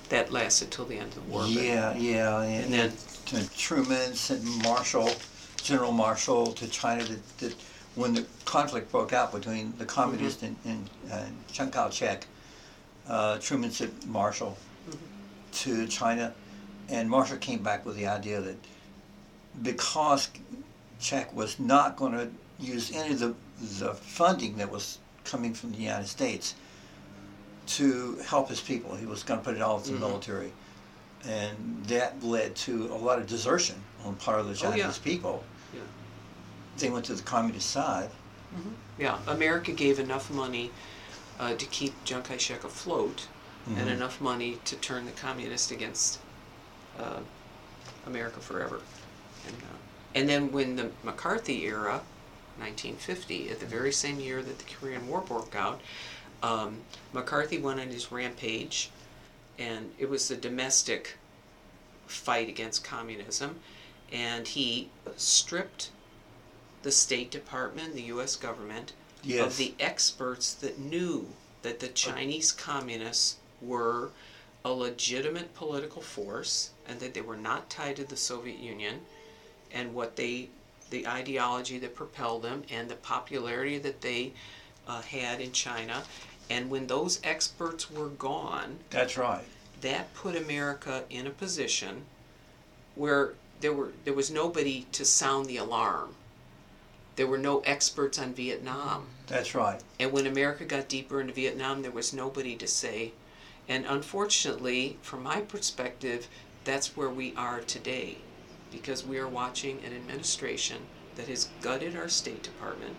that 0.09 0.31
lasted 0.31 0.71
till 0.71 0.85
the 0.85 0.95
end 0.95 1.09
of 1.09 1.15
the 1.15 1.21
war. 1.21 1.45
Yeah, 1.45 1.93
yeah, 1.97 2.41
and, 2.41 2.65
And 2.65 2.73
then- 2.73 2.93
to 3.27 3.49
Truman 3.57 4.13
sent 4.15 4.43
Marshall, 4.63 5.09
General 5.61 5.91
Marshall, 5.91 6.47
to 6.53 6.67
China. 6.67 7.03
That, 7.03 7.37
that 7.39 7.55
when 7.95 8.13
the 8.13 8.25
conflict 8.45 8.91
broke 8.91 9.11
out 9.13 9.31
between 9.31 9.73
the 9.77 9.85
communists 9.85 10.43
and, 10.43 10.55
and 10.65 10.89
uh, 11.11 11.23
Chiang 11.51 11.71
Kai-shek, 11.71 12.25
uh, 13.07 13.37
Truman 13.39 13.71
sent 13.71 14.07
Marshall 14.07 14.57
to 15.53 15.87
China, 15.87 16.33
and 16.89 17.09
Marshall 17.09 17.37
came 17.37 17.63
back 17.63 17.85
with 17.85 17.95
the 17.95 18.07
idea 18.07 18.39
that 18.41 18.55
because 19.63 20.29
Czech 20.99 21.33
was 21.35 21.59
not 21.59 21.95
going 21.97 22.13
to 22.13 22.29
use 22.59 22.91
any 22.95 23.13
of 23.13 23.19
the 23.19 23.33
the 23.79 23.91
funding 23.95 24.55
that 24.57 24.69
was 24.71 24.99
coming 25.23 25.51
from 25.51 25.71
the 25.71 25.79
United 25.79 26.07
States 26.07 26.53
to 27.65 28.17
help 28.27 28.49
his 28.49 28.61
people, 28.61 28.95
he 28.95 29.05
was 29.07 29.23
going 29.23 29.39
to 29.39 29.43
put 29.43 29.55
it 29.55 29.61
all 29.63 29.77
into 29.79 29.93
the 29.93 29.97
Mhm. 29.97 30.01
military 30.01 30.51
and 31.25 31.83
that 31.87 32.23
led 32.23 32.55
to 32.55 32.85
a 32.93 32.95
lot 32.97 33.19
of 33.19 33.27
desertion 33.27 33.75
on 34.05 34.15
part 34.15 34.39
of 34.39 34.47
the 34.47 34.67
Oh, 34.67 34.73
yeah. 34.75 34.91
People. 35.03 35.43
Yeah. 35.73 35.81
They 36.77 36.89
went 36.89 37.05
to 37.05 37.13
the 37.15 37.23
communist 37.23 37.69
side. 37.69 38.09
Yeah, 38.97 39.19
America 39.27 39.71
gave 39.71 39.99
enough 39.99 40.31
money 40.31 40.71
uh, 41.39 41.53
to 41.53 41.65
keep 41.67 41.93
Chiang 42.03 42.23
Kai-shek 42.23 42.63
afloat, 42.63 43.27
and 43.67 43.77
Mhm. 43.77 43.91
enough 43.91 44.19
money 44.19 44.57
to 44.65 44.75
turn 44.77 45.05
the 45.05 45.11
communists 45.11 45.69
against 45.69 46.19
uh, 46.99 47.19
America 48.07 48.39
forever. 48.39 48.81
And, 49.45 49.55
uh, 49.57 49.75
and 50.15 50.27
then 50.27 50.51
when 50.51 50.75
the 50.77 50.89
McCarthy 51.03 51.65
era, 51.65 52.01
1950, 52.57 53.51
at 53.51 53.59
the 53.59 53.67
very 53.67 53.91
same 53.93 54.19
year 54.19 54.41
that 54.41 54.57
the 54.57 54.65
Korean 54.65 55.07
War 55.07 55.21
broke 55.21 55.55
out, 55.55 55.79
um, 56.41 56.79
McCarthy 57.13 57.59
went 57.59 57.79
on 57.79 57.89
his 57.89 58.11
rampage, 58.11 58.89
and 59.57 59.91
it 59.97 60.09
was 60.09 60.29
a 60.31 60.37
domestic 60.37 61.17
fight 62.05 62.49
against 62.49 62.83
communism. 62.83 63.59
and 64.11 64.47
he 64.47 64.89
stripped 65.17 65.89
the 66.83 66.91
State 66.91 67.29
Department, 67.29 67.93
the 67.93 68.03
U.S. 68.03 68.35
government, 68.37 68.93
Yes. 69.23 69.45
of 69.45 69.57
the 69.57 69.73
experts 69.79 70.53
that 70.53 70.79
knew 70.79 71.27
that 71.63 71.79
the 71.79 71.89
Chinese 71.89 72.51
communists 72.53 73.37
were 73.61 74.11
a 74.63 74.71
legitimate 74.71 75.53
political 75.55 76.01
force 76.01 76.69
and 76.87 76.99
that 77.01 77.13
they 77.13 77.21
were 77.21 77.35
not 77.35 77.69
tied 77.69 77.97
to 77.97 78.05
the 78.05 78.15
Soviet 78.15 78.59
Union 78.59 79.01
and 79.71 79.93
what 79.93 80.15
they 80.15 80.49
the 80.89 81.05
ideology 81.05 81.77
that 81.79 81.93
propelled 81.95 82.43
them 82.43 82.63
and 82.69 82.89
the 82.89 82.95
popularity 82.95 83.77
that 83.79 83.99
they 83.99 84.31
uh, 84.87 85.01
had 85.01 85.41
in 85.41 85.51
China 85.51 86.03
and 86.49 86.69
when 86.69 86.87
those 86.87 87.19
experts 87.23 87.89
were 87.91 88.07
gone 88.09 88.79
That's 88.89 89.17
right. 89.17 89.43
that 89.81 90.13
put 90.13 90.35
America 90.35 91.03
in 91.09 91.27
a 91.27 91.31
position 91.31 92.03
where 92.95 93.33
there 93.61 93.73
were 93.73 93.91
there 94.05 94.13
was 94.13 94.29
nobody 94.31 94.85
to 94.91 95.03
sound 95.05 95.45
the 95.47 95.57
alarm 95.57 96.15
there 97.15 97.27
were 97.27 97.37
no 97.37 97.59
experts 97.61 98.19
on 98.19 98.33
Vietnam 98.33 99.07
That's 99.27 99.55
right. 99.55 99.81
and 99.99 100.11
when 100.11 100.27
America 100.27 100.65
got 100.65 100.87
deeper 100.87 101.19
into 101.19 101.33
Vietnam, 101.33 101.81
there 101.81 101.91
was 101.91 102.13
nobody 102.13 102.55
to 102.57 102.67
say. 102.67 103.13
And 103.67 103.85
unfortunately, 103.87 104.97
from 105.01 105.23
my 105.23 105.41
perspective, 105.41 106.27
that's 106.63 106.95
where 106.95 107.09
we 107.09 107.33
are 107.35 107.59
today. 107.61 108.19
Because 108.71 109.03
we 109.05 109.17
are 109.17 109.27
watching 109.27 109.79
an 109.83 109.93
administration 109.93 110.77
that 111.15 111.27
has 111.27 111.49
gutted 111.61 111.95
our 111.95 112.07
State 112.07 112.43
Department 112.43 112.97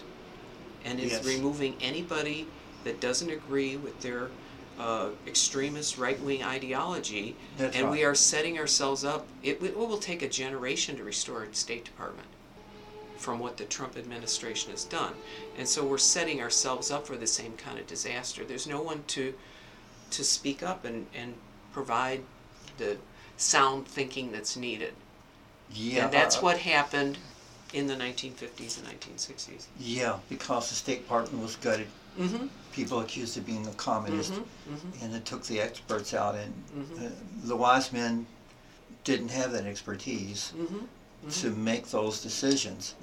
and 0.85 0.99
is 0.99 1.13
Yes. 1.13 1.25
removing 1.25 1.77
anybody 1.81 2.49
that 2.85 3.01
doesn't 3.01 3.31
agree 3.31 3.77
with 3.77 4.01
their 4.01 4.29
uh, 4.79 5.09
extremist 5.27 5.99
right 5.99 6.21
wing 6.21 6.43
ideology. 6.43 7.37
That's 7.57 7.77
and 7.77 7.91
we 7.91 8.05
are 8.05 8.15
setting 8.15 8.59
ourselves 8.59 9.05
up. 9.05 9.27
It, 9.43 9.63
it 9.63 9.77
will 9.77 9.99
take 9.99 10.23
a 10.23 10.29
generation 10.29 10.97
to 10.97 11.05
restore 11.05 11.43
a 11.43 11.55
State 11.55 11.85
Department 11.85 12.29
from 13.17 13.41
what 13.41 13.57
the 13.57 13.65
Trump 13.65 13.97
administration 13.97 14.71
has 14.71 14.85
done. 14.85 15.13
And 15.57 15.67
so 15.67 15.85
we're 15.85 15.99
setting 15.99 16.41
ourselves 16.41 16.91
up 16.91 17.07
for 17.07 17.17
the 17.17 17.27
same 17.27 17.57
kind 17.57 17.79
of 17.79 17.87
disaster. 17.87 18.45
There's 18.45 18.67
no 18.67 18.81
one 18.81 19.03
to 19.09 19.35
to 20.11 20.25
speak 20.25 20.63
up 20.63 20.87
and, 20.87 21.07
and 21.15 21.35
provide 21.73 22.23
the 22.79 22.97
sound 23.37 23.87
thinking 23.87 24.33
that's 24.33 24.57
needed. 24.57 24.95
Yeah. 25.71 26.05
and 26.05 26.13
that's 26.13 26.39
uh, 26.39 26.41
what 26.41 26.59
happened 26.59 27.19
in 27.75 27.87
the 27.87 27.95
1950s 27.95 28.79
and 28.79 28.89
1960s. 28.89 29.67
Yeah, 29.79 30.19
because 30.31 30.71
the 30.71 30.75
State 30.75 31.03
Department 31.03 31.43
was 31.43 31.57
gutted. 31.57 31.89
Mm-hmm. 32.19 32.47
People 32.79 33.01
accused 33.01 33.37
of 33.37 33.45
being 33.45 33.67
a 33.67 33.73
communist, 33.73 34.35
Mm-hmm. 34.35 35.03
and 35.05 35.13
it 35.13 35.25
took 35.25 35.43
the 35.47 35.61
experts 35.61 36.15
out, 36.15 36.37
and 36.37 36.53
Mhm. 36.77 37.07
uh, 37.07 37.11
the 37.43 37.57
wise 37.57 37.93
men 37.93 38.25
didn't 39.03 39.31
have 39.33 39.51
that 39.51 39.67
expertise 39.67 40.53
Mm-hmm. 40.57 41.29
to 41.41 41.51
make 41.51 41.89
those 41.91 42.21
decisions. 42.23 42.95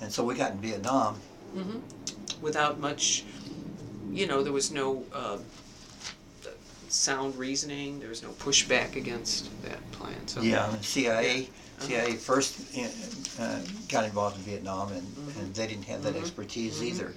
And 0.00 0.12
so 0.12 0.22
we 0.24 0.36
got 0.36 0.52
in 0.52 0.60
Vietnam. 0.60 1.16
Without 2.40 2.78
much, 2.78 3.24
you 4.12 4.28
know, 4.28 4.44
there 4.44 4.52
was 4.52 4.70
no 4.70 5.02
uh, 5.12 5.38
sound 6.88 7.36
reasoning. 7.36 7.98
There 7.98 8.10
was 8.10 8.22
no 8.22 8.30
pushback 8.46 8.94
against 8.94 9.50
that 9.62 9.80
plan. 9.92 10.28
So 10.28 10.42
Yeah, 10.42 10.72
and 10.72 10.84
CIA, 10.84 11.48
Uh-huh. 11.48 11.86
CIA 11.88 12.14
first 12.14 12.50
uh, 13.40 13.58
got 13.88 14.04
involved 14.04 14.36
in 14.38 14.44
Vietnam, 14.44 14.92
and, 14.92 15.02
Mm-hmm. 15.02 15.40
and 15.40 15.54
they 15.56 15.66
didn't 15.66 15.88
have 15.92 16.02
that 16.04 16.14
expertise 16.14 16.80
either. 16.84 17.12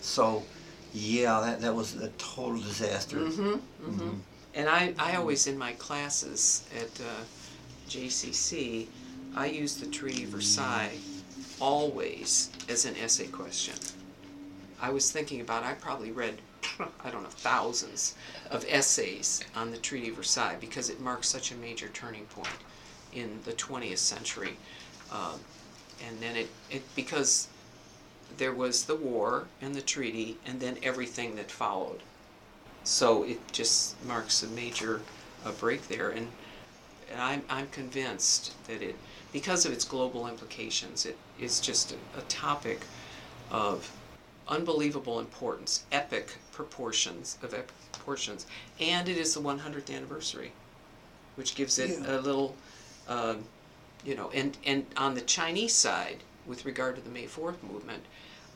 So, 0.00 0.44
yeah, 0.92 1.40
that, 1.40 1.60
that 1.60 1.74
was 1.74 1.94
a 1.96 2.08
total 2.10 2.60
disaster. 2.60 3.18
Mm-hmm. 3.18 4.14
And 4.54 4.68
I, 4.68 4.94
I 4.98 5.16
always, 5.16 5.46
in 5.46 5.56
my 5.56 5.72
classes 5.72 6.68
at 6.76 7.00
uh, 7.00 7.24
JCC, 7.88 8.86
I 9.36 9.46
use 9.46 9.76
the 9.76 9.86
Treaty 9.86 10.24
of 10.24 10.30
Versailles 10.30 10.98
always 11.60 12.50
as 12.68 12.84
an 12.84 12.96
essay 12.96 13.26
question. 13.26 13.74
I 14.80 14.90
was 14.90 15.10
thinking 15.10 15.40
about, 15.40 15.64
I 15.64 15.74
probably 15.74 16.12
read, 16.12 16.40
I 17.04 17.10
don't 17.10 17.22
know, 17.22 17.28
thousands 17.28 18.14
of 18.50 18.64
essays 18.68 19.42
on 19.54 19.70
the 19.70 19.76
Treaty 19.76 20.08
of 20.10 20.16
Versailles 20.16 20.56
because 20.60 20.90
it 20.90 21.00
marks 21.00 21.28
such 21.28 21.52
a 21.52 21.56
major 21.56 21.88
turning 21.88 22.24
point 22.26 22.48
in 23.12 23.38
the 23.44 23.52
20th 23.52 23.98
century. 23.98 24.56
Um, 25.12 25.40
and 26.06 26.18
then 26.20 26.36
it, 26.36 26.48
it, 26.70 26.82
because 26.94 27.48
there 28.38 28.52
was 28.52 28.84
the 28.84 28.96
war 28.96 29.44
and 29.60 29.74
the 29.74 29.82
treaty 29.82 30.38
and 30.46 30.60
then 30.60 30.78
everything 30.82 31.36
that 31.36 31.50
followed. 31.50 32.00
So 32.84 33.24
it 33.24 33.40
just 33.52 34.02
marks 34.04 34.42
a 34.42 34.46
major 34.48 35.02
uh, 35.44 35.52
break 35.52 35.88
there, 35.88 36.08
and, 36.10 36.28
and 37.12 37.20
I'm, 37.20 37.42
I'm 37.50 37.68
convinced 37.68 38.54
that 38.66 38.80
it, 38.80 38.96
because 39.32 39.66
of 39.66 39.72
its 39.72 39.84
global 39.84 40.26
implications, 40.26 41.04
it 41.04 41.18
is 41.38 41.60
just 41.60 41.92
a, 41.92 42.18
a 42.18 42.22
topic 42.22 42.80
of 43.50 43.90
unbelievable 44.48 45.20
importance, 45.20 45.84
epic 45.92 46.38
proportions 46.52 47.36
of 47.42 47.52
epic 47.52 47.74
proportions, 47.92 48.46
and 48.80 49.08
it 49.08 49.18
is 49.18 49.34
the 49.34 49.40
100th 49.40 49.94
anniversary, 49.94 50.52
which 51.36 51.54
gives 51.54 51.78
it 51.78 51.90
Yeah. 51.90 52.16
a 52.16 52.20
little, 52.20 52.56
um, 53.06 53.44
you 54.04 54.14
know, 54.14 54.30
and 54.30 54.56
and 54.64 54.86
on 54.96 55.14
the 55.14 55.20
Chinese 55.20 55.74
side, 55.74 56.18
with 56.46 56.64
regard 56.64 56.96
to 56.96 57.02
the 57.02 57.10
May 57.10 57.26
4th 57.26 57.62
movement, 57.62 58.04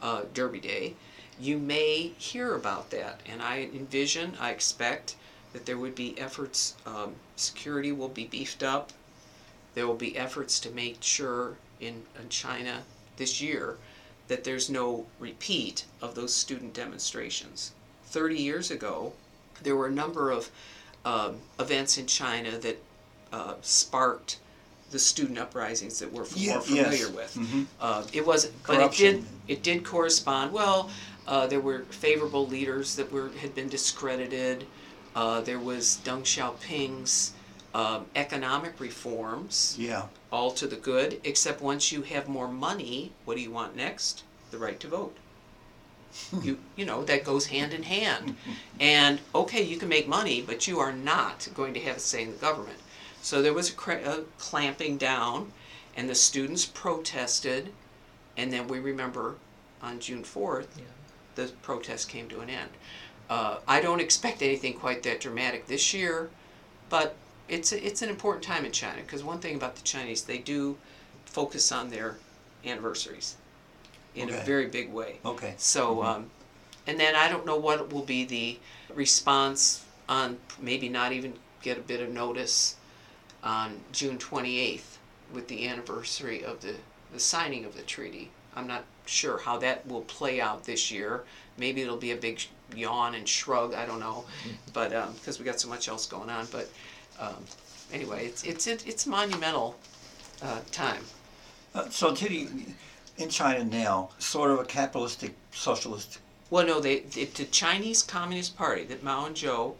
uh, 0.02 0.22
Derby 0.34 0.60
Day, 0.60 0.94
you 1.40 1.58
may 1.58 2.12
hear 2.18 2.54
about 2.54 2.90
that. 2.90 3.20
And 3.26 3.40
I 3.40 3.68
envision, 3.72 4.36
I 4.38 4.50
expect 4.50 5.16
that 5.52 5.66
there 5.66 5.78
would 5.78 5.94
be 5.94 6.18
efforts, 6.18 6.74
um, 6.86 7.14
security 7.36 7.92
will 7.92 8.08
be 8.08 8.26
beefed 8.26 8.62
up. 8.62 8.92
There 9.74 9.86
will 9.86 9.94
be 9.94 10.16
efforts 10.16 10.60
to 10.60 10.70
make 10.70 11.02
sure 11.02 11.56
in, 11.80 12.02
in 12.20 12.28
China 12.28 12.82
this 13.16 13.40
year 13.40 13.78
that 14.28 14.44
there's 14.44 14.70
no 14.70 15.06
repeat 15.18 15.84
of 16.00 16.14
those 16.14 16.34
student 16.34 16.74
demonstrations. 16.74 17.72
30 18.06 18.36
years 18.36 18.70
ago, 18.70 19.12
there 19.62 19.76
were 19.76 19.86
a 19.86 19.92
number 19.92 20.30
of 20.30 20.50
um, 21.04 21.38
events 21.58 21.98
in 21.98 22.06
China 22.06 22.58
that 22.58 22.82
uh, 23.32 23.54
sparked 23.62 24.38
the 24.92 24.98
student 24.98 25.38
uprisings 25.38 25.98
that 25.98 26.12
we're 26.12 26.22
f- 26.22 26.36
Yeah, 26.36 26.52
more 26.52 26.60
familiar 26.62 27.06
yes. 27.08 27.10
with. 27.10 27.34
Mhm. 27.34 27.66
Uh, 27.80 28.04
it 28.12 28.24
wasn't, 28.24 28.54
but 28.66 28.80
it 28.80 28.92
did. 28.92 29.24
It 29.48 29.62
did 29.62 29.84
correspond. 29.84 30.52
Well, 30.52 30.90
uh, 31.26 31.46
there 31.48 31.60
were 31.60 31.80
favorable 31.90 32.46
leaders 32.46 32.94
that 32.96 33.10
were 33.10 33.30
had 33.40 33.54
been 33.54 33.68
discredited. 33.68 34.66
Uh, 35.16 35.40
there 35.40 35.58
was 35.58 35.98
Deng 36.04 36.22
Xiaoping's 36.24 37.32
um, 37.74 38.06
economic 38.14 38.78
reforms, 38.78 39.74
Yeah, 39.78 40.04
all 40.30 40.50
to 40.52 40.66
the 40.66 40.76
good. 40.76 41.20
Except 41.24 41.60
once 41.62 41.90
you 41.90 42.02
have 42.02 42.28
more 42.28 42.48
money, 42.48 43.12
what 43.24 43.36
do 43.36 43.42
you 43.42 43.50
want 43.50 43.74
next? 43.74 44.22
The 44.50 44.58
right 44.58 44.78
to 44.80 44.88
vote. 44.88 45.16
you 46.42 46.58
you 46.76 46.84
know 46.84 47.02
that 47.04 47.24
goes 47.24 47.46
hand 47.46 47.72
in 47.72 47.82
hand. 47.84 48.36
And 48.80 49.20
okay, 49.34 49.62
you 49.62 49.76
can 49.78 49.88
make 49.88 50.06
money, 50.08 50.42
but 50.42 50.66
you 50.66 50.80
are 50.80 50.92
not 50.92 51.48
going 51.54 51.72
to 51.74 51.80
have 51.80 51.96
a 51.96 52.00
say 52.00 52.22
in 52.24 52.32
the 52.32 52.36
government. 52.36 52.78
So 53.22 53.40
there 53.40 53.54
was 53.54 53.70
a, 53.70 53.72
cra- 53.72 54.02
a 54.04 54.20
clamping 54.38 54.98
down, 54.98 55.52
and 55.96 56.10
the 56.10 56.14
students 56.14 56.66
protested, 56.66 57.72
and 58.36 58.52
then 58.52 58.66
we 58.68 58.80
remember 58.80 59.36
on 59.80 60.00
June 60.00 60.24
fourth, 60.24 60.68
Yeah. 60.76 60.84
the 61.36 61.52
protest 61.62 62.08
came 62.08 62.28
to 62.28 62.40
an 62.40 62.50
end. 62.50 62.70
Uh, 63.30 63.58
I 63.66 63.80
don't 63.80 64.00
expect 64.00 64.42
anything 64.42 64.74
quite 64.74 65.02
that 65.04 65.20
dramatic 65.20 65.66
this 65.66 65.94
year, 65.94 66.30
but 66.90 67.14
it's 67.48 67.72
a, 67.72 67.86
it's 67.86 68.02
an 68.02 68.08
important 68.10 68.44
time 68.44 68.64
in 68.64 68.72
China 68.72 69.00
because 69.02 69.22
one 69.22 69.38
thing 69.38 69.54
about 69.56 69.76
the 69.76 69.82
Chinese, 69.82 70.24
they 70.24 70.38
do 70.38 70.76
focus 71.24 71.72
on 71.72 71.90
their 71.90 72.16
anniversaries 72.64 73.36
in 74.14 74.28
a 74.28 74.32
very 74.44 74.66
big 74.66 74.92
way. 74.92 75.18
okay. 75.24 75.54
So, 75.56 76.02
um, 76.02 76.30
and 76.86 76.98
then 77.00 77.14
I 77.14 77.28
don't 77.28 77.46
know 77.46 77.56
what 77.56 77.90
will 77.92 78.02
be 78.04 78.24
the 78.24 78.58
response 78.94 79.84
on 80.08 80.36
maybe 80.60 80.88
not 80.88 81.12
even 81.12 81.34
get 81.62 81.78
a 81.78 81.80
bit 81.80 82.00
of 82.00 82.10
notice 82.10 82.76
on 83.42 83.80
June 83.92 84.18
28th 84.18 84.98
with 85.32 85.48
the 85.48 85.66
anniversary 85.66 86.44
of 86.44 86.60
the, 86.60 86.74
the 87.12 87.20
signing 87.20 87.64
of 87.64 87.76
the 87.76 87.82
treaty. 87.82 88.30
I'm 88.54 88.66
not 88.66 88.84
sure 89.06 89.38
how 89.38 89.58
that 89.58 89.86
will 89.86 90.02
play 90.02 90.40
out 90.40 90.64
this 90.64 90.90
year. 90.90 91.24
Maybe 91.56 91.82
it'll 91.82 91.96
be 91.96 92.12
a 92.12 92.16
big 92.16 92.40
yawn 92.74 93.14
and 93.14 93.28
shrug. 93.28 93.74
I 93.74 93.86
don't 93.86 94.00
know, 94.00 94.24
but 94.72 94.90
because 95.14 95.38
we 95.38 95.44
got 95.44 95.60
so 95.60 95.68
much 95.68 95.88
else 95.88 96.06
going 96.06 96.30
on. 96.30 96.46
But 96.52 96.70
um, 97.18 97.44
anyway, 97.92 98.26
it's 98.26 98.44
it's 98.44 98.66
it, 98.66 98.86
it's 98.86 99.06
monumental 99.06 99.76
uh, 100.42 100.60
time. 100.70 101.02
Uh, 101.74 101.88
so, 101.88 102.14
Titty, 102.14 102.48
in 103.16 103.28
China 103.30 103.64
now, 103.64 104.10
sort 104.18 104.50
of 104.50 104.58
a 104.58 104.64
capitalistic 104.64 105.34
socialist. 105.52 106.18
Well, 106.50 106.66
no, 106.66 106.80
they, 106.80 107.00
they 107.00 107.24
the 107.24 107.44
Chinese 107.44 108.02
Communist 108.02 108.56
Party 108.56 108.84
that 108.84 109.02
Mao 109.02 109.26
and 109.26 109.34
Zhou 109.34 109.74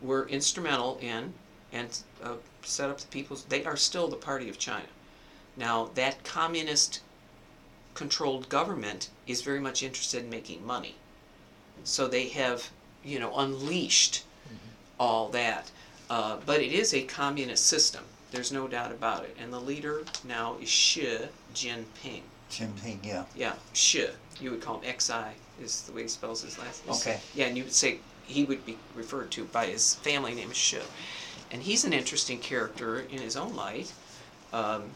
were 0.00 0.28
instrumental 0.28 0.98
in 1.00 1.32
and 1.72 1.98
uh, 2.22 2.34
set 2.64 2.90
up 2.90 2.98
the 2.98 3.06
people's. 3.08 3.44
They 3.44 3.64
are 3.64 3.76
still 3.76 4.08
the 4.08 4.16
party 4.16 4.48
of 4.48 4.58
China. 4.58 4.86
Now 5.56 5.90
that 5.94 6.24
communist 6.24 7.00
controlled 7.94 8.48
government 8.48 9.10
is 9.26 9.42
very 9.42 9.60
much 9.60 9.82
interested 9.82 10.24
in 10.24 10.30
making 10.30 10.66
money, 10.66 10.96
so 11.84 12.08
they 12.08 12.28
have 12.28 12.70
you 13.04 13.18
know 13.18 13.36
unleashed 13.36 14.24
all 14.98 15.28
that. 15.30 15.70
Uh, 16.10 16.36
but 16.44 16.60
it 16.60 16.72
is 16.72 16.92
a 16.92 17.02
communist 17.02 17.66
system. 17.66 18.04
There's 18.30 18.52
no 18.52 18.68
doubt 18.68 18.92
about 18.92 19.24
it. 19.24 19.36
And 19.40 19.52
the 19.52 19.60
leader 19.60 20.04
now 20.24 20.56
is 20.60 20.68
Xi 20.68 21.18
Jinping. 21.54 22.22
Jinping, 22.50 22.98
yeah. 23.04 23.24
Yeah, 23.34 23.54
Xi. 23.72 24.08
You 24.40 24.50
would 24.50 24.60
call 24.60 24.80
him 24.80 24.88
X-I 24.88 25.34
is 25.62 25.82
the 25.82 25.92
way 25.92 26.02
he 26.02 26.08
spells 26.08 26.42
his 26.42 26.58
last 26.58 26.84
name. 26.84 26.96
Okay. 26.96 27.20
Yeah, 27.34 27.46
and 27.46 27.56
you 27.56 27.64
would 27.64 27.72
say 27.72 27.98
he 28.26 28.44
would 28.44 28.66
be 28.66 28.76
referred 28.94 29.30
to 29.32 29.44
by 29.44 29.66
his 29.66 29.94
family 29.96 30.34
name 30.34 30.50
as 30.50 30.56
Xi. 30.56 30.78
And 31.54 31.62
he's 31.62 31.84
an 31.84 31.92
interesting 31.92 32.40
character 32.40 32.98
in 32.98 33.20
his 33.20 33.36
own 33.36 33.54
light 33.54 33.92
um, 34.52 34.90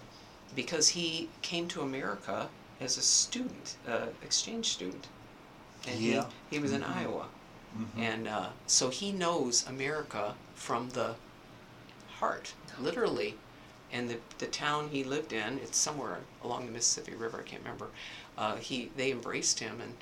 because 0.56 0.88
he 0.88 1.28
came 1.40 1.68
to 1.68 1.82
America 1.82 2.48
as 2.80 2.98
a 2.98 3.00
student, 3.00 3.76
uh, 3.86 4.06
exchange 4.24 4.66
student. 4.70 5.06
And 5.86 6.00
Yeah. 6.00 6.24
he, 6.50 6.56
he 6.56 6.58
was 6.60 6.72
in 6.72 6.82
Mhm. 6.82 6.96
Iowa. 6.96 7.28
Mhm. 7.78 8.02
And 8.02 8.26
uh, 8.26 8.48
so 8.66 8.90
he 8.90 9.12
knows 9.12 9.64
America 9.68 10.34
from 10.56 10.90
the 10.90 11.14
heart, 12.18 12.54
literally. 12.80 13.36
And 13.92 14.10
the, 14.10 14.18
the 14.38 14.48
town 14.48 14.88
he 14.88 15.04
lived 15.04 15.32
in, 15.32 15.60
it's 15.60 15.78
somewhere 15.78 16.18
along 16.42 16.66
the 16.66 16.72
Mississippi 16.72 17.14
River, 17.14 17.38
I 17.38 17.48
can't 17.48 17.62
remember. 17.62 17.90
Uh, 18.36 18.56
he 18.56 18.90
they 18.96 19.12
embraced 19.12 19.60
him 19.60 19.80
and 19.80 19.94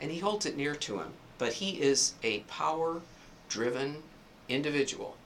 and 0.00 0.12
he 0.12 0.20
holds 0.20 0.46
it 0.46 0.56
near 0.56 0.76
to 0.76 1.00
him. 1.00 1.14
But 1.36 1.54
he 1.54 1.82
is 1.82 2.14
a 2.22 2.40
power 2.42 3.02
driven 3.48 4.04
individual 4.48 5.16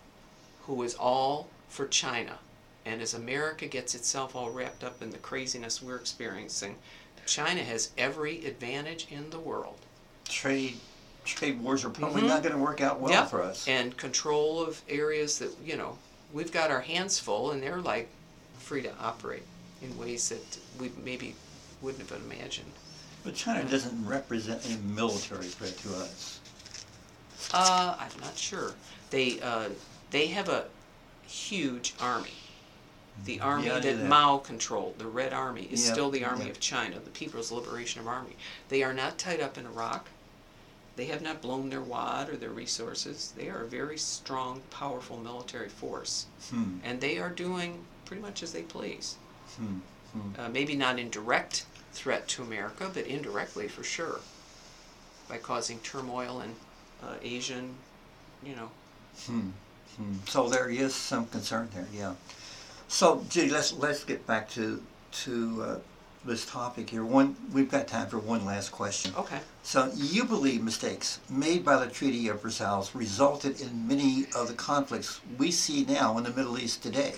who 0.71 0.83
is 0.85 0.95
all 0.95 1.49
for 1.68 1.89
China. 1.89 2.39
And 2.87 3.03
as 3.03 3.12
America 3.12 3.66
gets 3.66 3.97
itself 3.97 4.37
all 4.37 4.51
wrapped 4.51 4.85
up 4.85 5.03
in 5.03 5.11
the 5.11 5.18
craziness 5.18 5.83
we're 5.83 5.97
experiencing, 5.97 6.77
China 7.27 7.62
has 7.64 7.91
every 7.99 8.45
advantage 8.47 9.09
in 9.11 9.31
the 9.31 9.39
world. 9.41 9.79
Trade 10.29 10.77
trade 11.25 11.61
wars 11.61 11.85
are 11.85 11.91
probably 11.91 12.23
Mhm. 12.23 12.29
not 12.29 12.43
going 12.43 12.55
to 12.55 12.59
work 12.61 12.81
out 12.81 12.99
well 13.01 13.11
Yeah. 13.12 13.27
for 13.27 13.43
us. 13.43 13.66
and 13.68 13.97
control 13.97 14.62
of 14.64 14.81
areas 14.89 15.39
that 15.39 15.51
you 15.64 15.77
know 15.77 15.99
we've 16.33 16.51
got 16.53 16.71
our 16.71 16.81
hands 16.81 17.18
full 17.18 17.51
and 17.51 17.62
they're 17.62 17.81
like 17.83 18.09
free 18.59 18.83
to 18.83 18.97
operate 18.99 19.43
in 19.83 19.99
ways 19.99 20.29
that 20.31 20.59
we 20.79 20.91
maybe 21.05 21.35
wouldn't 21.83 22.09
have 22.09 22.21
imagined 22.23 22.73
But 23.23 23.35
China 23.35 23.64
doesn't 23.64 24.07
represent 24.07 24.64
a 24.66 24.79
military 24.79 25.47
threat 25.49 25.77
to 25.79 25.95
us. 25.97 26.39
uh, 27.53 27.97
i'm 27.99 28.21
not 28.21 28.37
sure 28.39 28.73
they 29.11 29.41
uh, 29.41 29.68
they 30.11 30.29
have 30.29 30.49
a 30.49 30.67
huge 31.27 31.95
army 32.01 32.33
the 33.25 33.41
army 33.41 33.67
Yeah, 33.67 33.81
that 33.81 33.99
that. 33.99 34.09
Mao 34.09 34.39
controlled, 34.39 34.99
the 34.99 35.07
Red 35.07 35.33
Army, 35.33 35.69
is 35.71 35.87
Yeah, 35.87 35.93
still 35.93 36.11
the 36.11 36.25
army 36.25 36.47
yeah. 36.47 36.53
of 36.53 36.61
China, 36.61 36.99
the 37.01 37.11
People's 37.11 37.53
Liberation 37.53 38.07
Army. 38.09 38.37
They 38.69 38.83
are 38.83 38.93
not 38.93 39.19
tied 39.19 39.41
up 39.41 39.59
in 39.59 39.67
Iraq. 39.67 40.09
They 40.97 41.07
have 41.07 41.23
not 41.23 41.41
blown 41.41 41.71
their 41.71 41.81
wad 41.81 42.29
or 42.29 42.37
their 42.37 42.51
resources. 42.51 43.33
They 43.37 43.49
are 43.49 43.63
a 43.63 43.67
very 43.67 43.99
strong, 43.99 44.63
powerful 44.71 45.19
military 45.19 45.69
force. 45.69 46.27
Hmm. 46.51 46.79
and 46.83 47.01
they 47.01 47.19
are 47.19 47.31
doing 47.31 47.85
pretty 48.05 48.23
much 48.23 48.43
as 48.43 48.53
they 48.53 48.63
please. 48.63 49.17
Hmm. 49.57 49.79
Hmm. 50.13 50.41
Uh, 50.41 50.49
maybe 50.49 50.75
not 50.75 50.99
in 50.99 51.11
direct 51.11 51.67
threat 51.93 52.27
to 52.29 52.43
America, 52.43 52.91
but 52.93 53.07
indirectly 53.07 53.69
for 53.69 53.85
sure, 53.85 54.21
by 55.29 55.39
causing 55.39 55.79
turmoil 55.81 56.41
in 56.41 56.55
uh, 57.03 57.15
Asian, 57.23 57.77
you 58.43 58.57
know. 58.57 58.71
Hmm. 60.01 60.14
So 60.26 60.48
there 60.48 60.70
is 60.70 60.94
some 60.94 61.26
concern 61.26 61.68
there, 61.74 61.86
yeah. 61.92 62.14
So, 62.88 63.22
Judy, 63.28 63.51
let's 63.51 63.72
let's 63.74 64.03
get 64.05 64.26
back 64.26 64.48
to 64.51 64.82
to 65.24 65.62
uh, 65.62 65.78
this 66.24 66.46
topic 66.46 66.88
here. 66.88 67.05
One, 67.05 67.36
we've 67.53 67.70
got 67.70 67.86
time 67.86 68.09
for 68.09 68.18
one 68.18 68.44
last 68.46 68.72
question. 68.72 69.12
Okay. 69.16 69.40
So, 69.62 69.90
you 69.94 70.24
believe 70.24 70.62
mistakes 70.62 71.20
made 71.28 71.64
by 71.64 71.76
the 71.84 71.90
Treaty 71.90 72.28
of 72.28 72.40
Versailles 72.42 72.88
resulted 72.94 73.61
in 73.61 73.86
many 73.86 74.26
of 74.34 74.48
the 74.48 74.55
conflicts 74.55 75.20
we 75.38 75.51
see 75.51 75.84
now 75.84 76.16
in 76.18 76.24
the 76.24 76.30
Middle 76.30 76.59
East 76.59 76.82
today, 76.82 77.14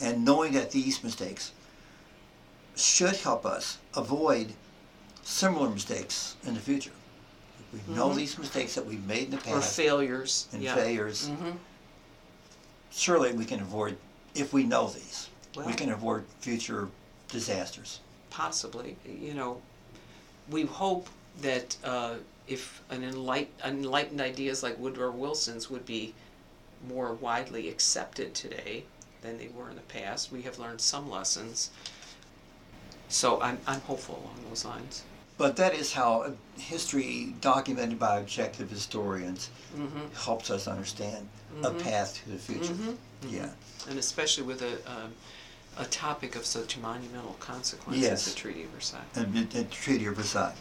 and 0.00 0.24
knowing 0.24 0.52
that 0.54 0.72
these 0.72 1.02
mistakes 1.04 1.52
should 2.76 3.16
help 3.16 3.46
us 3.46 3.78
avoid 3.96 4.52
similar 5.22 5.70
mistakes 5.70 6.36
in 6.46 6.54
the 6.54 6.60
future. 6.60 6.92
If 7.60 7.86
we 7.88 7.94
know 7.94 8.08
Mhm. 8.10 8.16
these 8.16 8.38
mistakes 8.38 8.74
that 8.74 8.86
we've 8.86 9.04
made 9.06 9.24
in 9.24 9.30
the 9.32 9.36
past, 9.38 9.56
Or 9.56 9.60
failures. 9.62 10.46
and 10.52 10.62
yeah. 10.62 10.74
failures, 10.74 11.28
hmm 11.28 11.50
surely 12.90 13.32
we 13.32 13.44
can 13.44 13.60
avoid, 13.60 13.96
if 14.34 14.52
we 14.52 14.64
know 14.64 14.88
these, 14.88 15.28
we 15.66 15.72
can 15.72 15.90
avoid 15.90 16.24
future 16.40 16.88
disasters. 17.28 18.00
Possibly. 18.30 18.96
You 19.06 19.34
know, 19.34 19.60
we 20.50 20.64
hope 20.64 21.08
that 21.40 21.76
uh, 21.84 22.14
if 22.46 22.82
an 22.90 23.02
enlight- 23.02 23.48
enlightened 23.64 24.20
ideas 24.20 24.62
like 24.62 24.78
Woodrow 24.78 25.10
Wilson's 25.10 25.70
would 25.70 25.86
be 25.86 26.14
more 26.88 27.12
widely 27.14 27.68
accepted 27.68 28.34
today 28.34 28.84
than 29.22 29.38
they 29.38 29.48
were 29.48 29.68
in 29.68 29.76
the 29.76 29.82
past, 29.82 30.30
we 30.30 30.42
have 30.42 30.58
learned 30.58 30.80
some 30.80 31.10
lessons. 31.10 31.70
So 33.08 33.40
I'm, 33.40 33.58
I'm 33.66 33.80
hopeful 33.80 34.22
along 34.22 34.44
those 34.48 34.64
lines. 34.64 35.02
But 35.38 35.54
that 35.56 35.72
is 35.72 35.92
how 35.92 36.32
history 36.58 37.34
documented 37.40 37.98
by 37.98 38.18
objective 38.18 38.68
historians 38.70 39.50
hmm 39.74 39.86
helps 40.24 40.50
us 40.50 40.66
understand 40.66 41.28
a 41.62 41.70
Mhm. 41.70 41.80
path 41.82 42.20
to 42.24 42.30
the 42.30 42.38
future. 42.38 42.74
Mhm. 42.74 42.96
Yeah. 43.28 43.50
And 43.88 43.98
especially 43.98 44.42
with 44.42 44.62
a, 44.62 44.74
um, 44.90 45.14
a 45.76 45.84
topic 45.84 46.34
of 46.34 46.44
such 46.44 46.76
monumental 46.76 47.34
consequence 47.38 47.98
Yes. 48.00 48.26
as 48.26 48.34
the 48.34 48.40
Treaty 48.40 48.64
of 48.64 48.70
Versailles. 48.70 49.04
and 49.14 49.32
the 49.32 49.44
the 49.44 49.64
Treaty 49.64 50.06
of 50.06 50.16
Versailles. 50.16 50.54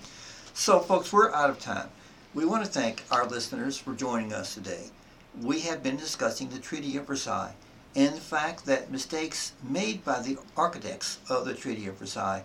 So, 0.53 0.79
folks, 0.79 1.11
we're 1.11 1.33
out 1.33 1.49
of 1.49 1.59
time. 1.59 1.89
We 2.35 2.45
want 2.45 2.63
to 2.65 2.69
thank 2.71 3.03
our 3.09 3.25
listeners 3.25 3.77
for 3.79 3.93
joining 3.95 4.31
us 4.31 4.53
today. 4.53 4.91
We 5.39 5.61
have 5.61 5.81
been 5.81 5.97
discussing 5.97 6.49
the 6.49 6.59
Treaty 6.59 6.97
of 6.97 7.07
Versailles 7.07 7.55
and 7.95 8.15
the 8.15 8.21
fact 8.21 8.65
that 8.65 8.91
mistakes 8.91 9.53
made 9.63 10.05
by 10.05 10.19
the 10.21 10.37
architects 10.55 11.17
of 11.29 11.45
the 11.45 11.53
Treaty 11.55 11.87
of 11.87 11.95
Versailles 11.97 12.43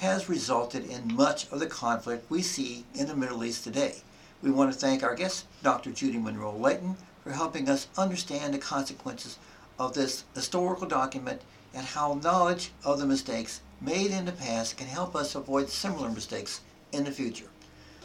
has 0.00 0.30
resulted 0.30 0.82
in 0.88 1.14
much 1.14 1.46
of 1.52 1.60
the 1.60 1.66
conflict 1.66 2.30
we 2.30 2.40
see 2.40 2.86
in 2.94 3.06
the 3.06 3.14
Middle 3.14 3.44
East 3.44 3.62
today. 3.62 3.96
We 4.42 4.50
want 4.50 4.72
to 4.72 4.78
thank 4.78 5.02
our 5.02 5.14
guest, 5.14 5.44
Dr. 5.62 5.90
Judy 5.90 6.16
Monroe 6.16 6.56
Layton, 6.56 6.96
for 7.22 7.32
helping 7.32 7.68
us 7.68 7.86
understand 7.98 8.54
the 8.54 8.58
consequences 8.58 9.38
of 9.78 9.92
this 9.92 10.24
historical 10.34 10.86
document 10.86 11.42
and 11.74 11.84
how 11.84 12.14
knowledge 12.14 12.70
of 12.82 12.98
the 12.98 13.04
mistakes 13.04 13.60
made 13.78 14.10
in 14.10 14.24
the 14.24 14.32
past 14.32 14.78
can 14.78 14.86
help 14.86 15.14
us 15.14 15.34
avoid 15.34 15.68
similar 15.68 16.08
mistakes 16.08 16.62
in 16.92 17.04
the 17.04 17.12
future. 17.12 17.50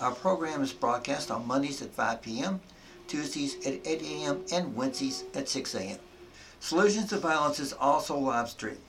Our 0.01 0.11
program 0.11 0.61
is 0.61 0.73
broadcast 0.73 1.31
on 1.31 1.47
Mondays 1.47 1.81
at 1.81 1.93
5 1.93 2.21
p.m., 2.21 2.59
Tuesdays 3.07 3.55
at 3.65 3.87
8 3.87 4.01
a.m., 4.01 4.43
and 4.51 4.75
Wednesdays 4.75 5.23
at 5.33 5.47
6 5.47 5.73
a.m. 5.75 5.99
Solutions 6.59 7.07
to 7.11 7.19
Violence 7.19 7.61
is 7.61 7.71
also 7.71 8.17
live 8.17 8.49
streamed. 8.49 8.79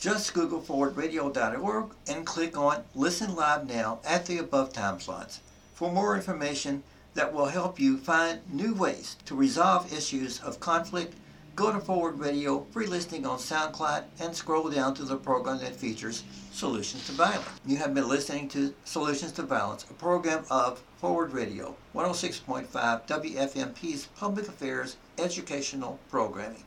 Just 0.00 0.32
Google 0.32 0.62
forwardradio.org 0.62 1.90
and 2.08 2.24
click 2.24 2.56
on 2.56 2.84
Listen 2.94 3.36
Live 3.36 3.68
Now 3.68 4.00
at 4.02 4.24
the 4.24 4.38
above 4.38 4.72
time 4.72 4.98
slots 4.98 5.40
for 5.74 5.92
more 5.92 6.16
information 6.16 6.82
that 7.12 7.34
will 7.34 7.44
help 7.44 7.78
you 7.78 7.98
find 7.98 8.40
new 8.50 8.72
ways 8.72 9.16
to 9.26 9.34
resolve 9.34 9.92
issues 9.92 10.40
of 10.40 10.58
conflict. 10.58 11.12
Go 11.54 11.70
to 11.70 11.78
Forward 11.80 12.18
Radio 12.18 12.64
free 12.70 12.86
listening 12.86 13.26
on 13.26 13.36
SoundCloud 13.36 14.04
and 14.18 14.34
scroll 14.34 14.70
down 14.70 14.94
to 14.94 15.04
the 15.04 15.18
program 15.18 15.58
that 15.58 15.76
features 15.76 16.24
Solutions 16.50 17.04
to 17.04 17.12
Violence. 17.12 17.60
You 17.66 17.76
have 17.76 17.92
been 17.92 18.08
listening 18.08 18.48
to 18.50 18.72
Solutions 18.86 19.32
to 19.32 19.42
Violence, 19.42 19.84
a 19.90 19.92
program 19.92 20.46
of 20.50 20.82
Forward 20.96 21.34
Radio, 21.34 21.76
106.5 21.94 22.68
WFMP's 23.06 24.06
public 24.16 24.48
affairs 24.48 24.96
educational 25.18 26.00
programming. 26.08 26.64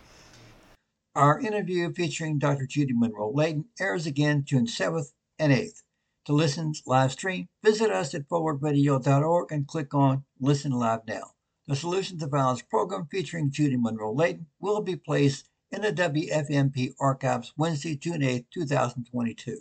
Our 1.16 1.40
interview 1.40 1.94
featuring 1.94 2.40
Dr. 2.40 2.66
Judy 2.66 2.94
Monroe 2.96 3.30
Layton 3.30 3.66
airs 3.80 4.08
again 4.08 4.46
June 4.46 4.66
7th 4.66 5.14
and 5.38 5.54
8th. 5.54 5.84
To 6.26 6.34
listen 6.34 6.74
live 6.88 7.12
stream, 7.12 7.50
visit 7.64 7.92
us 7.92 8.16
at 8.16 8.28
forwardradio.org 8.28 9.52
and 9.52 9.68
click 9.68 9.94
on 9.94 10.26
Listen 10.40 10.72
Live 10.72 11.02
Now. 11.08 11.34
The 11.68 11.76
Solutions 11.76 12.22
to 12.22 12.28
Violence 12.28 12.64
program 12.64 13.06
featuring 13.12 13.52
Judy 13.52 13.78
Monroe 13.78 14.12
Layton 14.12 14.48
will 14.60 14.82
be 14.82 14.96
placed 14.96 15.50
in 15.72 15.84
the 15.84 15.94
WFMP 15.94 16.96
archives 17.00 17.54
Wednesday, 17.56 17.96
June 17.96 18.24
8, 18.24 18.48
2022. 18.52 19.60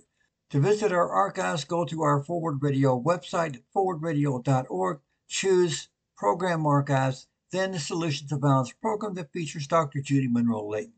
To 0.49 0.59
visit 0.59 0.91
our 0.91 1.11
archives, 1.11 1.65
go 1.65 1.85
to 1.85 2.01
our 2.01 2.25
Forward 2.25 2.63
Radio 2.63 2.99
website 2.99 3.61
forwardradio.org, 3.77 5.01
choose 5.29 5.91
Program 6.17 6.65
Archives, 6.65 7.27
then 7.51 7.73
the 7.73 7.79
Solutions 7.79 8.31
to 8.31 8.39
Violence 8.39 8.73
program 8.81 9.13
that 9.17 9.33
features 9.35 9.67
Dr. 9.67 10.01
Judy 10.01 10.29
Monroe 10.29 10.67
Layton. 10.67 10.95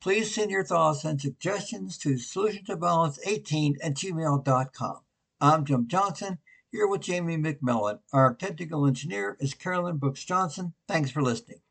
Please 0.00 0.32
send 0.32 0.52
your 0.52 0.64
thoughts 0.64 1.04
and 1.04 1.20
suggestions 1.20 1.98
to 1.98 2.10
solutiontoviolence18 2.10 3.78
at 3.82 3.94
gmail.com. 3.94 5.00
I'm 5.40 5.64
Jim 5.64 5.88
Johnson, 5.88 6.38
here 6.70 6.86
with 6.86 7.00
Jamie 7.00 7.36
McMillan. 7.36 7.98
Our 8.12 8.34
technical 8.34 8.86
engineer 8.86 9.36
is 9.40 9.54
Carolyn 9.54 9.96
Brooks 9.96 10.24
Johnson. 10.24 10.74
Thanks 10.86 11.10
for 11.10 11.20
listening. 11.20 11.62